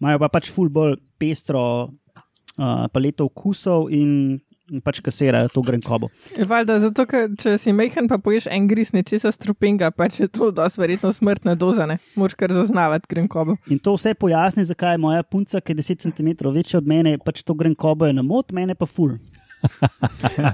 imajo 0.00 0.18
pa 0.18 0.28
pač 0.28 0.50
ful 0.50 0.68
bolj 0.68 0.96
pestro 1.18 1.88
uh, 1.88 2.86
paleto 2.92 3.24
okusov 3.24 3.90
in 3.92 4.40
pač 4.84 5.00
kasirajo 5.02 5.48
to 5.50 5.62
grenkobo. 5.66 6.08
Valjda, 6.46 6.78
zato, 6.84 7.06
ker 7.10 7.26
če 7.38 7.56
si 7.58 7.72
mehen, 7.74 8.06
pa 8.10 8.20
poješ 8.22 8.46
en 8.54 8.68
gris 8.70 8.92
nečesa 8.94 9.32
strupenga, 9.34 9.90
pa 9.90 10.06
če 10.12 10.28
to 10.30 10.52
dosti 10.54 10.82
verjetno 10.82 11.10
smrtne 11.12 11.56
doze, 11.58 11.86
ne 11.90 11.98
moreš 12.14 12.38
kar 12.38 12.54
zaznavati 12.54 13.10
grenkobo. 13.10 13.56
In 13.74 13.82
to 13.82 13.96
vse 13.98 14.14
pojasni, 14.14 14.64
zakaj 14.68 14.94
je 14.94 15.02
moja 15.02 15.26
punca, 15.26 15.60
ki 15.60 15.74
je 15.74 15.82
10 15.82 16.06
cm 16.06 16.54
večja 16.54 16.78
od 16.78 16.86
mene, 16.86 17.16
pač 17.18 17.42
to 17.42 17.58
grenkobo 17.58 18.06
je 18.06 18.14
na 18.14 18.22
mot, 18.22 18.54
mene 18.54 18.78
pa 18.78 18.86
ful. 18.86 19.16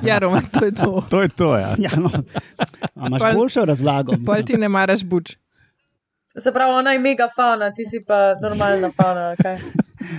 Ja, 0.03 0.19
Roman, 0.19 0.47
to 0.53 0.65
je 0.65 0.73
to. 0.75 1.03
To 1.11 1.23
je 1.23 1.29
to, 1.29 1.57
ja. 1.57 1.75
Ja, 1.79 1.91
no. 1.97 2.11
A 2.95 3.07
imaš 3.07 3.23
Pol- 3.23 3.35
boljšo 3.35 3.65
razlago? 3.65 4.13
Pol 4.13 4.35
mislim? 4.35 4.47
ti 4.47 4.57
ne 4.57 4.69
maraš 4.69 5.05
buč. 5.05 5.37
Se 6.39 6.53
pravi, 6.53 6.73
ona 6.73 6.93
je 6.93 6.99
megafauna, 6.99 7.71
ti 7.75 7.85
si 7.85 8.05
pa 8.07 8.35
normalna 8.43 8.91
fauna. 8.97 9.35
Okay. 9.39 9.57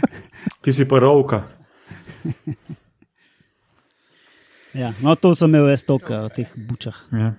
Ti 0.61 0.73
si 0.73 0.87
pa 0.87 0.99
rovka. 0.99 1.43
Ja, 4.77 4.91
no, 5.01 5.15
to 5.15 5.31
sem 5.35 5.49
imel 5.49 5.71
jaz 5.71 5.81
toka 5.87 6.19
o 6.27 6.29
teh 6.29 6.49
bučah. 6.69 6.97
Ja. 7.15 7.31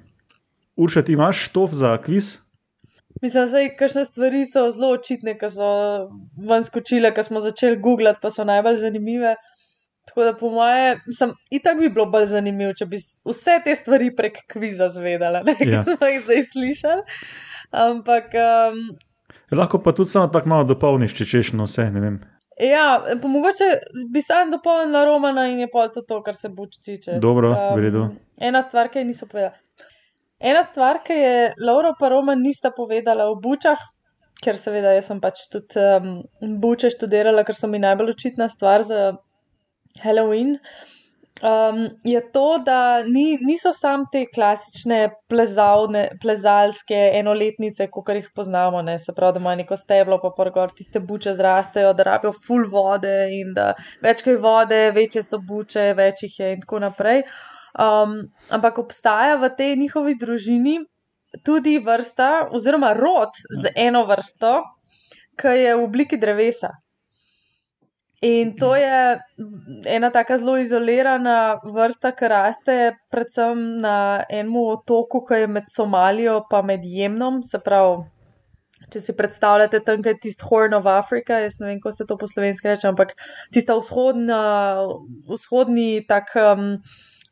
Urša, 0.74 1.05
ti 1.07 1.14
imaš 1.14 1.44
štof 1.46 1.70
za 1.76 1.92
kviz? 2.03 2.38
Mislim, 3.22 3.46
da 3.46 3.61
kakšne 3.78 4.05
stvari 4.05 4.44
so 4.46 4.64
zelo 4.74 4.90
očitne, 4.96 5.36
ki 5.38 5.51
so 5.51 5.68
ven 6.49 6.64
skočile, 6.66 7.12
ki 7.14 7.22
smo 7.26 7.42
začeli 7.42 7.78
googlati, 7.82 8.18
pa 8.22 8.30
so 8.30 8.46
najbolj 8.49 8.80
zanimive. 8.82 9.36
Tako 10.09 10.24
da, 10.24 10.32
po 10.32 10.48
moje, 10.50 10.94
sem 11.12 11.32
itak 11.50 11.78
bi 11.78 11.90
bilo 11.90 12.06
bolj 12.06 12.30
zanimivo, 12.30 12.72
če 12.72 12.86
bi 12.86 12.96
vse 13.24 13.59
te 13.64 13.74
stvari 13.76 14.09
prek 14.16 14.38
kviza 14.48 14.88
zvedala, 14.88 15.42
ne, 15.44 15.52
Ja. 15.61 15.82
ki 15.82 15.90
smo 15.90 16.09
jih 16.09 16.22
zdaj 16.22 16.42
slišali. 16.48 17.02
Ampak, 17.70 18.32
um, 18.34 18.78
Lahko 19.52 19.78
pa 19.78 19.92
tudi 19.92 20.11
samo 20.11 20.28
tako 20.28 20.48
malo 20.48 20.64
dopolniš, 20.64 21.14
če 21.14 21.24
češ 21.26 21.52
no 21.52 21.64
vse. 21.64 21.90
ne 21.90 22.00
vem. 22.00 22.16
ja, 22.61 22.86
mogoče 23.22 23.68
bi 24.09 24.22
sam 24.22 24.50
dopolnila 24.50 25.04
Romana 25.04 25.44
in 25.46 25.61
je 25.61 25.68
pol 25.68 25.88
to, 25.88 26.02
to 26.02 26.22
kar 26.22 26.34
se 26.34 26.48
buč 26.48 26.80
tiče. 26.84 27.18
Dobro, 27.20 27.52
v 27.76 27.80
redu. 27.80 28.09
Ena 28.40 28.62
stvar, 28.62 28.88
ki 28.88 28.98
je 28.98 29.04
niso 29.04 29.26
povedala. 29.26 29.54
Ena 30.40 30.62
stvar, 30.62 31.02
ki 31.04 31.12
je 31.14 31.36
Laura 31.61 31.92
pa 32.00 32.09
Roman 32.09 32.40
nista 32.40 32.70
povedala 32.70 33.28
o 33.30 33.34
bučah, 33.36 33.78
ker 34.42 34.56
seveda 34.56 34.92
jaz 34.94 35.06
sem 35.11 35.20
pač 35.20 35.44
tudi 35.52 35.78
um, 35.78 36.22
buče 36.62 36.90
študirala, 36.90 37.44
ker 37.44 37.54
so 37.54 37.66
mi 37.66 37.78
najbolj 37.78 38.12
očitna 38.14 38.48
stvar 38.48 38.82
za 38.82 39.12
Halloween. 40.03 40.59
Um, 41.38 41.88
je 42.05 42.30
to, 42.32 42.59
da 42.66 43.03
ni, 43.07 43.38
niso 43.40 43.70
sam 43.72 44.07
te 44.12 44.24
klasične 44.34 45.11
plezalne, 45.30 46.09
plezalske 46.22 46.99
enoletnice, 47.14 47.86
kot 47.94 48.11
jih 48.11 48.26
poznamo, 48.34 48.82
ne? 48.82 48.96
se 48.99 49.14
pravi, 49.14 49.36
da 49.36 49.42
imajo 49.44 49.61
neko 49.61 49.78
steblo, 49.78 50.18
pa 50.22 50.32
porgor 50.34 50.74
tiste 50.74 51.01
buče 51.01 51.36
zrastejo, 51.38 51.92
da 51.94 52.09
rabijo 52.11 52.32
full 52.34 52.66
vode 52.72 53.14
in 53.36 53.55
da 53.55 53.68
več 54.03 54.24
je 54.26 54.34
vode, 54.36 54.80
večje 54.96 55.22
so 55.22 55.38
buče, 55.38 55.92
več 55.94 56.24
jih 56.26 56.40
je 56.40 56.51
in 56.57 56.66
tako 56.66 56.82
naprej. 56.88 57.22
Um, 57.78 58.18
ampak 58.51 58.82
obstaja 58.82 59.38
v 59.38 59.53
tej 59.55 59.76
njihovi 59.78 60.16
družini 60.18 60.80
tudi 61.46 61.78
vrsta, 61.78 62.49
oziroma 62.51 62.92
rod 62.99 63.38
z 63.62 63.70
eno 63.76 64.03
vrsto, 64.11 64.57
ki 65.38 65.55
je 65.55 65.78
v 65.78 65.86
obliki 65.86 66.18
drevesa. 66.18 66.74
In 68.20 68.56
to 68.58 68.74
je 68.76 69.20
ena 69.86 70.10
tako 70.10 70.36
zelo 70.38 70.56
izolirana 70.58 71.60
vrsta, 71.62 72.10
ki 72.18 72.30
raste 72.32 72.76
predvsem 73.14 73.60
na 73.82 74.24
enem 74.28 74.56
otoku, 74.58 75.20
ki 75.26 75.44
je 75.44 75.50
med 75.56 75.68
Somalijo 75.70 76.40
in 76.50 76.66
med 76.66 76.80
Jemnom. 76.82 77.42
Se 77.46 77.60
pravi, 77.62 78.02
če 78.90 79.02
si 79.04 79.14
predstavljate 79.14 79.84
tam, 79.86 80.02
kaj 80.02 80.16
je 80.16 80.22
tisti 80.24 80.48
Horn 80.50 80.74
of 80.74 80.88
Africa, 80.90 81.38
jaz 81.44 81.60
ne 81.60 81.70
vem, 81.70 81.78
kako 81.78 81.94
se 81.94 82.06
to 82.10 82.16
po 82.18 82.26
slovenski 82.26 82.72
reče, 82.72 82.88
ampak 82.90 83.14
tista 83.54 83.78
vzhodna, 83.78 84.40
vzhodni 85.30 86.02
tak. 86.08 86.34
Um, 86.34 86.74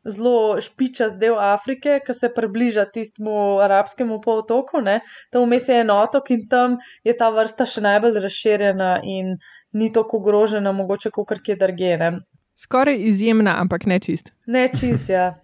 Zelo 0.07 0.55
špičast 0.63 1.17
del 1.19 1.35
Afrike, 1.35 1.97
ki 2.05 2.13
se 2.15 2.29
približa 2.31 2.85
tistemu 2.95 3.57
arabskemu 3.59 4.21
polotoku, 4.23 4.79
ne? 4.79 5.01
tam 5.35 5.43
vmes 5.43 5.67
je 5.67 5.81
en 5.83 5.91
otok 5.91 6.31
in 6.31 6.45
tam 6.47 6.77
je 7.03 7.11
ta 7.17 7.27
vrsta 7.35 7.67
še 7.67 7.83
najbolj 7.83 8.21
razširjena 8.23 8.91
in 9.03 9.33
ni 9.77 9.91
tako 9.93 10.21
ogrožena, 10.21 10.73
mogoče 10.75 11.13
kot 11.13 11.37
kje 11.45 11.55
drugje. 11.61 11.97
Ne? 12.01 12.11
Skoraj 12.57 12.97
izjemna, 13.11 13.59
ampak 13.61 13.85
ne 13.85 13.99
čist. 14.01 14.33
Ne 14.49 14.67
čist, 14.73 15.11
ja. 15.13 15.35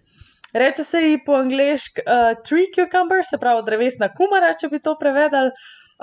Reče 0.54 0.84
se 0.86 1.00
ji 1.02 1.18
po 1.26 1.34
angliški 1.34 2.02
uh, 2.06 2.28
tree 2.46 2.70
cucumber, 2.74 3.24
se 3.26 3.38
pravi 3.42 3.64
drevesna 3.66 4.08
kumara, 4.14 4.52
če 4.58 4.70
bi 4.70 4.78
to 4.82 4.94
prevedali. 5.00 5.50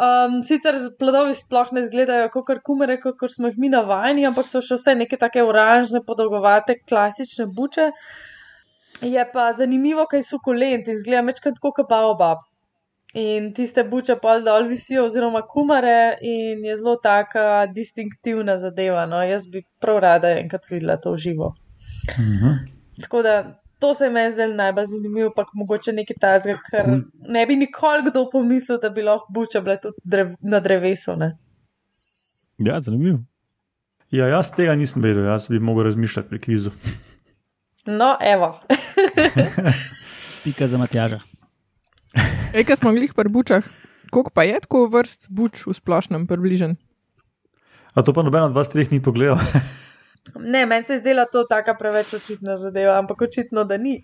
Um, 0.01 0.37
sicer 0.47 0.75
plodovi 0.99 1.35
sploh 1.35 1.71
ne 1.75 1.83
izgledajo 1.85 2.29
kot 2.33 2.59
kumare, 2.67 2.97
kot 3.03 3.31
smo 3.31 3.51
jih 3.51 3.59
mi 3.59 3.71
navajeni, 3.71 4.25
ampak 4.27 4.47
so 4.51 4.59
še 4.63 4.75
vse 4.79 4.95
neke 4.99 5.19
take 5.19 5.43
oranžne, 5.43 6.03
podolgovate, 6.07 6.77
klasične 6.87 7.47
buče. 7.55 7.89
Je 9.07 9.25
pa 9.33 9.49
zanimivo, 9.57 10.05
kaj 10.07 10.23
so 10.27 10.39
kolent 10.43 10.91
in 10.91 10.99
zgleda 10.99 11.25
večkrat 11.31 11.59
kot 11.63 11.83
baobab. 11.89 12.43
In 13.13 13.53
tiste 13.53 13.83
buče 13.83 14.15
pa 14.21 14.37
dol 14.39 14.69
visijo, 14.69 15.05
oziroma 15.05 15.41
kumare, 15.47 16.17
in 16.21 16.65
je 16.65 16.75
zelo 16.79 16.95
taka 17.03 17.65
distinktivna 17.75 18.55
zadeva. 18.57 19.05
No. 19.05 19.19
Jaz 19.23 19.47
bi 19.51 19.65
prav 19.79 19.99
rada 19.99 20.31
enkrat 20.39 20.69
videla 20.69 20.97
to 20.97 21.15
v 21.15 21.17
živo. 21.17 21.51
Mhm. 22.19 22.53
Tako 23.01 23.21
da 23.21 23.61
to 23.79 23.93
se 23.93 24.05
je 24.05 24.11
meni 24.11 24.31
zdelo 24.31 24.53
najbolj 24.53 24.85
zanimivo, 24.85 25.31
pa 25.35 25.45
mogoče 25.53 25.91
nekaj 25.91 26.17
tazga, 26.21 26.57
ker 26.69 26.85
ne 27.27 27.45
bi 27.45 27.55
nikoli 27.55 28.05
kdo 28.09 28.27
pomislil, 28.29 28.77
da 28.81 28.89
bi 28.89 29.01
lahko 29.01 29.33
buče 29.33 29.61
bile 29.61 29.79
tudi 29.81 29.97
drev, 30.03 30.35
na 30.41 30.59
drevesu. 30.59 31.15
Ne? 31.17 31.31
Ja, 32.57 32.79
zanimivo. 32.79 33.23
Ja, 34.11 34.27
jaz 34.27 34.51
tega 34.55 34.75
nisem 34.75 35.01
vedel, 35.01 35.25
jaz 35.25 35.47
bi 35.49 35.59
mogel 35.59 35.83
razmišljati 35.83 36.29
pri 36.29 36.39
kvizu. 36.39 36.71
No, 37.85 38.17
evo. 38.21 38.59
Pika 40.43 40.67
za 40.67 40.77
Matjaža. 40.77 41.19
Ej, 42.51 42.65
kaj 42.67 42.81
smo 42.81 42.91
glih 42.91 43.13
pri 43.15 43.31
bučah? 43.31 43.63
Koliko 44.11 44.31
pa 44.35 44.43
je 44.43 44.57
tako 44.59 44.83
vrst 44.91 45.29
buč 45.31 45.63
v 45.63 45.71
splošnem, 45.71 46.25
približen? 46.27 46.75
A 47.95 48.03
to 48.03 48.11
pa 48.11 48.25
noben 48.27 48.43
od 48.43 48.51
vas 48.51 48.67
treh 48.67 48.91
ni 48.91 48.99
pogledal. 48.99 49.39
Ne, 50.35 50.65
meni 50.67 50.83
se 50.83 50.93
je 50.93 50.99
zdela 50.99 51.23
to 51.31 51.45
taka 51.47 51.73
preveč 51.79 52.11
očitna 52.13 52.57
zadeva, 52.59 52.97
ampak 52.99 53.23
očitno, 53.25 53.63
da 53.63 53.77
ni. 53.79 54.03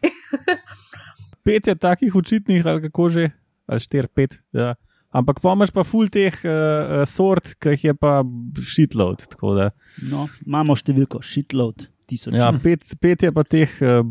Pet 1.45 1.67
je 1.67 1.75
takih 1.75 2.15
očitnih, 2.15 2.63
ali 2.65 2.81
kako 2.87 3.09
že, 3.09 3.25
ali 3.67 3.83
štir, 3.83 4.07
pet. 4.07 4.39
Ja. 4.55 4.73
Ampak 5.11 5.43
pomaž 5.43 5.75
pa 5.75 5.83
ful 5.83 6.07
teh 6.07 6.33
uh, 6.47 7.03
sort, 7.03 7.51
ki 7.59 7.75
jih 7.75 7.83
je 7.91 7.93
pa 7.99 8.23
shitload. 8.57 9.27
tako 9.35 9.53
da. 9.59 9.69
No, 10.07 10.25
imamo 10.47 10.75
številko, 10.79 11.19
shitload, 11.19 11.85
tisoč. 12.07 12.39
Ja, 12.39 12.49
pet, 12.63 12.87
pet 13.03 13.27
je 13.27 13.31
pa 13.35 13.43
teh 13.43 13.75
uh, 13.83 14.01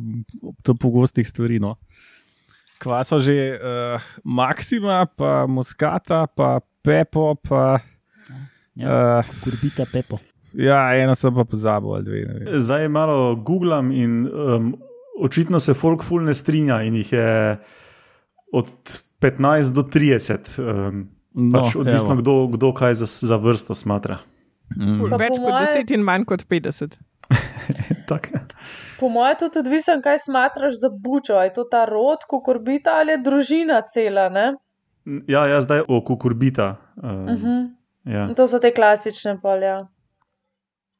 pogostih 0.76 1.24
stvari. 1.24 1.58
No. 1.60 1.78
Kva 2.78 3.00
so 3.02 3.18
že 3.18 3.32
uh, 3.52 4.00
Maxima, 4.22 5.06
pa 5.08 5.46
Muskata, 5.46 6.26
pa 6.28 6.56
Pepo, 6.80 7.34
pa. 7.36 7.80
Ja, 8.74 9.18
Uh, 9.18 9.24
kurbita 9.40 9.86
Pepo. 9.86 10.18
ja, 10.52 10.92
eno 10.94 11.14
sem 11.14 11.32
pa 11.32 11.44
pozabil, 11.44 11.88
ali 11.90 12.04
dve. 12.04 12.18
ne 12.22 12.34
vem. 12.42 12.60
Zdaj 12.60 12.88
malo 12.88 13.16
googlam 13.36 13.88
in 13.90 14.26
um, 14.26 14.74
očitno 15.18 15.56
se 15.58 15.72
folk 15.72 16.02
ful 16.02 16.20
ne 16.20 16.34
strinja 16.34 16.82
in 16.82 16.94
jih 16.94 17.12
je 17.12 17.56
od 18.52 18.68
15 19.18 19.72
do 19.72 19.82
30. 19.82 20.60
Um, 20.60 21.08
No, 21.32 21.60
pač 21.60 21.74
odvisno, 21.74 22.12
evo. 22.12 22.16
kdo, 22.16 22.34
kdo 22.48 22.72
kaj 22.72 22.94
za, 22.96 23.06
za 23.06 23.36
vrsto 23.36 23.74
smatra. 23.74 24.18
Mm. 24.72 25.02
Pa 25.06 25.16
Več 25.16 25.34
kot 25.34 25.52
moje- 25.52 25.66
10 25.78 25.90
in 25.90 26.00
manj 26.02 26.24
kot 26.24 26.44
50. 26.44 26.96
Tak. 28.06 28.30
Po 29.00 29.08
mojem 29.08 29.34
je 29.34 29.38
tudi 29.38 29.58
odvisen, 29.58 30.02
kaj 30.02 30.18
smatraš 30.18 30.78
za 30.80 30.90
bučo. 30.90 31.40
Je 31.42 31.52
to 31.52 31.64
ta 31.64 31.84
rod, 31.84 32.24
kukurbita 32.28 32.94
ali 33.00 33.16
je 33.16 33.18
družina 33.18 33.82
cela. 33.88 34.28
Ne? 34.28 34.54
Ja, 35.26 35.46
ja, 35.46 35.60
zdaj 35.60 35.84
o 35.88 36.00
kukurbita. 36.04 36.76
Um, 36.96 37.28
Uh 37.28 37.38
-huh. 37.38 37.70
ja. 38.04 38.34
To 38.34 38.46
so 38.46 38.58
te 38.58 38.74
klasične 38.74 39.38
polja. 39.42 39.86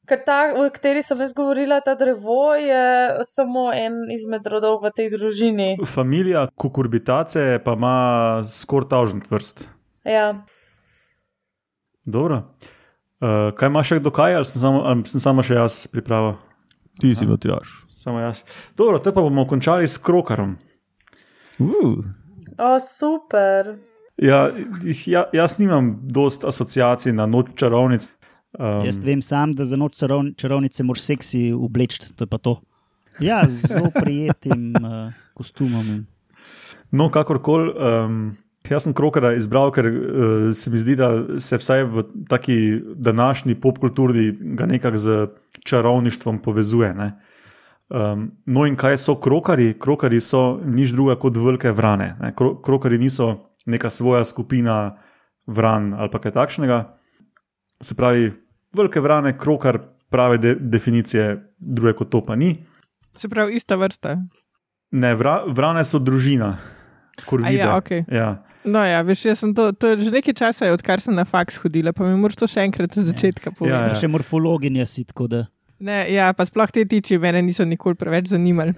Ker 0.07 0.21
ta, 0.23 0.53
o 0.55 0.69
kateri 0.71 1.01
sem 1.03 1.19
jaz 1.19 1.33
govorila, 1.35 1.81
ta 1.83 1.95
drevo 1.95 2.55
je 2.55 3.09
samo 3.27 3.73
en 3.75 3.93
izmed 4.15 4.47
rodov 4.47 4.79
v 4.79 4.91
tej 4.95 5.09
družini. 5.09 5.77
Familija 5.85 6.47
kukurbitace 6.55 7.59
pa 7.65 7.73
ima 7.73 8.43
skoraj 8.47 8.89
tavžent 8.89 9.31
vrst. 9.31 9.67
Ja. 10.07 10.45
Dobro. 12.05 12.55
Uh, 13.19 13.51
kaj 13.51 13.67
ima 13.67 13.83
še 13.83 13.99
kdo 13.99 14.11
kaj, 14.15 14.35
ali 14.35 14.45
sem 14.45 14.61
samo, 14.61 14.81
ali 14.87 15.03
sem 15.03 15.19
samo 15.19 15.43
še 15.43 15.59
jaz 15.59 15.87
pripravil? 15.91 16.37
Ti 16.99 17.15
si 17.15 17.25
Matjaš. 17.25 17.83
Samo 17.87 18.19
jaz. 18.19 18.41
Dobro, 18.77 18.99
te 18.99 19.11
pa 19.11 19.21
bomo 19.21 19.47
končali 19.47 19.87
s 19.87 19.97
krokarom. 19.97 20.55
Uh. 21.59 22.03
O, 22.57 22.79
super. 22.79 23.75
Ja, 24.17 24.49
ja, 25.05 25.25
jaz 25.33 25.57
nimam 25.57 25.99
dost 26.03 26.43
asociacij 26.43 27.13
na 27.13 27.25
noč 27.25 27.53
čarovnic. 27.55 28.09
Um, 28.59 28.85
Jaz 28.85 28.97
vem 29.03 29.21
sam, 29.21 29.51
da 29.53 29.65
za 29.65 29.75
noč 29.75 29.93
čarovn- 29.95 30.33
čarovnice 30.35 30.83
moraš 30.83 31.01
seksi 31.03 31.51
obleči, 31.53 32.13
to 32.15 32.23
je 32.23 32.27
pa 32.27 32.37
to. 32.37 32.55
Ja, 33.19 33.43
z 33.45 33.67
zelo 33.67 33.91
prijetnim 33.93 34.73
uh, 34.75 35.13
kostumom. 35.37 35.85
in- 35.87 36.05
No, 36.91 37.09
kakorkoli. 37.09 37.73
Um, 37.75 38.37
jaz 38.63 38.83
sem 38.83 38.93
krokara 38.93 39.33
izbral, 39.33 39.69
ker 39.71 39.85
uh, 39.85 39.99
se 40.53 40.69
mi 40.69 40.79
zdi, 40.79 40.95
da 40.95 41.11
se 41.39 41.57
vsaj 41.57 41.83
v 41.85 42.03
taki 42.27 42.57
današnji 42.95 43.55
popkulturi 43.55 44.31
ga 44.55 44.65
nekako 44.65 44.97
z 44.97 45.27
čarovništvom 45.65 46.39
povezuje. 46.41 46.93
Ne? 46.93 47.11
Um, 47.89 48.31
no, 48.45 48.65
in 48.65 48.75
kaj 48.75 48.97
so 48.97 49.15
krokari? 49.15 49.73
Krokari 49.79 50.21
so 50.21 50.59
nič 50.65 50.91
druga 50.91 51.15
kot 51.15 51.37
velike 51.37 51.71
vrane. 51.71 52.15
Ne? 52.21 52.33
Kro, 52.35 52.55
krokari 52.61 52.97
niso 52.97 53.55
neka 53.65 53.89
svoja 53.89 54.25
skupina 54.25 54.97
vran 55.47 55.93
ali 55.93 56.09
kaj 56.09 56.31
takšnega. 56.31 56.97
Se 57.81 57.95
pravi, 57.95 58.31
velike 58.75 58.99
vrane, 58.99 59.37
krokar, 59.37 59.79
prave 60.09 60.37
de, 60.37 60.55
definicije, 60.55 61.53
druge 61.57 61.93
kot 61.93 62.09
to 62.09 62.23
pa 62.23 62.35
ni. 62.35 62.55
Se 63.11 63.29
pravi, 63.29 63.55
ista 63.55 63.75
vrsta. 63.75 64.17
Ne, 64.91 65.15
vra, 65.15 65.41
vrane 65.47 65.83
so 65.85 65.99
družina. 65.99 66.57
A 67.17 67.25
Korvide. 67.25 67.57
ja, 67.57 67.77
okej. 67.77 68.05
ja. 68.11 68.43
No, 68.67 68.81
ja, 68.83 68.99
veš, 69.05 69.21
jaz 69.29 69.39
sem 69.39 69.53
to, 69.55 69.69
to 69.71 69.93
je 69.93 70.07
že 70.07 70.11
nekaj 70.11 70.35
časa, 70.35 70.67
je, 70.67 70.75
odkar 70.75 70.99
sem 70.99 71.15
na 71.15 71.23
faks 71.25 71.55
hodila, 71.63 71.93
pa 71.95 72.03
mi 72.03 72.17
moraš 72.19 72.35
to 72.41 72.47
še 72.51 72.65
enkrat 72.67 72.97
od 72.99 73.05
začetka 73.07 73.49
Ja, 73.49 73.55
povedati. 73.55 73.83
ja. 73.87 73.93
Pa 73.93 73.99
še 74.01 74.09
morfologinja 74.11 74.85
si 74.85 75.05
tako 75.07 75.27
da. 75.31 75.45
Ne, 75.79 76.01
ja, 76.11 76.31
pa 76.33 76.43
sploh 76.45 76.71
te 76.73 76.83
tiči 76.89 77.19
mene 77.21 77.39
niso 77.45 77.63
nikoli 77.65 77.95
preveč 77.95 78.31
zanimali. 78.33 78.73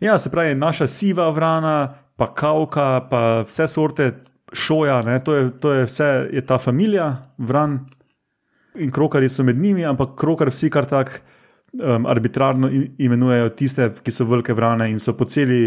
Ja, 0.00 0.14
se 0.18 0.30
pravi, 0.30 0.54
naša 0.54 0.86
siva 0.86 1.26
vrana, 1.34 1.74
pa 2.16 2.30
kavka, 2.34 2.88
pa 3.10 3.22
vse 3.44 3.66
sorte 3.68 4.08
šoja, 4.54 5.02
ne, 5.04 5.18
to, 5.20 5.34
je, 5.34 5.50
to 5.60 5.72
je 5.76 5.86
vse, 5.90 6.08
je 6.32 6.42
ta 6.46 6.56
familija 6.58 7.10
vran 7.38 7.80
in 8.78 8.90
krokari 8.94 9.28
so 9.28 9.44
med 9.44 9.58
njimi, 9.58 9.84
ampak 9.84 10.14
krokar 10.16 10.48
vsi 10.54 10.70
kar 10.70 10.86
tako 10.88 11.18
um, 11.82 12.06
arbitrarno 12.06 12.70
imenujejo 12.98 13.50
tiste, 13.58 13.90
ki 14.02 14.14
so 14.14 14.24
velike 14.30 14.54
vrane 14.56 14.86
in 14.88 15.02
so 15.02 15.12
po, 15.18 15.26
celi, 15.28 15.66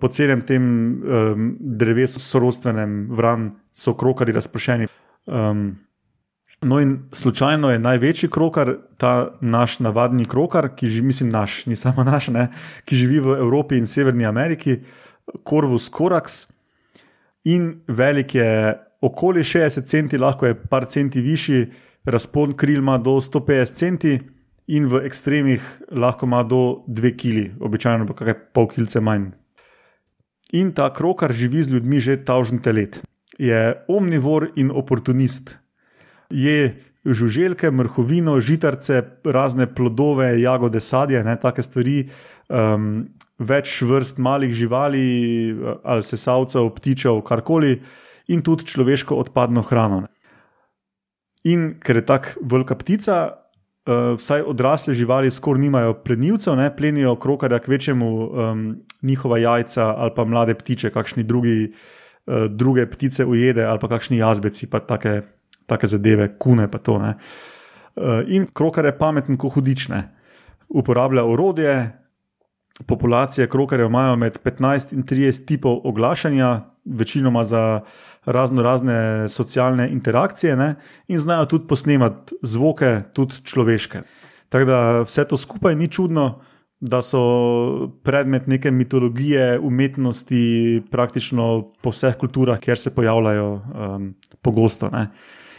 po 0.00 0.08
celem 0.08 0.42
tem 0.42 0.62
um, 0.62 1.56
drevesu 1.60 2.20
sorodstvenem 2.20 3.08
vran, 3.16 3.50
so 3.72 3.94
krokari 3.94 4.32
razpršeni. 4.32 4.90
Um, 5.26 5.72
No, 6.62 6.76
in 6.78 7.08
slučajno 7.12 7.72
je 7.72 7.78
največji 7.82 8.28
krokar, 8.30 8.68
ta 8.98 9.34
naš 9.40 9.80
navadni 9.82 10.28
krokar, 10.30 10.68
ki 10.78 10.88
živi, 10.88 11.06
mislim, 11.06 11.30
naš, 11.34 11.64
ni 11.66 11.76
samo 11.76 12.04
naš, 12.06 12.28
ne, 12.30 12.48
ki 12.86 12.96
živi 12.96 13.18
v 13.20 13.34
Evropi 13.42 13.80
in 13.82 13.86
Severni 13.90 14.26
Ameriki, 14.26 14.76
Corvus 15.48 15.90
corax. 15.90 16.44
In 17.50 17.82
velik 17.88 18.34
je 18.34 18.78
okoli 19.02 19.42
60 19.42 19.90
centi, 19.90 20.18
lahko 20.18 20.46
je 20.46 20.54
par 20.54 20.86
centi 20.86 21.20
višji, 21.20 21.66
razpon 22.04 22.54
kril 22.54 22.78
ima 22.78 22.94
do 22.98 23.18
150 23.18 23.74
centi, 23.74 24.20
in 24.66 24.86
v 24.86 25.02
ekstremih 25.06 25.62
lahko 25.90 26.26
ima 26.26 26.42
do 26.42 26.84
2 26.86 27.16
kg, 27.18 27.46
običajno 27.60 28.06
pa 28.06 28.14
kakšne 28.14 28.38
pol 28.54 28.68
kilce 28.70 29.02
manj. 29.02 29.32
In 30.52 30.72
ta 30.76 30.90
krokar 30.92 31.32
živi 31.32 31.62
z 31.62 31.72
ljudmi 31.76 32.00
že 32.00 32.16
tavžnite 32.24 32.72
let. 32.72 33.02
Je 33.38 33.74
omnivor 33.88 34.50
in 34.56 34.70
oportunist 34.70 35.56
je 36.30 36.76
žuželke, 37.04 37.70
mrhovino, 37.70 38.40
žitarce, 38.40 39.02
razne 39.24 39.66
plodove, 39.74 40.40
jagode, 40.40 40.80
sadje, 40.80 41.24
ne, 41.24 41.34
take 41.40 41.62
stvari, 41.62 42.04
um, 42.48 43.08
več 43.42 43.80
vrst 43.82 44.20
malih 44.22 44.54
živali, 44.54 45.02
ali 45.82 46.06
sesalcev, 46.06 46.70
ptičev, 46.76 47.22
karkoli, 47.26 47.80
in 48.30 48.42
tudi 48.46 48.68
človeško 48.70 49.18
odpadno 49.18 49.64
hrano. 49.66 50.06
In 51.44 51.72
ker 51.82 51.98
je 51.98 52.06
tako 52.06 52.46
velika 52.46 52.78
ptica, 52.78 53.41
uh, 53.86 54.18
vsaj 54.18 54.42
odrasle 54.46 54.94
živali 54.94 55.30
skoraj 55.30 55.60
nimajo 55.60 55.94
plenilcev, 56.04 56.56
ne, 56.56 56.70
plenijo 56.76 57.16
krokarja 57.16 57.58
k 57.58 57.68
večjemu 57.68 58.08
um, 58.24 58.76
njihova 59.02 59.38
jajca 59.38 59.94
ali 59.96 60.10
pa 60.16 60.24
mlade 60.24 60.54
ptiče, 60.54 60.90
kakšni 60.90 61.22
drugi, 61.22 61.72
uh, 62.26 62.44
druge 62.50 62.86
ptice 62.90 63.24
ujede 63.24 63.64
ali 63.64 63.78
pa 63.78 63.88
kakšni 63.88 64.18
jazbeci, 64.18 64.70
pa 64.70 64.80
take 64.80 65.22
take 65.66 65.86
zadeve, 65.86 66.28
kune 66.38 66.68
pa 66.70 66.78
to. 66.78 66.98
Ne. 66.98 67.14
In 68.28 68.46
krokar 68.54 68.84
je 68.84 68.98
pameten, 68.98 69.36
ko 69.36 69.48
hudične. 69.52 70.02
Uporablja 70.68 71.24
orodje, 71.24 71.74
populacije 72.86 73.48
krokarjev 73.48 73.90
imajo 73.90 74.16
med 74.16 74.38
15 74.44 74.94
in 74.96 75.04
30 75.04 75.46
tipov 75.46 75.80
oglašanja, 75.84 76.60
večinoma 76.84 77.44
za 77.44 77.80
razno 78.24 78.62
razne 78.62 79.28
socialne 79.28 79.90
interakcije, 79.92 80.56
ne, 80.56 80.74
in 81.08 81.18
znajo 81.18 81.46
tudi 81.46 81.66
posnemati 81.66 82.34
zvoke, 82.42 83.00
tudi 83.12 83.34
človeške. 83.44 84.02
Tako 84.48 84.64
da 84.64 85.02
vse 85.02 85.24
to 85.24 85.36
skupaj 85.36 85.76
ni 85.76 85.88
čudno, 85.88 86.40
da 86.80 87.02
so 87.02 87.88
predmet 88.02 88.46
neke 88.46 88.70
mitologije, 88.70 89.58
umetnosti, 89.58 90.82
praktično 90.90 91.70
po 91.82 91.90
vseh 91.90 92.16
kulturah, 92.18 92.58
kjer 92.58 92.78
se 92.78 92.94
pojavljajo 92.94 93.52
um, 93.54 94.14
pogosto. 94.42 94.90
Ne. 94.90 95.06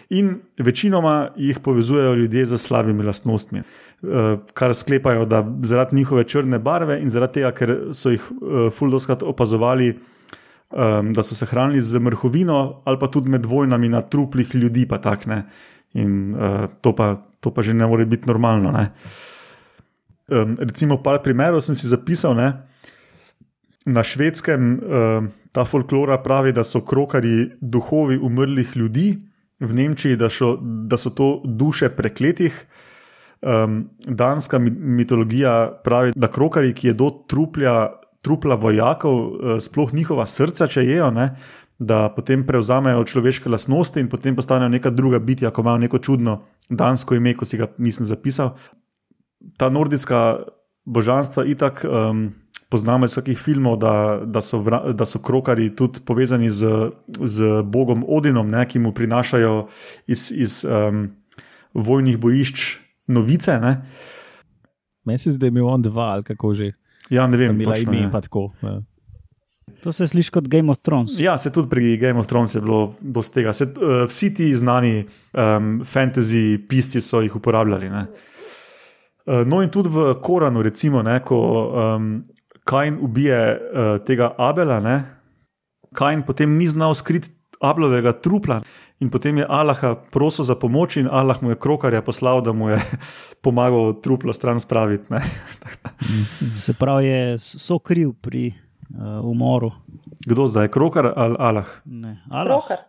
In 0.09 0.35
večinoma 0.59 1.29
jih 1.35 1.59
povezujejo 1.59 2.13
ljudje 2.13 2.45
z 2.45 2.57
slabimi 2.57 3.03
lastnostmi, 3.03 3.61
kar 4.53 4.73
sklepajo, 4.73 5.25
da 5.25 5.45
zaradi 5.61 5.95
njihove 5.95 6.23
črne 6.23 6.59
barve 6.59 6.99
in 7.01 7.09
zaradi 7.09 7.33
tega, 7.39 7.51
ker 7.51 7.77
so 7.93 8.11
jih 8.11 8.25
fuldoskrat 8.77 9.23
opazovali, 9.23 9.95
da 11.13 11.23
so 11.23 11.35
se 11.35 11.45
hranili 11.45 11.81
z 11.81 11.99
mrhovino 11.99 12.81
ali 12.85 12.97
pa 12.99 13.07
tudi 13.07 13.29
med 13.29 13.45
vojnami 13.45 13.89
na 13.89 14.01
truplih 14.01 14.55
ljudi, 14.55 14.87
pa 14.89 14.97
takne. 14.97 15.43
In 15.93 16.33
to 16.81 16.95
pa, 16.95 17.15
to 17.39 17.53
pa 17.53 17.61
že 17.61 17.73
ne 17.73 17.87
more 17.87 18.05
biti 18.05 18.27
normalno. 18.27 18.71
Ne? 18.71 18.89
Recimo, 20.57 20.97
par 21.03 21.21
primerov 21.21 21.61
sem 21.61 21.75
si 21.75 21.87
zapisal. 21.87 22.33
Ne? 22.33 22.49
Na 23.85 24.01
švedskem 24.03 24.79
ta 25.53 25.65
folklora 25.65 26.17
pravi, 26.17 26.51
da 26.51 26.63
so 26.63 26.81
krokari 26.81 27.51
duhovi 27.61 28.17
umrlih 28.17 28.73
ljudi 28.75 29.13
v 29.59 29.73
Nemčiji, 29.73 30.17
da 30.17 30.29
so, 30.29 30.57
da 30.61 30.97
so 30.97 31.09
to 31.13 31.41
duše 31.45 31.89
prekletih. 31.89 32.65
Um, 33.43 33.89
danska 34.07 34.59
mitologija 34.59 35.81
pravi, 35.83 36.13
da 36.15 36.27
krokari, 36.31 36.73
ki 36.73 36.87
jedo 36.87 37.09
truplja, 37.27 37.91
trupla 38.23 38.55
vojakov, 38.55 39.19
uh, 39.19 39.57
sploh 39.61 39.93
njihova 39.93 40.25
srca, 40.25 40.67
če 40.67 40.85
jejo, 40.87 41.11
ne, 41.11 41.33
da 41.79 42.07
potem 42.15 42.45
prevzamejo 42.47 43.03
človeške 43.09 43.49
lastnosti 43.51 43.99
in 43.99 44.09
potem 44.09 44.35
postanejo 44.35 44.71
neka 44.71 44.91
druga 44.93 45.19
bitja, 45.19 45.51
ko 45.51 45.61
imajo 45.65 45.83
neko 45.83 45.99
čudno 45.99 46.37
dansko 46.69 47.17
ime, 47.19 47.35
ko 47.35 47.45
si 47.45 47.59
ga 47.59 47.67
nisem 47.77 48.07
zapisal. 48.07 48.55
Ta 49.57 49.69
nordijska 49.69 50.43
božanstva 50.85 51.45
itak. 51.45 51.85
Um, 51.89 52.31
Poznamo 52.73 53.05
iz 53.05 53.11
vsakih 53.13 53.37
filmov, 53.37 53.75
da, 53.77 54.21
da, 54.25 54.41
so 54.41 54.57
vra, 54.65 54.79
da 54.97 55.05
so 55.05 55.19
krokari 55.21 55.67
tudi 55.77 55.99
povezani 56.05 56.49
z, 56.49 56.89
z 57.05 57.61
Bogom 57.61 58.01
Odinom, 58.01 58.49
ne, 58.49 58.63
ki 58.65 58.79
mu 58.81 58.89
prinašajo 58.97 59.67
iz, 60.09 60.31
iz 60.33 60.55
um, 60.65 61.03
vojnih 61.73 62.17
bojišč 62.17 62.63
novice. 63.13 63.59
Ne. 63.61 63.75
Meni 65.05 65.21
se 65.21 65.29
zdi, 65.29 65.37
da 65.37 65.45
je 65.45 65.53
imel 65.53 65.67
on 65.69 65.85
dva 65.85 66.15
ali 66.15 66.23
kako 66.23 66.53
že. 66.53 66.71
Ja, 67.09 67.27
ne 67.27 67.37
vem, 67.37 67.57
Bila 67.57 67.73
točno, 67.73 67.93
ime 67.93 68.05
ne. 68.05 68.11
pa 68.11 68.21
tako. 68.21 68.51
Ja. 68.61 68.81
To 69.83 69.91
se 69.91 70.07
sliši 70.07 70.31
kot 70.31 70.47
Game 70.47 70.71
of 70.71 70.77
Thrones. 70.77 71.17
Ja, 71.19 71.37
se 71.37 71.51
tudi 71.51 71.69
pri 71.69 71.97
Game 71.97 72.19
of 72.19 72.27
Thrones 72.27 72.55
je 72.55 72.61
bilo 72.61 72.93
dosti 72.99 73.33
tega. 73.33 73.53
Se, 73.53 73.63
uh, 73.63 74.03
vsi 74.07 74.33
ti 74.33 74.55
znani 74.55 75.03
um, 75.03 75.81
fantasy 75.85 76.57
pisci 76.69 77.01
so 77.01 77.21
jih 77.21 77.35
uporabljali. 77.35 77.89
Ne? 77.89 78.05
Uh, 79.25 79.47
no, 79.47 79.61
in 79.63 79.69
tudi 79.69 79.89
v 79.89 80.13
Koranu, 80.21 80.63
recimo, 80.63 81.01
ne, 81.03 81.19
ko 81.23 81.39
um, 81.39 82.23
Kain 82.63 82.97
ubije 83.01 83.39
uh, 83.55 84.05
tega 84.05 84.33
Abela, 84.37 84.79
ne, 84.79 85.03
Kain 85.93 86.23
potem 86.23 86.57
ni 86.57 86.67
znal 86.67 86.95
skriti 86.95 87.29
Ablovega 87.63 88.11
trupla. 88.11 88.61
In 89.03 89.11
potem 89.11 89.43
je 89.43 89.45
Allah 89.49 89.99
prosil 90.15 90.47
za 90.47 90.55
pomoč, 90.55 90.95
in 90.95 91.11
Allah 91.11 91.35
mu 91.43 91.51
je 91.51 91.59
krokarja 91.59 91.99
poslal, 91.99 92.39
da 92.39 92.55
mu 92.55 92.71
je 92.71 92.79
pomagal 93.43 93.99
truplo 93.99 94.31
stran 94.33 94.59
spraviti. 94.59 95.11
ne. 95.11 95.19
Se 96.63 96.73
pravi, 96.73 97.05
je 97.05 97.39
so 97.39 97.79
kriv 97.83 98.15
pri 98.21 98.55
uh, 98.95 99.19
umoru. 99.27 99.71
Kdo 100.23 100.47
zdaj, 100.47 100.71
krokar 100.71 101.11
ali 101.15 101.35
Allah? 101.39 101.67
Ne, 101.85 102.23
Allah. 102.31 102.63
Krokar. 102.63 102.79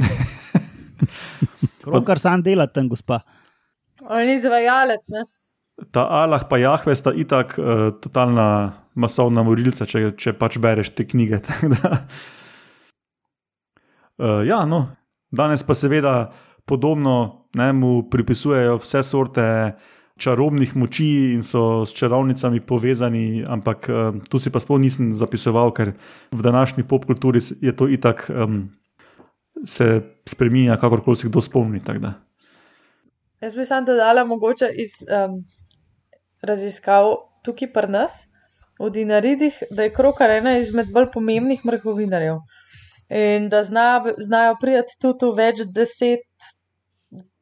Krokar 1.84 2.18
sam 2.18 2.42
dela 2.42 2.66
tam, 2.66 2.88
gospa. 2.88 3.20
On 4.08 4.20
je 4.20 4.34
izvajalec, 4.40 5.04
ne? 5.12 5.28
Ta 5.92 6.08
Allah 6.08 6.48
pa 6.48 6.56
Jahve 6.56 6.96
sta 6.96 7.12
itak 7.12 7.58
uh, 7.60 7.92
totalna 8.00 8.72
masovna 8.96 9.44
morilca, 9.44 9.84
če, 9.84 10.16
če 10.16 10.32
pač 10.32 10.56
bereš 10.56 10.96
te 10.96 11.04
knjige. 11.04 11.44
uh, 14.16 14.40
ja, 14.48 14.64
no, 14.64 14.88
danes 15.30 15.62
pa 15.62 15.74
seveda 15.74 16.30
podobno 16.66 17.46
ne, 17.54 17.72
mu 17.72 18.08
pripisujejo 18.10 18.78
vse 18.82 19.02
sorte 19.02 19.46
čarobnih 20.16 20.76
moči 20.76 21.34
in 21.34 21.42
so 21.44 21.84
s 21.86 21.92
čarovnicami 21.92 22.60
povezani, 22.60 23.44
ampak 23.44 23.88
um, 23.88 24.20
tu 24.20 24.40
si 24.40 24.50
pa 24.50 24.60
sploh 24.60 24.80
nisem 24.80 25.12
zapisoval, 25.12 25.72
ker 25.76 25.92
v 26.32 26.42
današnji 26.42 26.86
popkulturi 26.88 27.40
je 27.60 27.72
to 27.76 27.88
itak 27.88 28.30
um, 28.30 28.70
se 29.64 30.00
spremenja, 30.24 30.76
kakorkoli 30.80 31.16
si 31.16 31.28
kdo 31.28 31.40
spomni. 31.40 31.82
Jaz 33.40 33.54
bi 33.54 33.64
sam 33.64 33.84
dodala 33.84 34.24
mogoče 34.24 34.72
iz 34.72 35.04
um, 35.04 35.44
raziskav 36.42 37.12
tukaj 37.44 37.72
pri 37.72 37.92
nas, 37.92 38.26
v 38.80 38.90
Dinaridih, 38.92 39.56
da 39.70 39.86
je 39.86 39.92
krokar 39.92 40.30
ena 40.30 40.58
izmed 40.58 40.90
bolj 40.92 41.10
pomembnih 41.12 41.62
mrhovinarjev. 41.64 42.40
In 43.08 43.48
da 43.48 43.62
zna, 43.62 44.02
znajo 44.18 44.56
priti 44.60 44.96
tudi 45.00 45.28
v 45.30 45.34
več 45.38 45.62
deset 45.70 46.24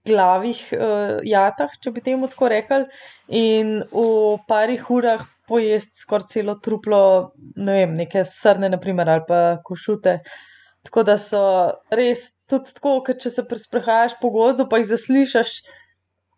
glavih 0.05 0.59
uh, 0.77 1.21
jatah, 1.25 1.73
če 1.81 1.93
bi 1.95 2.03
temu 2.05 2.29
tako 2.29 2.51
rekli, 2.53 2.85
in 3.33 3.79
v 3.89 4.09
parih 4.49 4.91
urah 4.93 5.23
pojesti 5.49 6.03
skoraj 6.05 6.29
celo 6.33 6.57
truplo, 6.61 7.01
ne 7.57 7.79
vem, 7.79 7.95
neke 7.97 8.25
srne, 8.29 8.69
naprimer, 8.73 9.09
ali 9.09 9.25
pa 9.29 9.41
košute. 9.65 10.19
Tako 10.85 11.05
da 11.09 11.17
so 11.21 11.41
res 11.97 12.27
tudi 12.51 12.77
tako, 12.77 12.99
ker 13.07 13.17
če 13.21 13.33
se 13.33 13.45
sprehajaš 13.63 14.19
po 14.21 14.29
gozdu, 14.35 14.69
pa 14.69 14.81
jih 14.81 14.91
zaslišaš, 14.93 15.55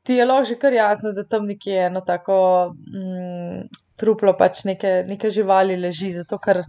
ti 0.06 0.20
je 0.20 0.26
lahko 0.26 0.46
že 0.52 0.58
kar 0.62 0.74
jasno, 0.74 1.10
da 1.12 1.26
tam 1.26 1.48
nekje 1.50 1.74
je 1.74 1.86
eno 1.88 2.02
tako 2.06 2.38
mm, 2.70 3.66
truplo, 3.98 4.36
pač 4.38 4.62
neke, 4.68 5.00
neke 5.08 5.30
živali 5.34 5.78
leži, 5.82 6.12
zato 6.14 6.38
ker 6.38 6.62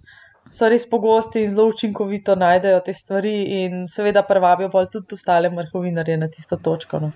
so 0.50 0.70
res 0.70 0.86
pogosti 0.90 1.42
in 1.44 1.50
zelo 1.50 1.68
učinkovito 1.68 2.36
najdejo 2.36 2.80
te 2.86 2.94
stvari, 2.94 3.36
in 3.64 3.88
seveda 3.88 4.24
prvabijo 4.24 4.70
bolj 4.70 4.88
tudi 4.92 5.14
ostale 5.14 5.50
mrhovinarje 5.50 6.18
na 6.18 6.28
tisto 6.28 6.58
točko. 6.58 7.00
No. 7.00 7.12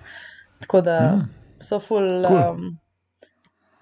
Tako 0.60 0.80
da 0.80 1.00
Mm. 1.16 1.28
so 1.60 1.78
ful. 1.80 2.08
Cool. 2.26 2.38
Um, 2.50 2.78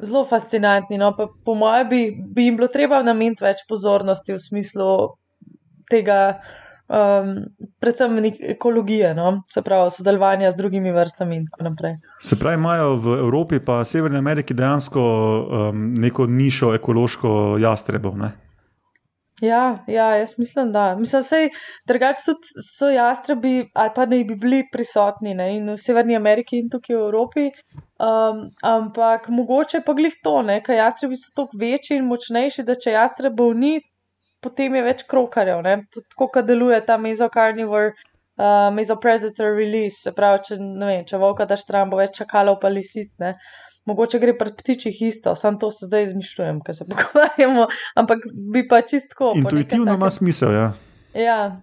Zelo 0.00 0.24
fascinantni. 0.24 0.96
No? 0.98 1.12
Pa, 1.16 1.26
po 1.44 1.54
mojem, 1.54 1.88
bi, 1.88 1.98
bi 2.34 2.44
jim 2.46 2.56
bilo 2.56 2.68
treba 2.72 3.02
nameniti 3.02 3.44
več 3.44 3.66
pozornosti 3.68 4.32
v 4.32 4.38
smislu 4.40 4.86
tega, 5.90 6.40
um, 6.88 7.34
predvsem 7.80 8.16
ekologije, 8.54 9.14
no? 9.14 9.42
se 9.52 9.60
pravi, 9.62 9.90
sodelovanja 9.90 10.50
z 10.50 10.56
drugimi 10.56 10.92
vrstami 10.92 11.36
in 11.36 11.44
tako 11.50 11.64
naprej. 11.68 11.94
Se 12.20 12.38
pravi, 12.38 12.56
imajo 12.56 12.94
v 12.96 13.18
Evropi 13.18 13.54
in 13.60 13.84
Severni 13.84 14.16
Ameriki 14.18 14.54
dejansko 14.54 15.00
um, 15.00 15.94
neko 15.94 16.26
nišo 16.26 16.74
ekološko 16.74 17.58
jastrebov. 17.60 18.16
Ne? 18.18 18.32
Ja, 19.40 19.84
ja, 19.86 20.16
jaz 20.16 20.34
mislim, 20.38 20.72
da. 20.72 20.94
Mislim, 20.96 21.22
da 21.22 21.48
drugače 21.88 22.24
tudi 22.24 22.64
so 22.76 22.88
jastrebi, 22.88 23.70
ali 23.74 23.90
pa 23.94 24.06
naj 24.06 24.24
bi 24.24 24.36
bili 24.36 24.64
prisotni 24.72 25.34
ne, 25.34 25.56
in 25.56 25.70
v 25.70 25.76
Severni 25.80 26.16
Ameriki 26.16 26.58
in 26.60 26.68
tukaj 26.70 26.96
v 26.96 27.06
Evropi. 27.06 27.46
Um, 28.00 28.42
ampak 28.62 29.28
mogoče 29.28 29.82
pa 29.86 29.92
glih 29.92 30.14
to, 30.24 30.36
ker 30.66 30.76
jastrebi 30.76 31.16
so 31.16 31.32
toliko 31.36 31.60
večji 31.60 31.96
in 32.00 32.08
močnejši, 32.08 32.66
da 32.68 32.74
če 32.74 32.96
jastrebov 32.96 33.54
ni, 33.56 33.78
potem 34.44 34.76
je 34.76 34.84
več 34.84 35.02
krokarjev. 35.08 35.62
ne. 35.62 35.76
Tudi 35.92 36.06
Tako, 36.12 36.28
kot 36.36 36.48
deluje 36.48 36.80
ta 36.86 36.96
mesocarnivore, 36.96 37.94
uh, 38.40 38.68
mesopredator 38.76 39.56
release, 39.56 40.02
se 40.04 40.12
pravi, 40.16 40.44
če, 40.48 40.60
ne 40.60 40.92
vem, 40.92 41.04
če 41.08 41.20
volka 41.20 41.48
daš 41.48 41.64
stran, 41.64 41.90
bo 41.90 42.00
več 42.00 42.16
čakalov 42.22 42.60
pa 42.60 42.68
lisic. 42.68 43.12
Ne. 43.18 43.36
Mogoče 43.88 44.18
gre 44.20 44.36
pri 44.38 44.52
ptičih 44.58 45.02
isto, 45.02 45.34
samo 45.34 45.58
to 45.58 45.70
se 45.70 45.86
zdaj 45.88 46.04
izmišljujem, 46.10 46.60
ker 46.64 46.76
se 46.76 46.84
pogovarjamo, 46.90 47.66
ampak 47.94 48.26
bi 48.52 48.66
pa 48.68 48.82
čistko. 48.82 49.32
Intuitivno 49.36 49.94
ima 49.94 50.10
smisel. 50.10 50.52
Ja. 50.52 50.72
Ja, 51.14 51.62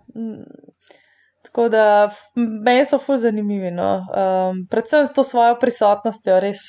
tako 1.45 1.69
da 1.69 2.09
meni 2.35 2.85
so 2.85 2.99
ful 2.99 3.17
zanimivi. 3.17 3.71
No. 3.71 3.91
Um, 4.11 4.65
predvsem 4.69 5.05
s 5.07 5.13
to 5.15 5.23
svojo 5.23 5.55
prisotnostjo, 5.59 6.39
res 6.43 6.65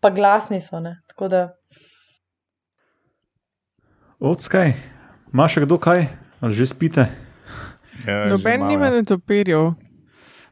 pa 0.00 0.10
glasni 0.10 0.60
so. 0.60 0.80
Ne. 0.80 0.96
Tako 1.12 1.28
da 1.28 1.42
Odskaj, 4.16 4.70
imaš 5.32 5.58
še 5.58 5.66
kdo 5.66 5.76
kaj, 5.76 6.06
ali 6.40 6.56
že 6.56 6.64
spite? 6.70 7.04
Ja, 8.08 8.22
Noben 8.30 8.64
nima 8.64 8.88
netopirjev. 8.94 9.74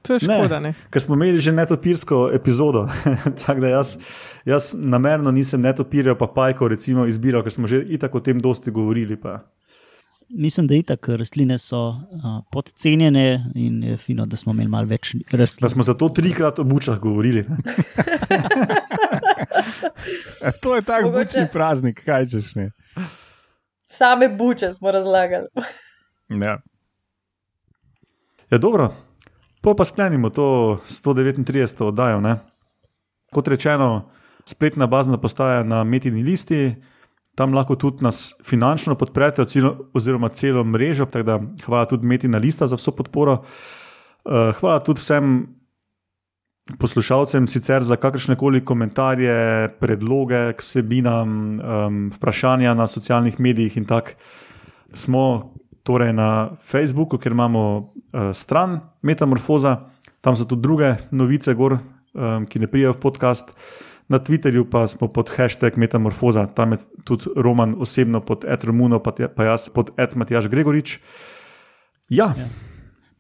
To 0.05 0.13
je 0.13 0.19
Ne. 0.21 0.37
škoda, 0.37 0.61
ne. 0.61 0.75
Ker 0.91 1.01
smo 1.01 1.15
imeli 1.15 1.39
že 1.39 1.53
netopirsko 1.53 2.31
epizodo. 2.31 2.89
Tako 3.41 3.61
da 3.61 3.69
jaz, 3.71 3.97
jaz 4.45 4.75
namerno 4.77 5.31
nisem 5.31 5.61
netopirjev, 5.61 6.15
pa 6.15 6.27
pajkov 6.29 6.69
recimo 6.69 7.07
izbiral, 7.07 7.43
ker 7.43 7.53
smo 7.53 7.67
že 7.67 7.81
itak 7.89 8.13
o 8.13 8.21
tem 8.21 8.37
dosti 8.39 8.71
govorili. 8.71 9.17
Pa. 9.17 9.39
Mislim, 10.31 10.67
da 10.67 10.75
itak 10.75 11.09
rastline 11.11 11.57
so 11.59 11.79
uh, 11.89 11.97
podcenjene 12.51 13.25
in 13.55 13.83
je 13.85 13.97
fino, 13.99 14.27
da 14.27 14.37
smo 14.37 14.53
imeli 14.53 14.69
malo 14.69 14.87
več 14.87 15.15
Da 15.25 15.37
rastlin. 15.37 15.71
smo 15.71 15.83
zato 15.83 16.09
trikrat 16.11 16.59
o 16.59 16.65
bučah 16.65 16.99
govorili. 16.99 17.45
ne. 17.45 17.57
E, 20.41 20.51
to 20.61 20.77
je 20.77 20.83
tak 20.83 21.05
Mogoče- 21.05 21.19
bučni 21.19 21.49
praznik, 21.53 22.03
kaj 22.05 22.25
češ 22.27 22.55
ne. 22.55 22.71
same 23.89 24.29
buče 24.31 24.73
smo 24.73 24.91
razlagali. 24.91 25.47
Ja. 26.31 26.59
Ja, 28.51 28.59
dobro, 28.59 28.95
pa 29.65 29.75
pa 29.75 29.85
sklenimo 29.85 30.31
to 30.31 30.79
139. 30.89 31.85
oddajo. 31.85 32.21
Ne? 32.21 32.37
Kot 33.33 33.49
rečeno, 33.49 34.11
spletna 34.45 34.87
bazna 34.87 35.19
postaja 35.19 35.65
na 35.65 35.85
metini 35.85 36.23
listi. 36.23 36.75
Tam 37.35 37.55
lahko 37.55 37.75
tudi 37.75 38.05
nas 38.05 38.35
finančno 38.45 38.95
podprete, 38.95 39.43
oziroma 39.95 40.29
celo 40.29 40.65
mrežo. 40.65 41.07
tako 41.07 41.25
Da, 41.27 41.41
hvala 41.65 41.89
tudi 41.91 42.07
Metina 42.07 42.39
Lista 42.39 42.67
za 42.67 42.77
vso 42.77 42.93
podporo. 42.95 43.43
Eh, 44.25 44.53
Hvala 44.61 44.79
tudi 44.85 45.01
vsem 45.01 45.47
poslušalcem 46.79 47.47
sicer 47.47 47.83
za 47.83 47.97
kakršne 47.97 48.37
koli 48.37 48.65
komentarje, 48.65 49.69
predloge 49.81 50.53
k 50.57 50.62
vsebinam, 50.62 51.29
um, 51.29 52.12
vprašanja 52.17 52.75
na 52.75 52.87
socialnih 52.87 53.41
medijih 53.41 53.77
in 53.77 53.85
tako. 53.85 54.17
Smo 54.93 55.53
torej 55.85 56.12
na 56.16 56.57
Facebooku, 56.64 57.18
kjer 57.20 57.37
imamo 57.37 57.62
uh, 57.78 58.32
stran 58.32 58.80
Metamorfoza, 59.03 59.76
tam 60.24 60.37
so 60.37 60.49
tudi 60.49 60.64
druge 60.64 60.95
novice, 61.12 61.55
gor, 61.55 61.78
um, 61.78 62.47
ki 62.49 62.64
ne 62.64 62.68
prijajo 62.70 62.97
v 62.97 63.03
podcast. 63.05 63.53
Na 64.09 64.20
Twitterju 64.20 64.66
pa 64.68 64.85
smo 64.89 65.09
pod 65.09 65.30
hashtag 65.32 65.76
Metamorfoza, 65.80 66.47
tam 66.47 66.76
je 66.76 66.82
tudi 67.05 67.32
Roman 67.37 67.76
osebno 67.80 68.20
pod 68.20 68.45
Ed 68.45 68.64
Romuno, 68.64 69.01
pa, 69.01 69.12
pa 69.12 69.45
jaz 69.45 69.68
pod 69.72 69.93
Ed 69.97 70.16
Matjaš 70.16 70.49
Gregorič. 70.53 70.99
Ja, 72.12 72.32
ja. 72.37 72.49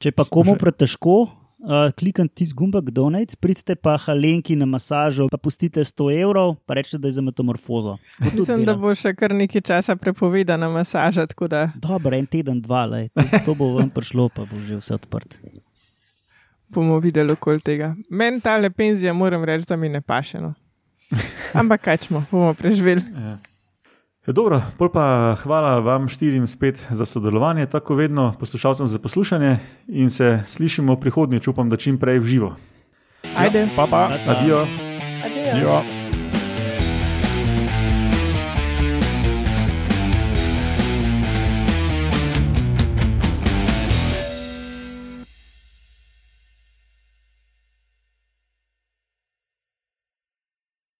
Če 0.00 0.12
pa 0.12 0.26
komu 0.28 0.58
pretežko, 0.60 1.43
uh, 1.64 1.90
kliknite 1.96 2.34
tisti 2.34 2.54
gumbek 2.56 2.90
Donate, 2.94 3.36
pridite 3.40 3.74
pa 3.74 3.96
Halenki 3.98 4.56
na 4.56 4.66
masažo, 4.66 5.28
pa 5.32 5.38
pustite 5.40 5.84
100 5.84 6.08
evrov, 6.20 6.54
pa 6.66 6.74
rečete, 6.78 6.98
da 6.98 7.08
je 7.08 7.18
za 7.18 7.22
metamorfozo. 7.24 7.96
Mislim, 8.20 8.64
da 8.68 8.76
bo 8.78 8.94
še 8.94 9.14
kar 9.16 9.34
nekaj 9.34 9.64
časa 9.64 9.96
prepovedana 9.96 10.68
masaža, 10.68 11.26
tako 11.30 11.48
da 11.48 11.66
Dobro, 11.74 12.16
en 12.16 12.26
teden, 12.26 12.60
dva, 12.62 12.84
lej, 12.86 13.08
to, 13.14 13.24
to 13.46 13.54
bo 13.58 13.74
vam 13.78 13.90
prišlo, 13.90 14.28
pa 14.28 14.46
bo 14.48 14.60
že 14.60 14.78
vse 14.80 14.98
odprt. 15.00 15.38
bomo 16.74 16.98
videli 16.98 17.32
okoli 17.32 17.60
tega. 17.60 17.94
Meni 18.10 18.40
ta 18.40 18.56
le 18.58 18.70
penzija, 18.70 19.12
moram 19.14 19.44
reči, 19.44 19.66
da 19.68 19.76
mi 19.76 19.88
ne 19.88 20.00
paše. 20.00 20.40
No. 20.40 20.54
Ampak 21.60 21.80
kaj 21.80 21.98
smo, 22.08 22.24
bomo 22.30 22.54
preživeli. 22.54 23.02
Ja, 23.14 23.38
dobro, 24.32 24.62
pol 24.78 24.88
pa 24.88 25.36
hvala 25.42 25.80
vam 25.84 26.08
štirim 26.08 26.46
spet 26.46 26.86
za 26.90 27.04
sodelovanje, 27.04 27.66
tako 27.66 27.94
vedno 27.94 28.32
poslušalcem 28.40 28.86
za 28.86 28.98
poslušanje 28.98 29.58
in 29.88 30.10
se 30.10 30.40
slišimo 30.46 30.96
prihodnjič, 30.96 31.48
upam, 31.48 31.70
da 31.70 31.76
čim 31.76 31.98
prej 31.98 32.18
v 32.18 32.24
živo. 32.24 32.54
Ajde. 33.36 33.68
Pa 33.76 33.86
pa. 33.90 34.08
Ta-ta. 34.08 34.40
Adijo. 34.40 34.66
Adijo. 35.24 35.68
Jo. 35.68 35.93